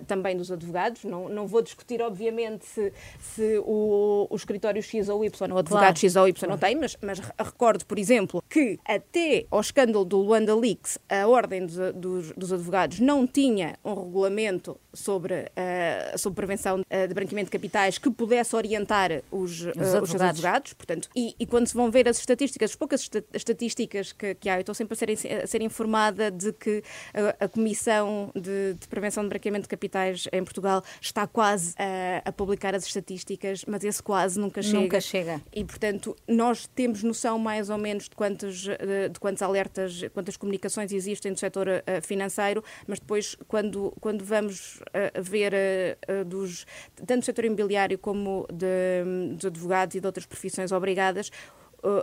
também 0.08 0.36
dos 0.38 0.52
advogados. 0.52 1.04
Não, 1.04 1.30
não 1.30 1.48
vou 1.48 1.62
discutir, 1.62 2.02
obviamente, 2.02 2.66
se, 2.66 2.94
se 3.20 3.58
o, 3.66 4.28
o 4.30 4.36
escritório 4.36 4.82
X 4.82 5.10
ou 5.10 5.24
Y, 5.24 5.52
o 5.52 5.58
advogado 5.58 5.70
claro. 5.70 5.98
X 5.98 6.16
ou 6.16 6.28
Y 6.28 6.34
claro. 6.34 6.52
não 6.52 6.58
tem, 6.58 6.76
mas, 6.76 6.98
mas 7.02 7.20
recordo, 7.20 7.86
por 7.86 7.98
exemplo, 7.98 8.44
que 8.50 8.80
até 8.86 9.33
ao 9.50 9.62
escândalo 9.62 10.06
do 10.06 10.18
Luanda 10.18 10.56
Leaks, 10.56 10.98
a 11.10 11.28
Ordem 11.28 11.66
dos, 11.66 11.76
dos, 11.94 12.32
dos 12.32 12.54
Advogados 12.54 13.00
não 13.00 13.26
tinha 13.26 13.78
um 13.84 13.94
regulamento 13.94 14.80
sobre, 14.94 15.34
uh, 15.34 16.18
sobre 16.18 16.36
prevenção 16.36 16.82
uh, 16.82 17.08
de 17.08 17.14
branqueamento 17.14 17.48
de 17.48 17.52
capitais 17.52 17.98
que 17.98 18.10
pudesse 18.10 18.56
orientar 18.56 19.24
os, 19.32 19.62
uh, 19.62 19.70
os, 19.70 19.78
advogados. 19.78 20.14
os 20.14 20.22
advogados. 20.22 20.74
Portanto, 20.74 21.10
e, 21.16 21.36
e, 21.40 21.46
quando 21.46 21.68
se 21.68 21.74
vão 21.74 21.90
ver 21.90 22.08
as 22.08 22.20
estatísticas, 22.20 22.72
as 22.72 22.76
poucas 22.76 23.10
estatísticas 23.34 24.12
que, 24.12 24.36
que 24.36 24.50
há, 24.50 24.58
eu 24.58 24.62
estou 24.62 24.76
sempre 24.76 24.94
a 24.94 24.98
ser, 24.98 25.44
a 25.44 25.48
ser 25.48 25.62
informada 25.62 26.30
de 26.30 26.54
que 26.54 26.84
a, 27.14 27.46
a 27.46 27.48
Comissão 27.48 28.32
de, 28.36 28.76
de, 28.76 28.88
Prevenção 28.88 29.24
de 29.24 29.30
Branqueamento 29.30 29.64
de 29.64 29.70
Capitais 29.70 30.28
em 30.32 30.44
Portugal 30.44 30.84
está 31.02 31.26
quase 31.26 31.74
a, 31.78 32.30
a 32.30 32.32
publicar 32.32 32.76
as 32.76 32.86
estatísticas, 32.86 33.66
mas 33.68 33.84
esse 33.84 34.02
quase 34.02 34.40
nunca 34.40 34.62
chega. 34.62 34.80
Nunca 34.80 35.02
chega. 35.02 35.42
E, 35.52 35.64
portanto, 35.64 36.16
nós 36.28 36.68
temos 36.68 37.02
noção 37.02 37.40
mais 37.40 37.70
ou 37.70 37.78
menos 37.78 38.06
de 38.06 38.16
quantos, 38.16 38.62
de, 38.64 39.20
quantos 39.20 39.42
alertas, 39.42 40.02
quantas 40.14 40.38
comunicações 40.38 40.92
existem 40.92 41.32
no 41.32 41.38
setor 41.38 41.68
financeiro, 42.04 42.64
mas 42.88 43.00
depois, 43.00 43.36
quando, 43.48 43.94
quando 44.00 44.24
vamos 44.24 44.83
ver 45.22 45.54
uh, 45.54 46.26
dos, 46.26 46.66
tanto 46.96 47.20
do 47.20 47.26
setor 47.26 47.46
imobiliário 47.46 47.98
como 47.98 48.48
de, 48.52 49.36
dos 49.36 49.46
advogados 49.46 49.96
e 49.96 50.00
de 50.00 50.06
outras 50.06 50.26
profissões 50.26 50.72
obrigadas, 50.72 51.32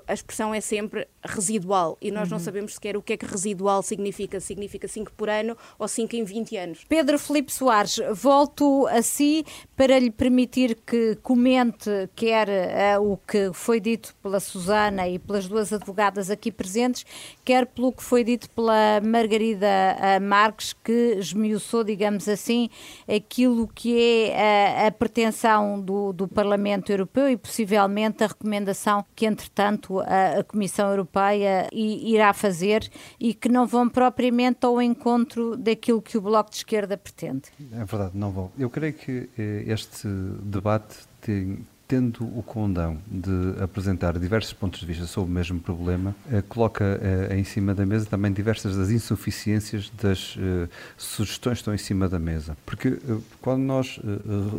a 0.07 0.13
expressão 0.13 0.55
é 0.55 0.61
sempre 0.61 1.07
residual 1.25 1.97
e 2.01 2.11
nós 2.11 2.29
uhum. 2.29 2.37
não 2.37 2.39
sabemos 2.39 2.75
sequer 2.75 2.97
o 2.97 3.03
que 3.03 3.15
é 3.15 3.17
que 3.17 3.27
residual 3.27 3.83
significa. 3.83 4.41
Significa 4.41 4.87
5 4.89 5.13
por 5.13 5.29
ano 5.29 5.57
ou 5.79 5.89
5 5.89 6.17
em 6.17 6.25
20 6.25 6.57
anos. 6.57 6.85
Pedro 6.89 7.19
Felipe 7.19 7.53
Soares, 7.53 8.01
volto 8.15 8.87
a 8.89 9.03
si 9.03 9.45
para 9.77 9.99
lhe 9.99 10.11
permitir 10.11 10.77
que 10.87 11.17
comente 11.23 11.91
quer 12.15 12.49
uh, 12.99 13.13
o 13.13 13.17
que 13.17 13.51
foi 13.53 13.81
dito 13.81 14.15
pela 14.23 14.41
Susana 14.41 15.09
e 15.09 15.19
pelas 15.19 15.49
duas 15.49 15.73
advogadas 15.73 16.31
aqui 16.31 16.53
presentes, 16.53 17.07
quer 17.45 17.67
pelo 17.67 17.93
que 17.93 18.03
foi 18.03 18.23
dito 18.23 18.51
pela 18.51 19.01
Margarida 19.03 19.67
uh, 19.67 20.23
Marques, 20.23 20.73
que 20.73 21.17
esmiuçou, 21.19 21.85
digamos 21.85 22.29
assim, 22.29 22.69
aquilo 23.09 23.69
que 23.69 24.31
é 24.33 24.85
uh, 24.85 24.87
a 24.89 24.91
pretensão 24.91 25.81
do, 25.81 26.13
do 26.13 26.29
Parlamento 26.29 26.91
Europeu 26.91 27.29
e 27.31 27.37
possivelmente 27.37 28.23
a 28.23 28.27
recomendação 28.27 29.05
que, 29.15 29.27
entretanto, 29.27 29.70
entretanto, 29.71 30.01
a, 30.01 30.41
a 30.41 30.45
Comissão 30.45 30.91
Europeia 30.91 31.69
irá 31.73 32.33
fazer 32.33 32.91
e 33.19 33.33
que 33.33 33.49
não 33.49 33.67
vão 33.67 33.89
propriamente 33.89 34.67
ao 34.67 34.81
encontro 34.83 35.57
daquilo 35.57 36.03
que 36.03 36.19
o 36.19 36.21
Bloco 36.21 36.51
de 36.51 36.57
Esquerda 36.57 36.97
pretende. 36.97 37.43
É 37.73 37.85
verdade, 37.85 38.13
não 38.15 38.31
vão. 38.31 38.51
Eu 38.59 38.69
creio 38.69 38.93
que 38.93 39.29
eh, 39.39 39.65
este 39.67 40.09
debate 40.43 40.97
tem, 41.21 41.65
tendo 41.91 42.25
o 42.39 42.41
condão 42.41 42.99
de 43.11 43.61
apresentar 43.61 44.17
diversos 44.17 44.53
pontos 44.53 44.79
de 44.79 44.87
vista 44.87 45.07
sobre 45.07 45.29
o 45.29 45.35
mesmo 45.35 45.59
problema, 45.59 46.15
eh, 46.31 46.41
coloca 46.49 46.85
eh, 47.03 47.37
em 47.37 47.43
cima 47.43 47.75
da 47.75 47.85
mesa 47.85 48.07
também 48.07 48.33
diversas 48.33 48.77
das 48.77 48.91
insuficiências 48.91 49.91
das 50.01 50.37
eh, 50.39 50.69
sugestões 50.97 51.55
que 51.55 51.63
estão 51.63 51.75
em 51.75 51.79
cima 51.79 52.09
da 52.09 52.21
mesa. 52.21 52.57
Porque 52.65 52.97
quando 53.43 53.63
nós 53.63 53.99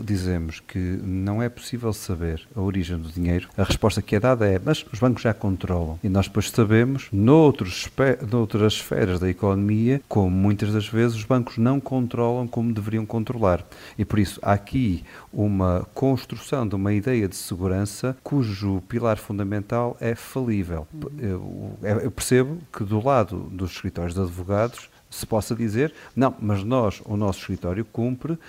dizemos 0.04 0.60
que 0.60 0.78
não 0.78 1.41
é 1.41 1.48
possível 1.48 1.94
saber 1.94 2.41
a 2.54 2.60
origem 2.60 2.98
do 2.98 3.10
dinheiro, 3.10 3.48
a 3.58 3.63
resposta 3.63 4.02
que 4.02 4.13
é 4.13 4.20
dada 4.20 4.46
é 4.46 4.60
mas 4.63 4.86
os 4.91 5.00
bancos 5.00 5.24
já 5.24 5.34
controlam. 5.34 5.98
E 6.04 6.10
nós 6.10 6.28
depois 6.28 6.50
sabemos, 6.50 7.08
noutros, 7.13 7.89
noutras 8.30 8.74
esferas 8.74 9.22
da 9.22 9.30
economia, 9.30 10.02
como 10.10 10.30
muitas 10.30 10.74
das 10.74 10.88
vezes 10.88 11.15
os 11.15 11.24
bancos 11.24 11.58
não 11.58 11.80
controlam 11.80 12.46
como 12.46 12.74
deveriam 12.74 13.06
controlar. 13.06 13.65
E 13.98 14.04
por 14.04 14.20
isso 14.20 14.38
há 14.41 14.52
aqui 14.52 15.06
uma 15.32 15.88
construção 15.94 16.67
de 16.67 16.76
uma 16.76 16.91
ideia 16.91 17.21
de 17.28 17.36
segurança 17.36 18.16
cujo 18.24 18.82
pilar 18.88 19.18
fundamental 19.18 19.96
é 20.00 20.16
falível. 20.16 20.88
Eu, 21.18 21.78
eu 22.04 22.12
percebo 22.12 22.58
que 22.72 22.84
do 22.84 23.04
lado 23.04 23.50
dos 23.52 23.72
escritórios 23.72 24.14
de 24.14 24.22
advogados 24.22 24.90
se 25.12 25.26
possa 25.26 25.54
dizer, 25.54 25.94
não, 26.16 26.34
mas 26.40 26.64
nós, 26.64 27.02
o 27.06 27.18
nosso 27.18 27.40
escritório 27.40 27.84
cumpre 27.84 28.32
uh, 28.34 28.40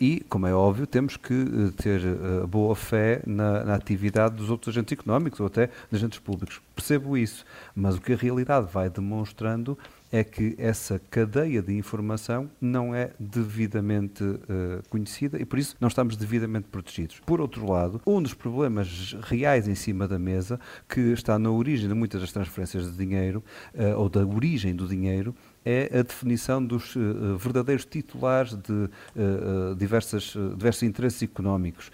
e, 0.00 0.20
como 0.28 0.46
é 0.46 0.52
óbvio, 0.52 0.84
temos 0.84 1.16
que 1.16 1.32
uh, 1.32 1.70
ter 1.70 2.00
uh, 2.00 2.46
boa 2.48 2.74
fé 2.74 3.22
na, 3.24 3.64
na, 3.64 3.74
atividade 3.76 4.34
dos 4.34 4.50
outros 4.50 4.74
agentes 4.74 4.98
económicos 4.98 5.38
ou 5.38 5.46
até 5.46 5.68
dos 5.88 6.00
agentes 6.00 6.18
públicos. 6.18 6.60
Percebo 6.74 7.16
isso, 7.16 7.44
mas 7.76 7.94
o 7.94 8.00
que 8.00 8.12
a 8.12 8.16
realidade 8.16 8.66
vai 8.72 8.90
demonstrando 8.90 9.78
é 10.12 10.24
que 10.24 10.54
essa 10.58 11.00
cadeia 11.10 11.62
de 11.62 11.72
informação 11.76 12.50
não 12.60 12.94
é 12.94 13.12
devidamente 13.18 14.24
uh, 14.24 14.82
conhecida 14.88 15.40
e 15.40 15.44
por 15.44 15.58
isso 15.58 15.76
não 15.80 15.88
estamos 15.88 16.16
devidamente 16.16 16.68
protegidos. 16.68 17.20
Por 17.24 17.40
outro 17.40 17.70
lado, 17.70 18.00
um 18.06 18.20
dos 18.20 18.34
problemas 18.34 19.16
reais 19.22 19.68
em 19.68 19.74
cima 19.74 20.08
da 20.08 20.18
mesa, 20.18 20.58
que 20.88 21.00
está 21.12 21.38
na 21.38 21.50
origem 21.50 21.88
de 21.88 21.94
muitas 21.94 22.20
das 22.20 22.32
transferências 22.32 22.90
de 22.90 22.96
dinheiro, 22.96 23.42
uh, 23.74 23.98
ou 23.98 24.08
da 24.08 24.26
origem 24.26 24.74
do 24.74 24.86
dinheiro, 24.86 25.34
é 25.64 25.98
a 25.98 26.02
definição 26.02 26.64
dos 26.64 26.96
uh, 26.96 27.36
verdadeiros 27.36 27.84
titulares 27.84 28.54
de 28.54 28.72
uh, 28.72 29.74
diversas, 29.76 30.34
diversos 30.56 30.82
interesses 30.82 31.22
económicos, 31.22 31.90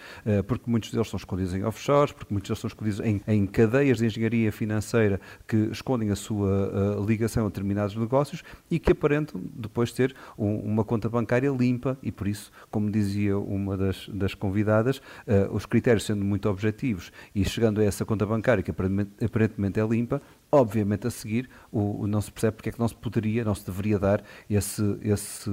porque 0.46 0.70
muitos 0.70 0.90
deles 0.90 1.08
são 1.08 1.16
escondidos 1.16 1.54
em 1.54 1.64
offshores, 1.64 2.12
porque 2.12 2.32
muitos 2.32 2.48
deles 2.48 2.60
são 2.60 2.68
escondidos 2.68 3.00
em, 3.00 3.20
em 3.26 3.46
cadeias 3.46 3.98
de 3.98 4.06
engenharia 4.06 4.52
financeira 4.52 5.20
que 5.46 5.56
escondem 5.72 6.10
a 6.10 6.16
sua 6.16 7.04
ligação 7.06 7.46
a 7.46 7.48
determinados 7.48 7.96
negócios 7.96 8.42
e 8.70 8.78
que 8.78 8.92
aparentam 8.92 9.40
depois 9.54 9.92
ter 9.92 10.14
um, 10.38 10.56
uma 10.58 10.84
conta 10.84 11.08
bancária 11.08 11.50
limpa. 11.50 11.98
E 12.02 12.12
por 12.12 12.28
isso, 12.28 12.50
como 12.70 12.90
dizia 12.90 13.38
uma 13.38 13.76
das, 13.76 14.08
das 14.08 14.34
convidadas, 14.34 15.00
os 15.50 15.66
critérios 15.66 16.04
sendo 16.04 16.24
muito 16.24 16.48
objetivos 16.48 17.12
e 17.34 17.44
chegando 17.44 17.80
a 17.80 17.84
essa 17.84 18.04
conta 18.04 18.26
bancária 18.26 18.62
que 18.62 18.70
aparentemente, 18.70 19.24
aparentemente 19.24 19.80
é 19.80 19.86
limpa, 19.86 20.22
obviamente 20.50 21.06
a 21.06 21.10
seguir 21.10 21.48
o, 21.70 22.02
o, 22.02 22.06
não 22.06 22.20
se 22.20 22.30
percebe 22.30 22.56
porque 22.56 22.68
é 22.68 22.72
que 22.72 22.78
não 22.78 22.88
se 22.88 22.94
poderia, 22.94 23.44
não 23.44 23.54
se 23.54 23.66
deveria 23.66 23.98
dar 23.98 24.22
esse, 24.48 24.82
esse, 25.02 25.50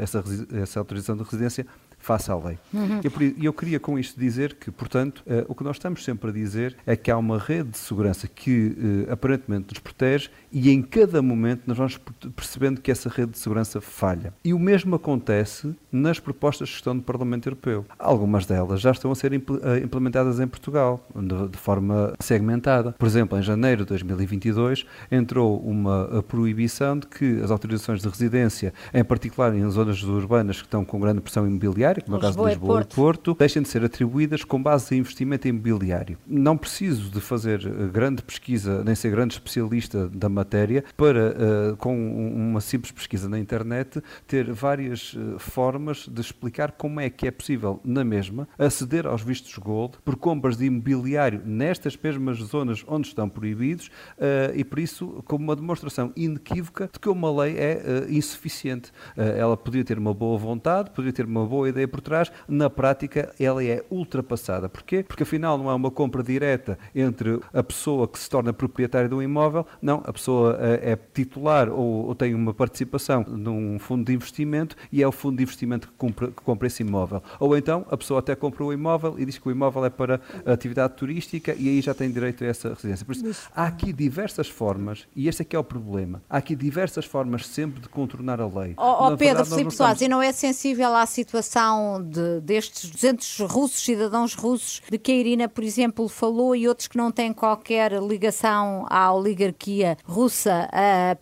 essa, 0.00 0.24
essa 0.52 0.78
autorização 0.78 1.16
de 1.16 1.24
residência 1.24 1.66
face 1.98 2.30
à 2.30 2.36
lei. 2.36 2.58
Uhum. 2.72 3.00
E 3.36 3.44
eu 3.44 3.52
queria 3.52 3.78
com 3.78 3.98
isto 3.98 4.18
dizer 4.18 4.54
que, 4.54 4.70
portanto, 4.70 5.22
uh, 5.26 5.44
o 5.48 5.54
que 5.54 5.64
nós 5.64 5.76
estamos 5.76 6.04
sempre 6.04 6.30
a 6.30 6.32
dizer 6.32 6.76
é 6.86 6.96
que 6.96 7.10
há 7.10 7.18
uma 7.18 7.38
rede 7.38 7.70
de 7.70 7.78
segurança 7.78 8.26
que 8.26 9.06
uh, 9.08 9.12
aparentemente 9.12 9.74
nos 9.74 9.78
protege 9.78 10.30
e 10.50 10.70
em 10.70 10.80
cada 10.80 11.20
momento 11.20 11.62
nós 11.66 11.76
vamos 11.76 12.00
percebendo 12.34 12.80
que 12.80 12.90
essa 12.90 13.08
rede 13.08 13.32
de 13.32 13.38
segurança 13.38 13.80
falha. 13.80 14.32
E 14.44 14.54
o 14.54 14.58
mesmo 14.58 14.94
acontece 14.94 15.74
nas 15.90 16.18
propostas 16.20 16.70
que 16.70 16.76
estão 16.76 16.94
no 16.94 17.02
Parlamento 17.02 17.46
Europeu. 17.46 17.84
Algumas 17.98 18.46
delas 18.46 18.80
já 18.80 18.90
estão 18.90 19.10
a 19.10 19.14
ser 19.14 19.32
impl 19.32 19.56
eh, 19.62 19.78
implementadas 19.80 20.40
em 20.40 20.46
Portugal, 20.46 21.06
de, 21.14 21.48
de, 21.48 21.58
forma 21.58 22.14
segmentada. 22.20 22.92
Por 22.92 23.06
exemplo, 23.06 23.38
em 23.38 23.42
janeiro 23.42 23.82
de 23.82 23.88
2022 23.88 24.86
entrou 25.10 25.58
uma 25.60 26.22
proibição 26.26 26.98
de 26.98 27.06
que 27.06 27.40
as 27.42 27.50
autorizações 27.50 28.00
de 28.00 28.08
residência, 28.08 28.72
em 28.92 29.04
particular 29.04 29.54
em 29.54 29.68
zonas 29.70 30.02
urbanas 30.02 30.58
que 30.58 30.66
estão 30.66 30.84
com 30.84 31.00
grande 31.00 31.20
pressão 31.20 31.46
imobiliária, 31.46 31.87
imobiliária, 31.88 32.02
como 32.02 32.16
é 32.16 32.18
o 32.18 32.20
caso 32.20 32.38
de 32.38 32.44
Lisboa 32.44 32.52
e 32.52 32.74
Porto. 32.74 32.94
Porto, 32.94 33.36
deixem 33.38 33.62
de 33.62 33.68
ser 33.68 33.84
atribuídas 33.84 34.44
com 34.44 34.62
base 34.62 34.94
em 34.94 34.98
investimento 34.98 35.48
imobiliário. 35.48 36.18
Não 36.26 36.56
preciso 36.56 37.10
de 37.10 37.20
fazer 37.20 37.64
eh, 37.64 37.88
grande 37.88 38.22
pesquisa, 38.22 38.82
nem 38.84 38.94
ser 38.94 39.10
grande 39.10 39.34
especialista 39.34 40.08
da 40.08 40.28
matéria, 40.28 40.84
para, 40.96 41.34
uh, 41.72 41.76
com 41.76 41.96
uma 42.34 42.60
simples 42.60 42.92
pesquisa 42.92 43.28
na 43.28 43.38
internet, 43.38 44.02
ter 44.26 44.52
várias 44.52 45.14
uh, 45.14 45.38
formas 45.38 46.08
de 46.08 46.20
explicar 46.20 46.72
como 46.72 47.00
é 47.00 47.08
que 47.08 47.26
é 47.26 47.30
possível, 47.30 47.80
na 47.84 48.04
mesma, 48.04 48.48
aceder 48.58 49.06
aos 49.06 49.22
vistos 49.22 49.56
gold 49.58 49.98
por 50.04 50.16
compras 50.16 50.56
de 50.56 50.66
imobiliário 50.66 51.42
nestas 51.44 51.96
mesmas 51.96 52.38
zonas 52.38 52.84
onde 52.86 53.08
estão 53.08 53.28
proibidos 53.28 53.88
uh, 54.18 54.54
e, 54.54 54.64
por 54.64 54.78
isso, 54.78 55.22
como 55.24 55.44
uma 55.44 55.56
demonstração 55.56 56.12
inequívoca 56.16 56.90
de 56.92 56.98
que 56.98 57.08
uma 57.08 57.30
lei 57.42 57.56
é 57.56 58.06
insuficiente. 58.08 58.92
ela 59.16 59.56
podia 59.56 59.84
ter 59.84 59.98
uma 59.98 60.12
boa 60.12 60.38
vontade, 60.38 60.90
podia 60.90 61.12
ter 61.12 61.24
uma 61.24 61.44
boa 61.46 61.68
ideia 61.68 61.77
por 61.86 62.00
trás, 62.00 62.30
na 62.48 62.68
prática 62.68 63.32
ela 63.38 63.62
é 63.62 63.84
ultrapassada. 63.90 64.68
Porquê? 64.68 65.02
Porque 65.02 65.22
afinal 65.22 65.58
não 65.58 65.70
é 65.70 65.74
uma 65.74 65.90
compra 65.90 66.22
direta 66.22 66.78
entre 66.94 67.40
a 67.52 67.62
pessoa 67.62 68.08
que 68.08 68.18
se 68.18 68.28
torna 68.28 68.52
proprietária 68.52 69.08
de 69.08 69.14
um 69.14 69.22
imóvel, 69.22 69.66
não, 69.80 70.02
a 70.04 70.12
pessoa 70.12 70.58
é 70.60 70.96
titular 71.14 71.68
ou, 71.68 72.06
ou 72.06 72.14
tem 72.14 72.34
uma 72.34 72.54
participação 72.54 73.24
num 73.28 73.78
fundo 73.78 74.04
de 74.04 74.14
investimento 74.14 74.76
e 74.90 75.02
é 75.02 75.06
o 75.06 75.12
fundo 75.12 75.36
de 75.36 75.42
investimento 75.42 75.88
que 75.88 75.94
compra, 75.94 76.28
que 76.28 76.42
compra 76.42 76.66
esse 76.66 76.82
imóvel. 76.82 77.22
Ou 77.38 77.56
então 77.56 77.86
a 77.90 77.96
pessoa 77.96 78.20
até 78.20 78.34
compra 78.34 78.64
o 78.64 78.72
imóvel 78.72 79.16
e 79.18 79.24
diz 79.24 79.38
que 79.38 79.48
o 79.48 79.50
imóvel 79.50 79.84
é 79.84 79.90
para 79.90 80.20
atividade 80.46 80.94
turística 80.94 81.54
e 81.54 81.68
aí 81.68 81.80
já 81.80 81.94
tem 81.94 82.10
direito 82.10 82.44
a 82.44 82.46
essa 82.46 82.70
residência. 82.70 83.04
Por 83.04 83.14
isso, 83.14 83.48
há 83.54 83.66
aqui 83.66 83.92
diversas 83.92 84.48
formas, 84.48 85.06
e 85.14 85.28
este 85.28 85.42
é 85.42 85.44
que 85.44 85.56
é 85.56 85.58
o 85.58 85.64
problema, 85.64 86.22
há 86.28 86.38
aqui 86.38 86.54
diversas 86.54 87.04
formas 87.04 87.46
sempre 87.46 87.80
de 87.80 87.88
contornar 87.88 88.40
a 88.40 88.46
lei. 88.46 88.74
Oh, 88.76 89.08
oh 89.08 89.16
Pedro 89.16 89.44
Filipe 89.44 89.74
Soares, 89.74 90.00
e 90.00 90.08
não 90.08 90.22
é 90.22 90.32
sensível 90.32 90.94
à 90.94 91.06
situação 91.06 91.67
de, 92.02 92.40
destes 92.40 92.90
200 92.90 93.40
russos, 93.40 93.84
cidadãos 93.84 94.34
russos, 94.34 94.82
de 94.90 94.98
que 94.98 95.12
a 95.12 95.14
Irina, 95.14 95.48
por 95.48 95.64
exemplo, 95.64 96.08
falou 96.08 96.54
e 96.54 96.68
outros 96.68 96.88
que 96.88 96.96
não 96.96 97.10
têm 97.10 97.32
qualquer 97.32 97.92
ligação 98.02 98.86
à 98.88 99.12
oligarquia 99.12 99.96
russa 100.04 100.68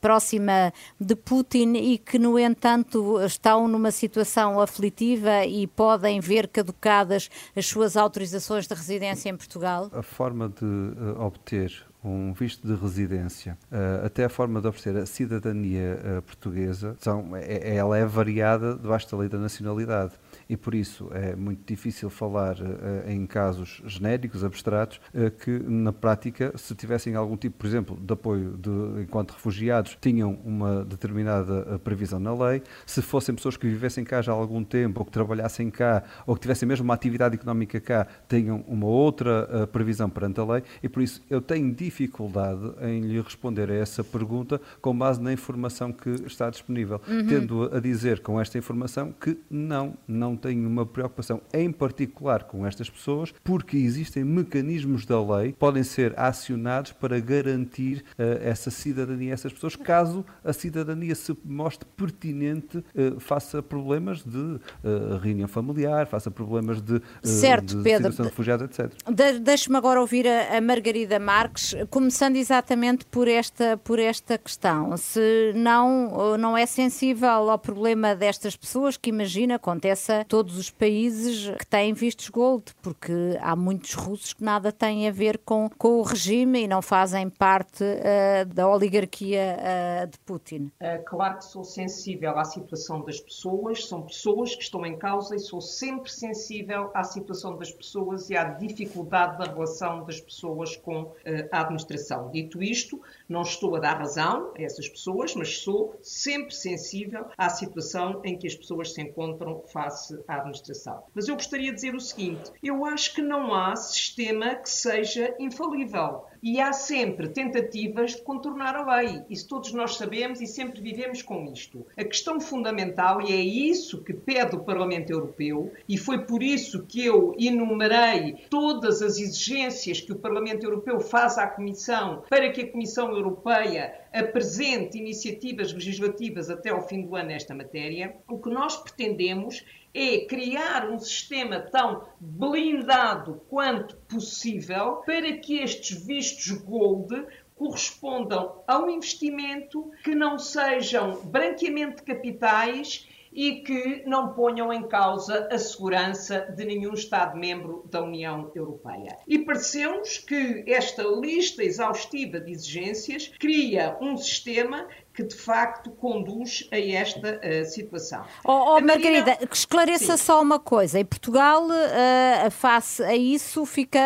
próxima 0.01 0.72
de 1.01 1.14
Putin 1.14 1.74
e 1.74 1.99
que, 1.99 2.18
no 2.18 2.38
entanto, 2.38 3.20
estão 3.24 3.68
numa 3.68 3.90
situação 3.90 4.61
aflitiva 4.61 5.44
e 5.44 5.66
podem 5.66 6.20
ver 6.20 6.49
caducadas 6.49 7.28
as 7.55 7.66
suas 7.66 7.97
autorizações 7.97 8.66
de 8.66 8.74
residência 8.74 9.28
em 9.28 9.36
Portugal? 9.36 9.90
A 9.92 10.03
forma 10.03 10.49
de 10.49 10.64
uh, 10.64 11.20
obter 11.20 11.86
um 12.05 12.32
visto 12.32 12.66
de 12.66 12.74
residência, 12.74 13.59
uh, 13.70 14.07
até 14.07 14.24
a 14.24 14.28
forma 14.28 14.61
de 14.61 14.68
oferecer 14.68 14.97
a 14.97 15.07
cidadania 15.07 15.99
uh, 16.18 16.22
portuguesa, 16.22 16.97
são, 17.01 17.34
é, 17.34 17.76
ela 17.76 17.99
é 17.99 18.05
variada 18.05 18.76
debaixo 18.76 19.11
da 19.11 19.18
lei 19.18 19.28
da 19.28 19.38
nacionalidade 19.38 20.12
e 20.49 20.57
por 20.57 20.74
isso 20.74 21.09
é 21.12 21.34
muito 21.34 21.66
difícil 21.66 22.09
falar 22.09 22.57
uh, 22.57 23.09
em 23.09 23.26
casos 23.26 23.82
genéricos, 23.86 24.44
abstratos, 24.44 25.01
uh, 25.14 25.30
que 25.30 25.51
na 25.51 25.92
prática, 25.92 26.53
se 26.57 26.74
tivessem 26.74 27.14
algum 27.14 27.36
tipo, 27.36 27.57
por 27.59 27.66
exemplo, 27.66 27.99
de 28.01 28.12
apoio 28.12 28.57
de, 28.57 29.03
enquanto 29.03 29.32
refugiados, 29.32 29.97
tinham 30.01 30.38
uma 30.44 30.84
determinada 30.84 31.74
uh, 31.74 31.78
previsão 31.78 32.18
na 32.20 32.32
lei, 32.34 32.62
se 32.84 33.03
fossem 33.03 33.34
pessoas 33.34 33.57
que 33.57 33.66
vivessem 33.66 34.05
cá 34.05 34.22
já 34.22 34.32
há 34.32 34.34
algum 34.34 34.62
tempo, 34.62 35.01
ou 35.01 35.07
que 35.07 35.12
trabalhassem 35.12 35.70
cá, 35.70 36.03
ou 36.26 36.34
que 36.34 36.42
tivessem 36.42 36.68
mesmo 36.68 36.84
uma 36.84 36.94
atividade 36.94 37.34
económica 37.34 37.80
cá, 37.80 38.07
tenham 38.28 38.64
uma 38.68 38.86
outra 38.86 39.66
previsão 39.72 40.09
perante 40.09 40.40
a 40.40 40.44
lei, 40.44 40.62
e 40.82 40.88
por 40.88 41.03
isso 41.03 41.22
eu 41.28 41.40
tenho 41.40 41.72
dificuldade 41.74 42.72
em 42.82 43.01
lhe 43.01 43.20
responder 43.20 43.70
a 43.70 43.74
essa 43.74 44.05
pergunta 44.05 44.61
com 44.80 44.97
base 44.97 45.20
na 45.20 45.32
informação 45.32 45.92
que 45.92 46.11
está 46.26 46.51
disponível, 46.51 47.01
uhum. 47.09 47.26
tendo 47.26 47.74
a 47.74 47.80
dizer 47.80 48.20
com 48.20 48.40
esta 48.40 48.59
informação 48.59 49.12
que 49.12 49.38
não, 49.51 49.94
não 50.07 50.36
tenho 50.37 50.68
uma 50.68 50.84
preocupação 50.84 51.41
em 51.53 51.70
particular 51.70 52.45
com 52.45 52.66
estas 52.66 52.91
pessoas, 52.91 53.32
porque 53.43 53.76
existem 53.76 54.24
mecanismos 54.24 55.07
da 55.07 55.20
lei 55.20 55.53
que 55.53 55.59
podem 55.59 55.82
ser 55.82 56.18
acionados 56.18 56.93
para 56.93 57.18
garantir 57.18 58.05
uh, 58.18 58.22
essa 58.43 58.70
cidadania 58.70 59.32
a 59.32 59.34
essas 59.34 59.53
pessoas, 59.53 59.76
caso 59.76 60.24
a 60.45 60.53
cidadania 60.53 61.14
se 61.14 61.37
mostre 61.45 61.89
pertinente 61.97 62.78
uh, 62.78 63.18
faça 63.20 63.62
problemas 63.62 64.22
de 64.22 64.39
uh, 64.39 65.16
reunião 65.22 65.49
familiar, 65.49 66.07
faça 66.07 66.30
problemas 66.30 66.80
de, 66.80 67.01
certo, 67.22 67.76
de 67.76 67.82
Pedro, 67.82 68.11
situação 68.11 68.24
de 68.24 68.30
refugiado, 68.30 68.64
etc. 68.64 68.93
De, 69.11 69.39
Deixe-me 69.39 69.76
agora 69.76 70.01
ouvir 70.01 70.26
a, 70.26 70.57
a 70.57 70.61
Margarida 70.61 71.18
Marques, 71.18 71.74
começando 71.91 72.37
exatamente 72.37 73.05
por 73.07 73.28
esta, 73.28 73.76
por 73.76 73.99
esta 73.99 74.37
questão. 74.37 74.97
Se 74.97 75.53
não, 75.55 76.37
não 76.37 76.57
é 76.57 76.66
sensível 76.66 77.51
ao 77.51 77.59
problema 77.59 78.14
destas 78.14 78.57
pessoas, 78.57 78.97
que 78.97 79.11
imagina, 79.11 79.55
aconteça 79.55 80.25
todos 80.26 80.58
os 80.58 80.70
países 80.70 81.48
que 81.56 81.66
têm 81.66 81.92
vistos 81.92 82.28
gold, 82.28 82.64
porque 82.82 83.12
há 83.40 83.54
muitos 83.54 83.94
russos 83.94 84.32
que 84.32 84.42
nada 84.42 84.72
têm 84.72 85.08
a 85.08 85.10
ver 85.10 85.38
com, 85.38 85.70
com 85.78 85.98
o 85.98 86.02
regime 86.02 86.62
e 86.62 86.68
não 86.68 86.82
fazem 86.82 87.28
parte 87.28 87.84
uh, 87.84 88.46
da 88.46 88.68
oligarquia 88.68 89.56
uh, 89.58 90.06
de 90.06 90.18
Putin. 90.20 90.70
Uh, 90.80 91.04
claro 91.04 91.38
que 91.38 91.44
sou 91.44 91.64
sensível 91.64 92.38
à 92.38 92.44
situação 92.44 93.02
das 93.02 93.20
pessoas, 93.20 93.86
são 93.86 94.02
pessoas 94.02 94.54
que 94.54 94.62
estão 94.62 94.84
em 94.84 94.98
causa 94.98 95.36
e 95.36 95.38
sou 95.38 95.60
sempre 95.60 96.10
sensível 96.12 96.90
à 96.94 97.02
situação 97.02 97.56
das 97.56 97.70
pessoas 97.70 98.30
e 98.30 98.36
à 98.36 98.44
dificuldade 98.44 99.38
da 99.38 99.44
relação 99.44 100.04
das 100.04 100.20
pessoas 100.20 100.76
com 100.76 101.12
a 101.50 101.60
administração. 101.60 102.30
Dito 102.30 102.62
isto, 102.62 103.00
não 103.28 103.42
estou 103.42 103.76
a 103.76 103.80
dar 103.80 103.98
razão 103.98 104.52
a 104.56 104.62
essas 104.62 104.88
pessoas, 104.88 105.34
mas 105.34 105.58
sou 105.58 105.94
sempre 106.02 106.54
sensível 106.54 107.26
à 107.36 107.48
situação 107.48 108.20
em 108.24 108.36
que 108.36 108.46
as 108.46 108.54
pessoas 108.54 108.92
se 108.92 109.00
encontram 109.00 109.62
face 109.66 110.15
à 110.26 110.36
administração. 110.36 111.02
Mas 111.14 111.28
eu 111.28 111.34
gostaria 111.34 111.70
de 111.70 111.76
dizer 111.76 111.94
o 111.94 112.00
seguinte: 112.00 112.50
eu 112.62 112.84
acho 112.84 113.14
que 113.14 113.22
não 113.22 113.54
há 113.54 113.74
sistema 113.76 114.54
que 114.54 114.70
seja 114.70 115.34
infalível. 115.38 116.24
E 116.42 116.60
há 116.60 116.72
sempre 116.72 117.28
tentativas 117.28 118.14
de 118.14 118.22
contornar 118.22 118.76
a 118.76 118.96
lei. 118.96 119.22
Isso 119.28 119.48
todos 119.48 119.72
nós 119.72 119.96
sabemos 119.96 120.40
e 120.40 120.46
sempre 120.46 120.80
vivemos 120.80 121.20
com 121.22 121.44
isto. 121.52 121.84
A 121.96 122.04
questão 122.04 122.40
fundamental, 122.40 123.20
e 123.20 123.32
é 123.32 123.40
isso 123.40 124.04
que 124.04 124.12
pede 124.12 124.54
o 124.54 124.62
Parlamento 124.62 125.10
Europeu, 125.10 125.72
e 125.88 125.98
foi 125.98 126.24
por 126.24 126.42
isso 126.42 126.86
que 126.86 127.04
eu 127.04 127.34
enumerei 127.38 128.46
todas 128.48 129.02
as 129.02 129.18
exigências 129.18 130.00
que 130.00 130.12
o 130.12 130.18
Parlamento 130.18 130.64
Europeu 130.64 131.00
faz 131.00 131.36
à 131.36 131.46
Comissão 131.46 132.22
para 132.28 132.50
que 132.50 132.60
a 132.60 132.70
Comissão 132.70 133.10
Europeia 133.10 134.06
apresente 134.12 134.98
iniciativas 134.98 135.72
legislativas 135.72 136.48
até 136.48 136.70
ao 136.70 136.86
fim 136.86 137.02
do 137.02 137.14
ano 137.16 137.28
nesta 137.28 137.54
matéria, 137.54 138.16
o 138.28 138.38
que 138.38 138.48
nós 138.48 138.76
pretendemos 138.76 139.64
é 139.97 140.26
criar 140.26 140.90
um 140.90 140.99
sistema 140.99 141.59
tão 141.59 142.07
blindado 142.20 143.40
quanto 143.49 143.97
possível 143.97 144.97
para 145.07 145.38
que 145.38 145.59
estes 145.59 146.05
vistos 146.05 146.51
gold 146.51 147.26
correspondam 147.55 148.62
a 148.68 148.78
um 148.78 148.90
investimento 148.90 149.90
que 150.05 150.14
não 150.14 150.38
sejam 150.38 151.24
branqueamento 151.24 151.97
de 151.97 152.03
capitais 152.03 153.09
e 153.36 153.57
que 153.57 154.03
não 154.07 154.32
ponham 154.32 154.72
em 154.72 154.88
causa 154.88 155.47
a 155.53 155.59
segurança 155.59 156.40
de 156.57 156.64
nenhum 156.64 156.94
Estado-membro 156.94 157.86
da 157.90 158.03
União 158.03 158.51
Europeia. 158.55 159.18
E 159.26 159.38
pareceu-nos 159.38 160.16
que 160.16 160.64
esta 160.66 161.03
lista 161.03 161.62
exaustiva 161.62 162.40
de 162.40 162.53
exigências 162.53 163.30
cria 163.38 163.99
um 164.01 164.16
sistema 164.16 164.88
que 165.16 165.22
de 165.22 165.34
facto 165.34 165.90
conduz 165.92 166.68
a 166.70 166.78
esta 166.78 167.40
uh, 167.40 167.64
situação. 167.64 168.22
Oh, 168.44 168.76
oh 168.76 168.80
Margarida, 168.82 169.30
Marina... 169.32 169.48
esclareça 169.50 170.18
Sim. 170.18 170.24
só 170.24 170.42
uma 170.42 170.60
coisa. 170.60 171.00
Em 171.00 171.06
Portugal, 171.06 171.64
uh, 171.64 172.50
face 172.50 173.02
a 173.02 173.16
isso, 173.16 173.64
fica, 173.64 173.98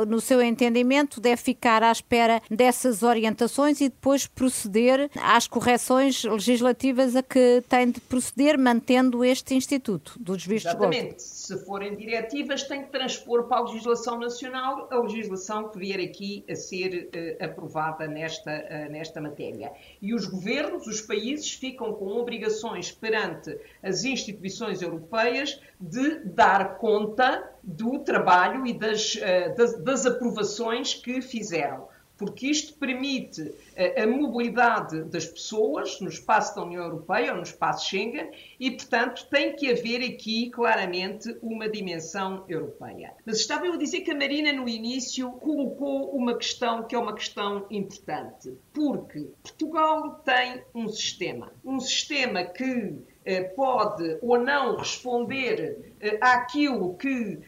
uh, 0.00 0.06
no 0.06 0.22
seu 0.22 0.40
entendimento, 0.40 1.20
deve 1.20 1.42
ficar 1.42 1.82
à 1.82 1.92
espera 1.92 2.40
dessas 2.50 3.02
orientações 3.02 3.82
e 3.82 3.90
depois 3.90 4.26
proceder 4.26 5.10
às 5.20 5.46
correções 5.46 6.24
legislativas 6.24 7.14
a 7.14 7.22
que 7.22 7.62
tem 7.68 7.90
de 7.90 8.00
proceder, 8.00 8.58
mantendo 8.58 9.22
este 9.22 9.54
Instituto 9.54 10.14
dos 10.18 10.46
Vistos 10.46 10.70
Exatamente. 10.70 11.08
Gold. 11.08 11.22
Se 11.22 11.58
forem 11.66 11.94
diretivas, 11.94 12.62
tem 12.62 12.84
que 12.84 12.90
transpor 12.90 13.44
para 13.48 13.58
a 13.58 13.64
legislação 13.64 14.18
nacional 14.18 14.88
a 14.90 14.96
legislação 14.96 15.68
que 15.68 15.78
vier 15.78 16.00
aqui 16.00 16.42
a 16.48 16.54
ser 16.54 17.10
aprovada 17.38 18.06
nesta, 18.06 18.88
nesta 18.88 19.20
matéria. 19.20 19.70
E 20.00 20.14
os 20.14 20.24
governos 20.24 20.53
governos, 20.54 20.86
os 20.86 21.00
países, 21.00 21.52
ficam 21.52 21.92
com 21.92 22.06
obrigações 22.06 22.90
perante 22.90 23.58
as 23.82 24.04
instituições 24.04 24.82
europeias 24.82 25.60
de 25.80 26.20
dar 26.20 26.78
conta 26.78 27.52
do 27.62 27.98
trabalho 28.00 28.66
e 28.66 28.72
das, 28.72 29.16
eh, 29.20 29.48
das, 29.50 29.76
das 29.82 30.06
aprovações 30.06 30.94
que 30.94 31.20
fizeram 31.20 31.88
porque 32.16 32.46
isto 32.46 32.74
permite 32.78 33.54
a, 33.96 34.06
mobilidade 34.06 35.04
das 35.04 35.26
pessoas 35.26 36.00
no 36.00 36.08
espaço 36.08 36.54
da 36.54 36.62
União 36.62 36.84
Europeia 36.84 37.32
ou 37.32 37.38
no 37.38 37.42
espaço 37.42 37.88
Schengen 37.88 38.30
e, 38.58 38.70
portanto, 38.70 39.26
tem 39.30 39.56
que 39.56 39.70
haver 39.70 40.02
aqui 40.04 40.50
claramente 40.50 41.36
uma 41.42 41.68
dimensão 41.68 42.44
europeia. 42.48 43.14
Mas 43.26 43.38
estava 43.38 43.66
eu 43.66 43.74
a 43.74 43.76
dizer 43.76 44.00
que 44.02 44.10
a 44.10 44.14
Marina, 44.14 44.52
no 44.52 44.68
início, 44.68 45.30
colocou 45.32 46.14
uma 46.14 46.36
questão 46.36 46.84
que 46.84 46.94
é 46.94 46.98
uma 46.98 47.14
questão 47.14 47.66
importante, 47.70 48.56
porque 48.72 49.28
Portugal 49.42 50.22
tem 50.24 50.62
um 50.74 50.88
sistema, 50.88 51.52
um 51.64 51.80
sistema 51.80 52.44
que 52.44 53.13
pode 53.56 54.18
ou 54.20 54.38
não 54.38 54.76
responder 54.76 55.94
àquilo 56.20 56.94
que 56.94 57.40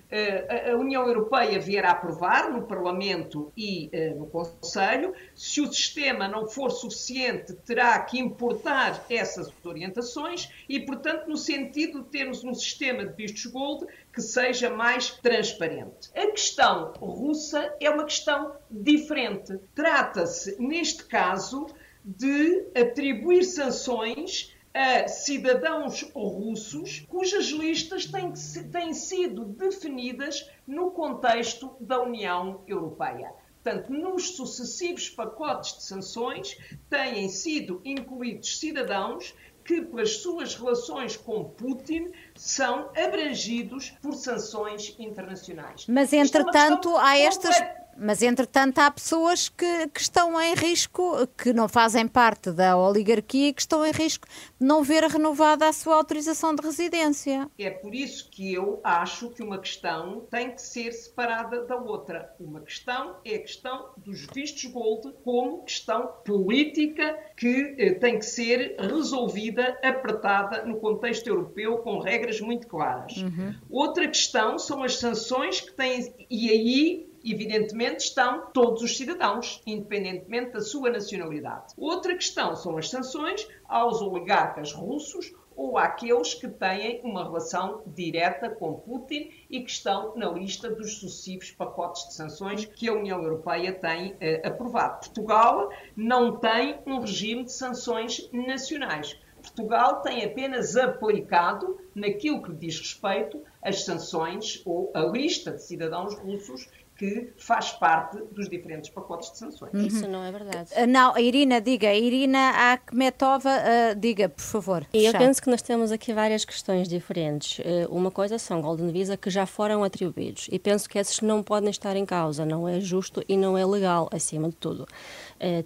a 0.70 0.74
União 0.76 1.06
Europeia 1.06 1.58
vier 1.60 1.84
a 1.84 1.90
aprovar 1.90 2.50
no 2.50 2.62
Parlamento 2.62 3.52
e 3.56 3.90
no 4.16 4.26
Conselho. 4.26 5.14
Se 5.34 5.60
o 5.60 5.70
sistema 5.72 6.26
não 6.26 6.46
for 6.46 6.70
suficiente, 6.70 7.52
terá 7.66 7.98
que 8.00 8.18
importar 8.18 9.04
essas 9.10 9.52
orientações 9.64 10.48
e, 10.68 10.80
portanto, 10.80 11.28
no 11.28 11.36
sentido 11.36 12.02
de 12.02 12.08
termos 12.08 12.42
um 12.42 12.54
sistema 12.54 13.04
de 13.04 13.12
vistos 13.14 13.46
gold 13.46 13.86
que 14.12 14.22
seja 14.22 14.70
mais 14.70 15.10
transparente. 15.10 16.10
A 16.14 16.30
questão 16.30 16.92
russa 16.98 17.74
é 17.80 17.90
uma 17.90 18.04
questão 18.04 18.56
diferente. 18.70 19.58
Trata-se, 19.74 20.60
neste 20.60 21.04
caso, 21.04 21.66
de 22.02 22.66
atribuir 22.74 23.44
sanções 23.44 24.55
a 24.76 25.08
cidadãos 25.08 26.02
russos 26.14 27.06
cujas 27.08 27.46
listas 27.46 28.04
têm, 28.04 28.30
têm 28.70 28.92
sido 28.92 29.46
definidas 29.46 30.50
no 30.66 30.90
contexto 30.90 31.74
da 31.80 32.02
União 32.02 32.62
Europeia. 32.66 33.32
Portanto, 33.62 33.90
nos 33.90 34.36
sucessivos 34.36 35.08
pacotes 35.08 35.78
de 35.78 35.84
sanções 35.84 36.58
têm 36.90 37.26
sido 37.30 37.80
incluídos 37.86 38.58
cidadãos 38.58 39.34
que, 39.64 39.80
pelas 39.80 40.18
suas 40.18 40.54
relações 40.54 41.16
com 41.16 41.44
Putin, 41.44 42.12
são 42.34 42.90
abrangidos 42.94 43.90
por 44.02 44.14
sanções 44.14 44.94
internacionais. 44.98 45.86
Mas, 45.88 46.12
é 46.12 46.18
entretanto, 46.18 46.94
é 46.96 47.00
há 47.00 47.18
estas. 47.18 47.56
Mas, 47.98 48.22
entretanto, 48.22 48.78
há 48.78 48.90
pessoas 48.90 49.48
que, 49.48 49.88
que, 49.88 50.00
estão 50.00 50.40
em 50.40 50.54
risco, 50.54 51.26
que 51.36 51.52
não 51.52 51.68
fazem 51.68 52.06
parte 52.06 52.52
da 52.52 52.76
oligarquia, 52.76 53.52
que 53.52 53.60
estão 53.60 53.84
em 53.84 53.92
risco 53.92 54.26
de 54.60 54.66
não 54.66 54.82
ver 54.82 55.02
renovada 55.04 55.68
a 55.68 55.72
sua 55.72 55.96
autorização 55.96 56.54
de 56.54 56.62
residência. 56.62 57.48
É 57.58 57.70
por 57.70 57.94
isso 57.94 58.28
que 58.30 58.52
eu 58.52 58.80
acho 58.84 59.30
que 59.30 59.42
uma 59.42 59.58
questão 59.58 60.26
tem 60.30 60.50
que 60.50 60.60
ser 60.60 60.92
separada 60.92 61.64
da 61.64 61.76
outra. 61.76 62.34
Uma 62.38 62.60
questão 62.60 63.16
é 63.24 63.36
a 63.36 63.40
questão 63.40 63.90
dos 63.96 64.26
vistos 64.26 64.64
gold 64.66 65.12
como 65.24 65.64
questão 65.64 66.08
política 66.24 67.16
que 67.36 67.74
eh, 67.78 67.94
tem 67.94 68.18
que 68.18 68.24
ser 68.24 68.76
resolvida, 68.78 69.78
apertada 69.82 70.64
no 70.64 70.78
contexto 70.78 71.26
europeu, 71.26 71.78
com 71.78 71.98
regras 71.98 72.40
muito 72.40 72.66
claras. 72.66 73.16
Uhum. 73.16 73.54
Outra 73.70 74.06
questão 74.08 74.58
são 74.58 74.82
as 74.82 74.98
sanções 74.98 75.60
que 75.60 75.72
têm. 75.72 76.14
E 76.30 76.50
aí 76.50 77.15
evidentemente, 77.30 78.04
estão 78.04 78.46
todos 78.52 78.82
os 78.82 78.96
cidadãos, 78.96 79.60
independentemente 79.66 80.52
da 80.52 80.60
sua 80.60 80.90
nacionalidade. 80.90 81.74
Outra 81.76 82.14
questão 82.14 82.54
são 82.54 82.76
as 82.76 82.88
sanções 82.88 83.46
aos 83.68 84.00
oligarcas 84.00 84.72
russos 84.72 85.32
ou 85.56 85.78
àqueles 85.78 86.34
que 86.34 86.48
têm 86.48 87.00
uma 87.02 87.24
relação 87.24 87.82
direta 87.86 88.50
com 88.50 88.74
Putin 88.74 89.30
e 89.48 89.62
que 89.62 89.70
estão 89.70 90.14
na 90.14 90.30
lista 90.30 90.68
dos 90.68 90.98
sucessivos 90.98 91.50
pacotes 91.50 92.08
de 92.08 92.14
sanções 92.14 92.66
que 92.66 92.88
a 92.88 92.92
União 92.92 93.22
Europeia 93.22 93.72
tem 93.72 94.14
eh, 94.20 94.46
aprovado. 94.46 95.00
Portugal 95.00 95.70
não 95.96 96.36
tem 96.36 96.78
um 96.86 97.00
regime 97.00 97.44
de 97.44 97.52
sanções 97.52 98.28
nacionais. 98.32 99.18
Portugal 99.40 100.02
tem 100.02 100.24
apenas 100.24 100.76
aplicado, 100.76 101.78
naquilo 101.94 102.42
que 102.42 102.52
diz 102.52 102.78
respeito, 102.78 103.42
as 103.62 103.84
sanções 103.84 104.60
ou 104.66 104.90
a 104.92 105.00
lista 105.00 105.52
de 105.52 105.62
cidadãos 105.62 106.14
russos 106.16 106.68
que 106.96 107.32
faz 107.36 107.72
parte 107.72 108.16
dos 108.32 108.48
diferentes 108.48 108.90
pacotes 108.90 109.30
de 109.30 109.38
sanções. 109.38 109.72
Uhum. 109.72 109.86
Isso 109.86 110.08
não 110.08 110.24
é 110.24 110.32
verdade. 110.32 110.70
Uh, 110.72 110.86
não, 110.86 111.16
Irina, 111.18 111.60
diga. 111.60 111.92
Irina 111.92 112.72
Akhmetova, 112.72 113.50
uh, 113.50 113.94
diga, 113.94 114.28
por 114.28 114.42
favor. 114.42 114.86
E 114.94 115.04
eu 115.04 115.12
penso 115.12 115.42
que 115.42 115.50
nós 115.50 115.60
temos 115.60 115.92
aqui 115.92 116.14
várias 116.14 116.44
questões 116.44 116.88
diferentes. 116.88 117.58
Uh, 117.58 117.94
uma 117.94 118.10
coisa 118.10 118.38
são 118.38 118.62
Golden 118.62 118.90
Visa 118.90 119.16
que 119.16 119.28
já 119.28 119.44
foram 119.44 119.84
atribuídos 119.84 120.48
e 120.50 120.58
penso 120.58 120.88
que 120.88 120.98
esses 120.98 121.20
não 121.20 121.42
podem 121.42 121.68
estar 121.70 121.96
em 121.96 122.06
causa. 122.06 122.46
Não 122.46 122.66
é 122.66 122.80
justo 122.80 123.22
e 123.28 123.36
não 123.36 123.58
é 123.58 123.66
legal, 123.66 124.08
acima 124.10 124.48
de 124.48 124.56
tudo. 124.56 124.86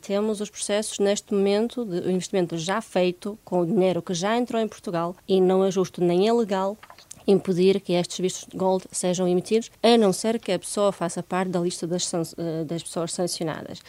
temos 0.03 0.41
os 0.41 0.51
processos, 0.51 0.99
neste 0.99 1.33
momento, 1.33 1.85
de 1.85 2.11
investimento 2.11 2.57
já 2.59 2.81
feito, 2.81 3.39
com 3.45 3.61
o 3.61 3.66
dinheiro 3.66 4.03
que 4.03 4.14
já 4.14 4.37
entrou 4.37 4.61
em 4.61 4.66
Portugal 4.66 5.14
e 5.28 5.41
não 5.41 5.64
é 5.64 5.70
justo 5.70 6.03
nem 6.03 6.28
é 6.28 6.33
legal 6.33 6.76
impedir 7.27 7.81
que 7.81 7.93
estes 7.93 8.18
vistos 8.18 8.47
de 8.51 8.57
gold 8.57 8.85
sejam 8.91 9.27
emitidos, 9.27 9.71
a 9.83 9.97
não 9.97 10.12
ser 10.12 10.39
que 10.39 10.53
a 10.53 10.59
pessoa 10.59 10.93
faça 10.93 11.23
parte 11.23 11.51
da 11.51 11.61
lista 11.61 11.87
das, 11.87 12.12
eh, 12.12 12.64
das 12.64 12.83
pessoas 12.83 13.12
sancionadas. 13.12 13.81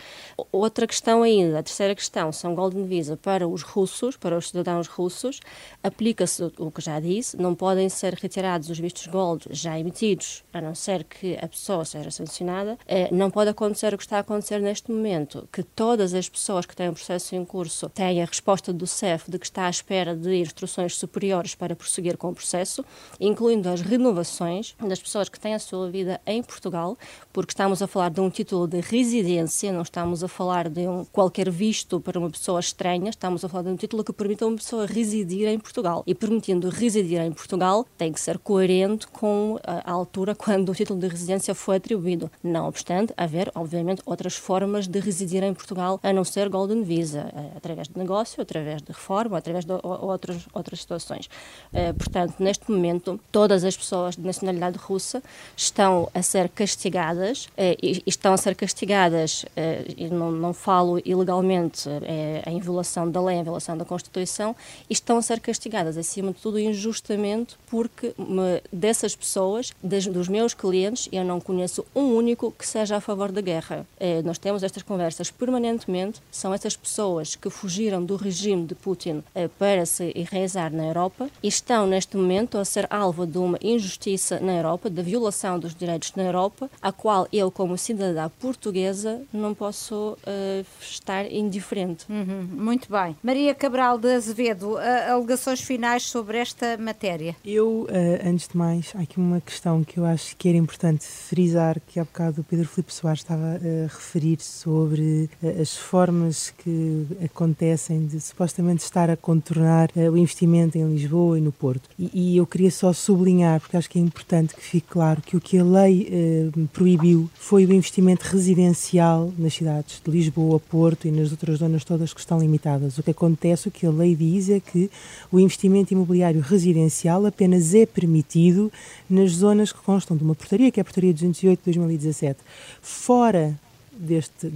Outra 0.52 0.88
questão 0.88 1.24
ainda, 1.24 1.60
a 1.60 1.64
terceira 1.64 1.96
questão, 1.96 2.32
são 2.32 2.56
Golden 2.56 2.86
Visa 2.86 3.18
para 3.18 3.48
os 3.48 3.62
russos, 3.62 4.18
para 4.18 4.38
os 4.38 4.50
cidadãos 4.50 4.88
russos, 4.88 5.40
aplica-se 5.84 6.52
o 6.58 6.72
que 6.72 6.82
já 6.82 7.00
disse, 7.00 7.38
não 7.38 7.56
podem 7.56 7.90
ser 7.90 8.14
retirados 8.14 8.70
os 8.70 8.80
vistos 8.80 9.08
gold 9.08 9.46
já 9.50 9.80
emitidos, 9.80 10.44
a 10.54 10.62
não 10.62 10.76
ser 10.76 11.04
que 11.04 11.38
a 11.42 11.48
pessoa 11.48 11.86
seja 11.86 12.12
sancionada. 12.12 12.78
Eh, 12.88 13.10
não 13.12 13.30
pode 13.30 13.50
acontecer 13.50 13.94
o 13.94 13.98
que 13.98 14.04
está 14.04 14.18
a 14.18 14.22
acontecer 14.22 14.60
neste 14.60 14.92
momento, 14.92 15.48
que 15.52 15.64
todas 15.64 16.14
as 16.14 16.28
pessoas 16.30 16.66
que 16.66 16.76
têm 16.76 16.90
um 16.90 16.94
processo 16.94 17.36
em 17.36 17.46
curso 17.46 17.90
têm 17.90 18.22
a 18.22 18.26
resposta 18.26 18.72
do 18.74 18.88
CEF 18.88 19.30
de 19.30 19.40
que 19.40 19.46
está 19.46 19.66
à 19.66 19.70
espera 19.70 20.16
de 20.16 20.36
instruções 20.36 20.96
superiores 20.96 21.56
para 21.56 21.76
prosseguir 21.76 22.18
com 22.18 22.30
o 22.30 22.34
processo, 22.34 22.84
incluindo 23.22 23.70
as 23.70 23.82
renovações 23.82 24.76
das 24.82 25.00
pessoas 25.00 25.30
que 25.30 25.40
têm 25.40 25.54
a 25.54 25.60
sua 25.60 25.90
vida 25.90 26.20
em 26.26 26.42
Portugal, 26.42 26.98
porque 27.32 27.52
estamos 27.52 27.82
a 27.82 27.88
falar 27.88 28.10
de 28.10 28.20
um 28.20 28.30
título 28.30 28.68
de 28.68 28.82
residência, 28.82 29.72
não 29.72 29.84
estamos 29.84 30.24
a 30.24 30.28
falar 30.28 30.68
de 30.68 30.88
um 30.88 31.06
qualquer 31.06 31.50
visto 31.52 32.00
para 32.02 32.18
uma 32.18 32.32
pessoa 32.32 32.60
estranha, 32.60 33.12
estamos 33.12 33.46
a 33.46 33.50
falar 33.50 33.64
de 33.64 33.70
um 33.70 33.76
título 33.76 34.04
que 34.04 34.12
permite 34.12 34.44
a 34.44 34.48
uma 34.48 34.58
pessoa 34.58 34.88
residir 34.88 35.48
em 35.48 35.60
Portugal. 35.60 36.04
E 36.08 36.16
permitindo 36.16 36.68
residir 36.70 37.22
em 37.22 37.32
Portugal, 37.32 37.86
tem 37.98 38.12
que 38.12 38.20
ser 38.20 38.40
coerente 38.40 39.08
com 39.08 39.60
a 39.64 39.92
altura 39.92 40.34
quando 40.34 40.70
o 40.70 40.76
título 40.76 41.00
de 41.00 41.08
residência 41.08 41.54
foi 41.54 41.76
atribuído. 41.76 42.32
Não 42.44 42.68
obstante, 42.68 43.14
haver, 43.16 43.52
obviamente, 43.54 44.02
outras 44.06 44.36
formas 44.36 44.88
de 44.88 45.00
residir 45.00 45.44
em 45.44 45.54
Portugal, 45.54 46.00
a 46.02 46.12
não 46.12 46.24
ser 46.24 46.50
Golden 46.50 46.82
Visa, 46.82 47.32
eh, 47.36 47.52
através 47.56 47.88
de 47.88 47.98
negócio, 47.98 48.42
através 48.42 48.82
de 48.82 48.92
reforma, 48.92 49.38
através 49.38 49.64
de 49.66 49.74
outras, 49.84 50.48
outras 50.54 50.82
situações. 50.82 51.30
Eh, 51.72 51.94
portanto, 51.94 52.36
neste 52.40 52.72
momento, 52.72 53.11
todas 53.32 53.64
as 53.64 53.76
pessoas 53.76 54.16
de 54.16 54.22
nacionalidade 54.22 54.78
russa 54.78 55.22
estão 55.56 56.10
a 56.14 56.22
ser 56.22 56.50
castigadas, 56.50 57.48
eh, 57.58 57.78
estão 58.06 58.34
a 58.34 58.38
ser 58.38 58.56
castigadas, 58.56 59.46
eh, 59.56 59.86
não, 60.12 60.32
não 60.32 60.54
falo 60.54 61.02
ilegalmente, 61.06 61.90
é, 62.04 62.44
em 62.48 62.60
violação 62.60 63.10
da 63.10 63.22
lei, 63.22 63.38
em 63.38 63.44
violação 63.44 63.78
da 63.78 63.86
Constituição, 63.86 64.56
estão 64.90 65.18
a 65.18 65.22
ser 65.22 65.40
castigadas, 65.40 65.98
acima 65.98 66.32
de 66.32 66.40
tudo, 66.40 66.60
injustamente, 66.60 67.56
porque 67.68 68.14
me, 68.18 68.62
dessas 68.72 69.16
pessoas, 69.16 69.74
des, 69.82 70.08
dos 70.08 70.28
meus 70.28 70.54
clientes, 70.54 71.08
eu 71.12 71.24
não 71.24 71.40
conheço 71.40 71.86
um 71.96 72.16
único 72.16 72.52
que 72.52 72.68
seja 72.68 72.98
a 72.98 73.02
favor 73.02 73.32
da 73.32 73.42
guerra. 73.42 73.86
É, 74.00 74.22
nós 74.22 74.38
temos 74.38 74.64
estas 74.64 74.84
conversas 74.84 75.32
permanentemente, 75.32 76.22
são 76.32 76.54
essas 76.54 76.76
pessoas 76.76 77.36
que 77.36 77.50
fugiram 77.50 78.04
do 78.04 78.16
regime 78.16 78.66
de 78.66 78.76
Putin 78.76 79.24
é, 79.34 79.48
para 79.48 79.86
se 79.86 80.12
enraizar 80.16 80.72
na 80.74 80.86
Europa 80.86 81.30
e 81.42 81.48
estão, 81.48 81.88
neste 81.88 82.18
momento, 82.18 82.58
a 82.58 82.66
ser 82.66 82.88
alvo 83.02 83.26
de 83.26 83.38
uma 83.38 83.58
injustiça 83.62 84.40
na 84.40 84.54
Europa, 84.54 84.90
da 84.90 85.02
violação 85.02 85.60
dos 85.60 85.74
direitos 85.74 86.14
na 86.16 86.24
Europa, 86.24 86.70
a 86.82 86.92
qual 86.92 87.28
eu, 87.34 87.52
como 87.52 87.78
cidadã 87.78 88.30
portuguesa, 88.40 89.22
não 89.34 89.54
posso 89.54 90.18
uh, 90.18 90.66
estar 90.80 91.30
indiferente. 91.32 92.06
Uhum, 92.10 92.48
muito 92.52 92.90
bem. 92.92 93.16
Maria 93.24 93.54
Cabral 93.56 93.98
de 93.98 94.14
Azevedo, 94.14 94.74
uh, 94.74 95.12
alegações 95.12 95.62
finais 95.62 96.04
sobre 96.04 96.38
esta 96.38 96.78
matéria? 96.78 97.36
Eu, 97.44 97.88
uh, 97.90 98.28
antes 98.28 98.48
de 98.48 98.58
mais, 98.58 98.94
há 98.96 99.02
aqui 99.02 99.18
uma 99.18 99.42
questão 99.42 99.84
que 99.84 99.98
eu 99.98 100.06
acho 100.06 100.36
que 100.38 100.48
era 100.48 100.58
importante 100.58 101.06
frisar, 101.06 101.82
que 101.88 102.00
há 102.00 102.04
bocado 102.04 102.42
o 102.42 102.44
Pedro 102.44 102.68
Filipe 102.68 102.94
Soares 102.94 103.22
estava 103.22 103.56
a 103.56 103.88
referir 103.88 104.40
sobre 104.42 105.30
as 105.60 105.76
formas 105.76 106.54
que 106.58 107.08
acontecem 107.24 108.06
de 108.06 108.20
supostamente 108.20 108.84
estar 108.84 109.10
a 109.10 109.18
contornar 109.18 109.90
o 109.96 110.18
investimento 110.18 110.78
em 110.78 110.88
Lisboa 110.94 111.38
e 111.38 111.42
no 111.42 111.52
Porto. 111.52 111.90
E, 111.98 112.10
e 112.14 112.38
eu 112.38 112.46
queria 112.46 112.72
só 112.72 112.91
sublinhar, 112.94 113.60
porque 113.60 113.78
acho 113.78 113.90
que 113.90 114.00
é 114.00 114.02
importante 114.02 114.56
que 114.56 114.62
fique 114.62 114.88
claro 114.88 115.22
que 115.22 115.36
o 115.38 115.42
que 115.42 115.58
a 115.58 115.64
lei 115.64 116.08
eh, 116.12 116.50
proibiu 116.74 117.30
foi 117.34 117.66
o 117.66 117.74
investimento 117.74 118.24
residencial 118.26 119.34
nas 119.38 119.54
cidades 119.54 120.02
de 120.04 120.12
Lisboa, 120.12 120.60
Porto 120.60 121.08
e 121.08 121.12
nas 121.12 121.32
outras 121.32 121.60
zonas 121.60 121.84
todas 121.84 122.14
que 122.14 122.20
estão 122.20 122.40
limitadas. 122.40 122.98
O 122.98 123.04
que 123.04 123.12
acontece, 123.12 123.68
o 123.68 123.72
que 123.72 123.86
a 123.86 123.92
lei 123.92 124.16
diz 124.16 124.50
é 124.50 124.60
que 124.60 124.90
o 125.32 125.40
investimento 125.40 125.94
imobiliário 125.94 126.42
residencial 126.42 127.26
apenas 127.26 127.74
é 127.74 127.86
permitido 127.86 128.72
nas 129.10 129.32
zonas 129.32 129.72
que 129.72 129.80
constam 129.80 130.16
de 130.16 130.24
uma 130.24 130.36
portaria, 130.36 130.72
que 130.72 130.80
é 130.80 130.82
a 130.82 130.86
portaria 130.86 131.14
208 131.14 131.60
de 131.60 131.66
2017. 131.66 132.40
Fora 132.82 133.58
deste, 133.92 134.52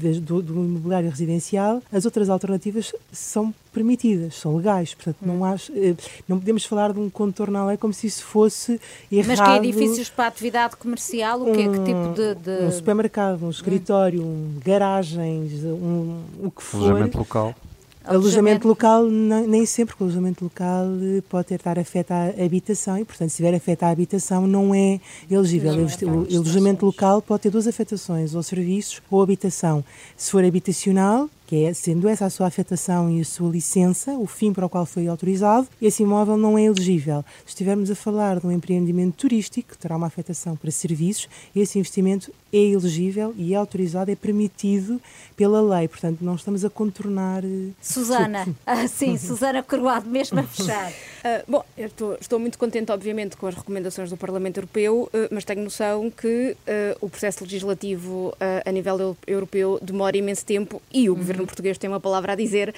de, 0.00 0.20
do, 0.20 0.42
do, 0.42 0.54
imobiliário 0.54 1.10
residencial, 1.10 1.82
as 1.92 2.04
outras 2.04 2.28
alternativas 2.28 2.92
são 3.12 3.54
permitidas, 3.72 4.34
são 4.36 4.56
legais. 4.56 4.94
Portanto, 4.94 5.18
não, 5.22 5.40
hum. 5.40 5.44
acho, 5.44 5.72
eh, 5.74 5.94
não 6.26 6.38
podemos 6.38 6.64
falar 6.64 6.92
de 6.92 6.98
um 6.98 7.08
contorno 7.10 7.58
à 7.58 7.66
lei 7.66 7.76
como 7.76 7.92
se 7.92 8.06
isso 8.06 8.24
fosse 8.24 8.80
errado. 9.10 9.28
Mas 9.28 9.40
que 9.40 9.68
edifícios 9.68 10.08
para 10.08 10.26
atividade 10.26 10.76
comercial, 10.76 11.42
o 11.42 11.52
que 11.52 11.60
é 11.60 11.68
que 11.68 11.78
tipo 11.84 12.14
de, 12.14 12.34
de... 12.34 12.64
Um 12.64 12.72
supermercado, 12.72 13.44
um 13.44 13.50
escritório, 13.50 14.22
um, 14.22 14.58
garagens, 14.64 15.64
um, 15.64 16.22
o 16.42 16.50
que 16.50 16.62
for. 16.62 16.78
Alojamento 16.78 17.18
local 17.18 17.54
Alojamento 18.02 18.66
local, 18.66 19.04
nem 19.04 19.66
sempre, 19.66 19.92
porque 19.92 20.02
o 20.02 20.06
alojamento 20.06 20.42
local 20.42 20.86
eh, 21.02 21.22
pode 21.28 21.54
estar 21.54 21.78
afeto 21.78 22.12
à 22.12 22.28
habitação 22.44 22.96
e, 22.96 23.04
portanto, 23.04 23.28
se 23.28 23.36
tiver 23.36 23.54
afeto 23.54 23.82
à 23.82 23.90
habitação, 23.90 24.46
não 24.46 24.74
é 24.74 25.00
elegível. 25.30 25.74
Não, 25.76 26.14
o, 26.14 26.22
o 26.22 26.36
alojamento 26.36 26.86
local 26.86 27.20
pode 27.20 27.42
ter 27.42 27.50
duas 27.50 27.66
afetações, 27.66 28.34
ou 28.34 28.42
serviços 28.42 29.02
ou 29.10 29.22
habitação. 29.22 29.84
Se 30.16 30.30
for 30.30 30.42
habitacional, 30.42 31.28
que 31.50 31.64
é, 31.64 31.74
sendo 31.74 32.08
essa 32.08 32.26
a 32.26 32.30
sua 32.30 32.46
afetação 32.46 33.10
e 33.10 33.20
a 33.20 33.24
sua 33.24 33.50
licença, 33.50 34.12
o 34.12 34.24
fim 34.24 34.52
para 34.52 34.64
o 34.64 34.68
qual 34.68 34.86
foi 34.86 35.08
autorizado, 35.08 35.66
esse 35.82 36.04
imóvel 36.04 36.36
não 36.36 36.56
é 36.56 36.62
elegível. 36.62 37.24
Se 37.44 37.48
estivermos 37.48 37.90
a 37.90 37.96
falar 37.96 38.38
de 38.38 38.46
um 38.46 38.52
empreendimento 38.52 39.16
turístico, 39.16 39.70
que 39.70 39.78
terá 39.78 39.96
uma 39.96 40.06
afetação 40.06 40.54
para 40.54 40.70
serviços, 40.70 41.28
esse 41.56 41.76
investimento 41.76 42.32
é 42.52 42.58
elegível 42.58 43.34
e 43.36 43.52
é 43.52 43.56
autorizado, 43.56 44.12
é 44.12 44.14
permitido 44.14 45.00
pela 45.36 45.60
lei. 45.60 45.88
Portanto, 45.88 46.18
não 46.20 46.36
estamos 46.36 46.64
a 46.64 46.70
contornar. 46.70 47.44
Eh, 47.44 47.70
Susana, 47.80 48.46
ah, 48.64 48.86
sim, 48.86 49.18
Susana 49.18 49.60
Coroado, 49.60 50.08
mesmo 50.08 50.38
a 50.38 50.44
fechar. 50.44 50.92
Uh, 51.20 51.44
bom, 51.46 51.64
eu 51.76 51.86
estou, 51.86 52.16
estou, 52.18 52.38
muito 52.38 52.58
contente, 52.58 52.90
obviamente, 52.90 53.36
com 53.36 53.46
as 53.46 53.54
recomendações 53.54 54.08
do 54.08 54.16
Parlamento 54.16 54.56
Europeu, 54.56 55.02
uh, 55.12 55.28
mas 55.30 55.44
tenho 55.44 55.62
noção 55.62 56.10
que 56.10 56.52
uh, 56.52 56.96
o 56.98 57.10
processo 57.10 57.44
legislativo 57.44 58.34
a 58.64 58.72
nível 58.72 59.16
europeu 59.26 59.78
demora 59.82 60.16
imenso 60.16 60.44
tempo 60.46 60.80
e 60.92 61.08
o 61.08 61.12
uhum. 61.12 61.18
governo 61.18 61.46
português 61.46 61.76
tem 61.76 61.88
uma 61.88 62.00
palavra 62.00 62.32
a 62.32 62.34
dizer 62.34 62.74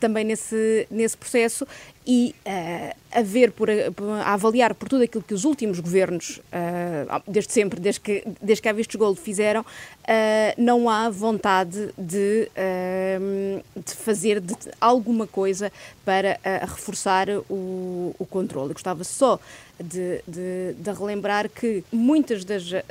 também 0.00 0.24
nesse, 0.24 0.86
nesse 0.90 1.16
processo 1.16 1.66
e 2.06 2.34
uh, 2.46 2.96
a 3.10 3.22
ver, 3.22 3.50
por, 3.50 3.68
a 3.68 4.32
avaliar 4.32 4.74
por 4.74 4.88
tudo 4.88 5.02
aquilo 5.02 5.24
que 5.24 5.34
os 5.34 5.44
últimos 5.44 5.80
governos, 5.80 6.38
uh, 6.38 7.22
desde 7.26 7.52
sempre, 7.52 7.80
desde 7.80 8.00
que, 8.00 8.22
desde 8.40 8.62
que 8.62 8.68
a 8.68 8.72
Vistos 8.72 8.94
Gold 8.94 9.18
fizeram, 9.18 9.62
uh, 9.62 9.64
não 10.56 10.88
há 10.88 11.10
vontade 11.10 11.90
de, 11.98 12.48
de 13.74 13.94
fazer 13.94 14.40
de 14.40 14.54
alguma 14.80 15.26
coisa 15.26 15.72
para 16.04 16.38
reforçar 16.62 17.28
o, 17.48 18.14
o 18.18 18.26
controle. 18.26 18.72
Gostava 18.72 19.02
só 19.02 19.40
de, 19.78 20.22
de, 20.26 20.74
de 20.78 20.90
relembrar 20.90 21.48
que 21.48 21.84
muitas 21.92 22.44
das, 22.44 22.70
uh, 22.70 22.82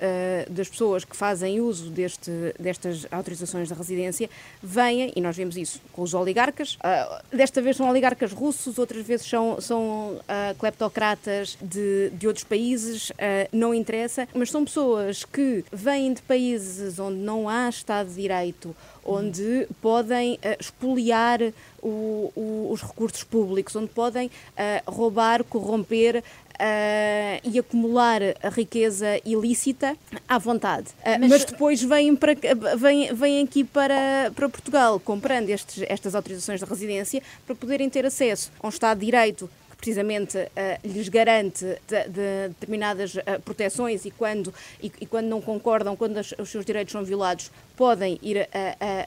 das 0.50 0.70
pessoas 0.70 1.04
que 1.04 1.16
fazem 1.16 1.60
uso 1.60 1.90
deste, 1.90 2.32
destas 2.60 3.06
autorizações 3.12 3.68
de 3.68 3.74
residência 3.74 4.30
vêm, 4.62 5.12
e 5.16 5.22
nós 5.22 5.36
vemos 5.36 5.58
isso 5.58 5.82
com 5.92 6.02
os 6.02 6.14
oligarcas, 6.14 6.76
uh, 6.76 7.36
desta 7.36 7.62
vez 7.62 7.78
são 7.78 7.90
oligarcas 7.90 8.32
russos, 8.32 8.78
outras 8.78 9.06
vezes 9.06 9.28
são, 9.28 9.60
são 9.60 10.14
uh, 10.14 10.56
cleptocratas 10.58 11.58
de, 11.62 12.10
de 12.12 12.28
outros 12.28 12.44
países, 12.44 13.12
não 13.52 13.74
interessa, 13.74 14.28
mas 14.34 14.52
são 14.52 14.64
pessoas 14.64 15.24
que 15.24 15.64
vêm 15.72 16.14
de 16.14 16.22
países 16.22 17.00
onde 17.00 17.18
não 17.18 17.50
há 17.50 17.70
Estado 17.70 18.10
de 18.10 18.16
Direito, 18.16 18.76
onde 19.06 19.68
podem 19.82 20.34
uh, 20.34 20.40
expoliar 20.60 21.40
o, 21.82 22.32
o, 22.36 22.70
os 22.72 22.82
recursos 22.82 23.24
públicos, 23.24 23.76
onde 23.76 23.90
podem 23.90 24.28
uh, 24.28 24.92
roubar, 24.92 25.44
corromper 25.44 26.24
Uh, 26.56 27.42
e 27.44 27.60
acumular 27.60 28.22
a 28.42 28.50
riqueza 28.50 29.20
ilícita 29.26 29.98
à 30.28 30.38
vontade. 30.38 30.88
Uh, 31.00 31.20
mas, 31.20 31.30
mas, 31.30 31.46
depois 31.46 31.84
vêm, 31.84 32.16
para, 32.16 32.34
vêm, 32.78 33.14
vêm 33.14 33.44
aqui 33.44 33.64
para, 33.64 34.32
para 34.34 34.48
Portugal 34.48 35.00
comprando 35.00 35.50
estes, 35.50 35.84
estas 35.88 36.16
autorizações 36.16 36.62
de 36.62 36.66
residência 36.66 37.22
para 37.46 37.56
poderem 37.56 37.90
ter 37.90 38.06
acesso 38.06 38.52
a 38.62 38.68
um 38.68 38.70
Estado 38.70 39.00
de 39.00 39.06
Direito 39.06 39.50
precisamente 39.78 40.38
uh, 40.38 40.50
lhes 40.84 41.10
garante 41.10 41.66
de, 41.88 42.04
de 42.10 42.50
determinadas 42.50 43.16
uh, 43.16 43.42
proteções 43.44 44.06
e 44.06 44.12
quando, 44.12 44.54
e, 44.82 44.92
e, 45.02 45.06
quando 45.06 45.28
não 45.28 45.42
concordam, 45.42 45.96
quando 45.96 46.18
as, 46.18 46.34
os 46.38 46.50
seus 46.50 46.66
direitos 46.66 46.92
são 46.92 47.04
violados, 47.04 47.52
podem 47.76 48.18
ir 48.22 48.42
a, 48.42 48.48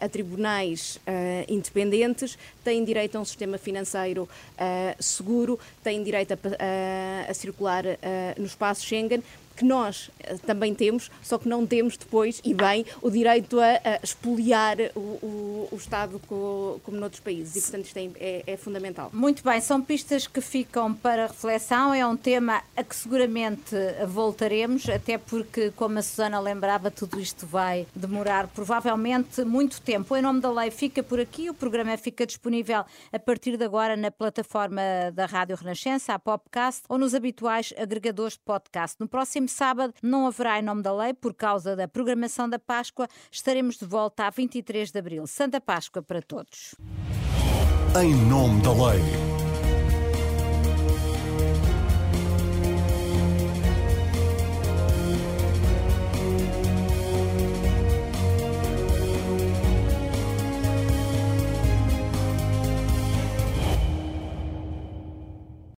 a, 0.02 0.06
a 0.06 0.08
tribunais 0.08 0.96
uh, 0.96 1.52
independentes, 1.52 2.38
têm 2.62 2.84
direito 2.84 3.16
a 3.16 3.20
um 3.20 3.24
sistema 3.24 3.58
financeiro 3.58 4.28
seguro, 5.00 5.58
têm 5.82 6.02
direito 6.02 6.32
a, 6.32 7.30
a 7.30 7.34
circular 7.34 7.84
no 8.36 8.44
espaço 8.44 8.84
Schengen 8.84 9.22
que 9.58 9.64
nós 9.64 10.08
eh, 10.20 10.36
também 10.46 10.72
temos, 10.72 11.10
só 11.20 11.36
que 11.36 11.48
não 11.48 11.66
temos 11.66 11.96
depois, 11.96 12.40
e 12.44 12.54
bem, 12.54 12.86
o 13.02 13.10
direito 13.10 13.58
a, 13.58 13.64
a 13.84 14.00
expoliar 14.02 14.76
o, 14.94 15.00
o, 15.00 15.68
o 15.72 15.76
Estado 15.76 16.20
como, 16.28 16.80
como 16.84 16.96
noutros 16.96 17.20
países. 17.20 17.56
E, 17.56 17.60
portanto, 17.60 17.86
isto 17.86 17.96
é, 17.96 18.10
é, 18.20 18.42
é, 18.46 18.56
fundamental. 18.56 19.10
Muito 19.12 19.42
bem, 19.42 19.60
são 19.60 19.82
pistas 19.82 20.28
que 20.28 20.40
ficam 20.40 20.94
para 20.94 21.26
reflexão. 21.26 21.92
É 21.92 22.06
um 22.06 22.16
tema 22.16 22.62
a 22.76 22.84
que 22.84 22.94
seguramente 22.94 23.74
voltaremos, 24.06 24.88
até 24.88 25.18
porque, 25.18 25.72
como 25.74 25.98
a 25.98 26.02
Susana 26.02 26.38
lembrava, 26.38 26.90
tudo 26.90 27.18
isto 27.20 27.44
vai 27.44 27.86
demorar 27.94 28.46
provavelmente 28.48 29.42
muito 29.44 29.80
tempo. 29.80 30.16
Em 30.16 30.22
nome 30.22 30.40
da 30.40 30.52
lei, 30.52 30.70
fica 30.70 31.02
por 31.02 31.18
aqui. 31.18 31.50
O 31.50 31.54
programa 31.54 31.96
fica 31.96 32.24
disponível 32.24 32.84
a 33.12 33.18
partir 33.18 33.56
de 33.56 33.64
agora 33.64 33.96
na 33.96 34.10
plataforma 34.12 34.80
da 35.12 35.26
Rádio 35.26 35.56
Renascença, 35.56 36.14
a 36.14 36.18
Popcast, 36.18 36.82
ou 36.88 36.96
nos 36.96 37.14
habituais 37.14 37.74
agregadores 37.76 38.34
de 38.34 38.40
podcast. 38.40 38.96
No 39.00 39.08
próximo 39.08 39.47
próximo 39.48 39.58
sábado 39.58 39.94
não 40.02 40.26
haverá 40.26 40.58
em 40.58 40.62
nome 40.62 40.82
da 40.82 40.94
lei, 40.94 41.14
por 41.14 41.34
causa 41.34 41.74
da 41.74 41.88
programação 41.88 42.48
da 42.48 42.58
Páscoa. 42.58 43.08
Estaremos 43.32 43.76
de 43.76 43.86
volta 43.86 44.26
a 44.26 44.30
23 44.30 44.92
de 44.92 44.98
abril. 44.98 45.26
Santa 45.26 45.60
Páscoa 45.60 46.02
para 46.02 46.22
todos. 46.22 46.74
Em 48.00 48.14
nome 48.14 48.62
da 48.62 48.72
lei. 48.72 49.47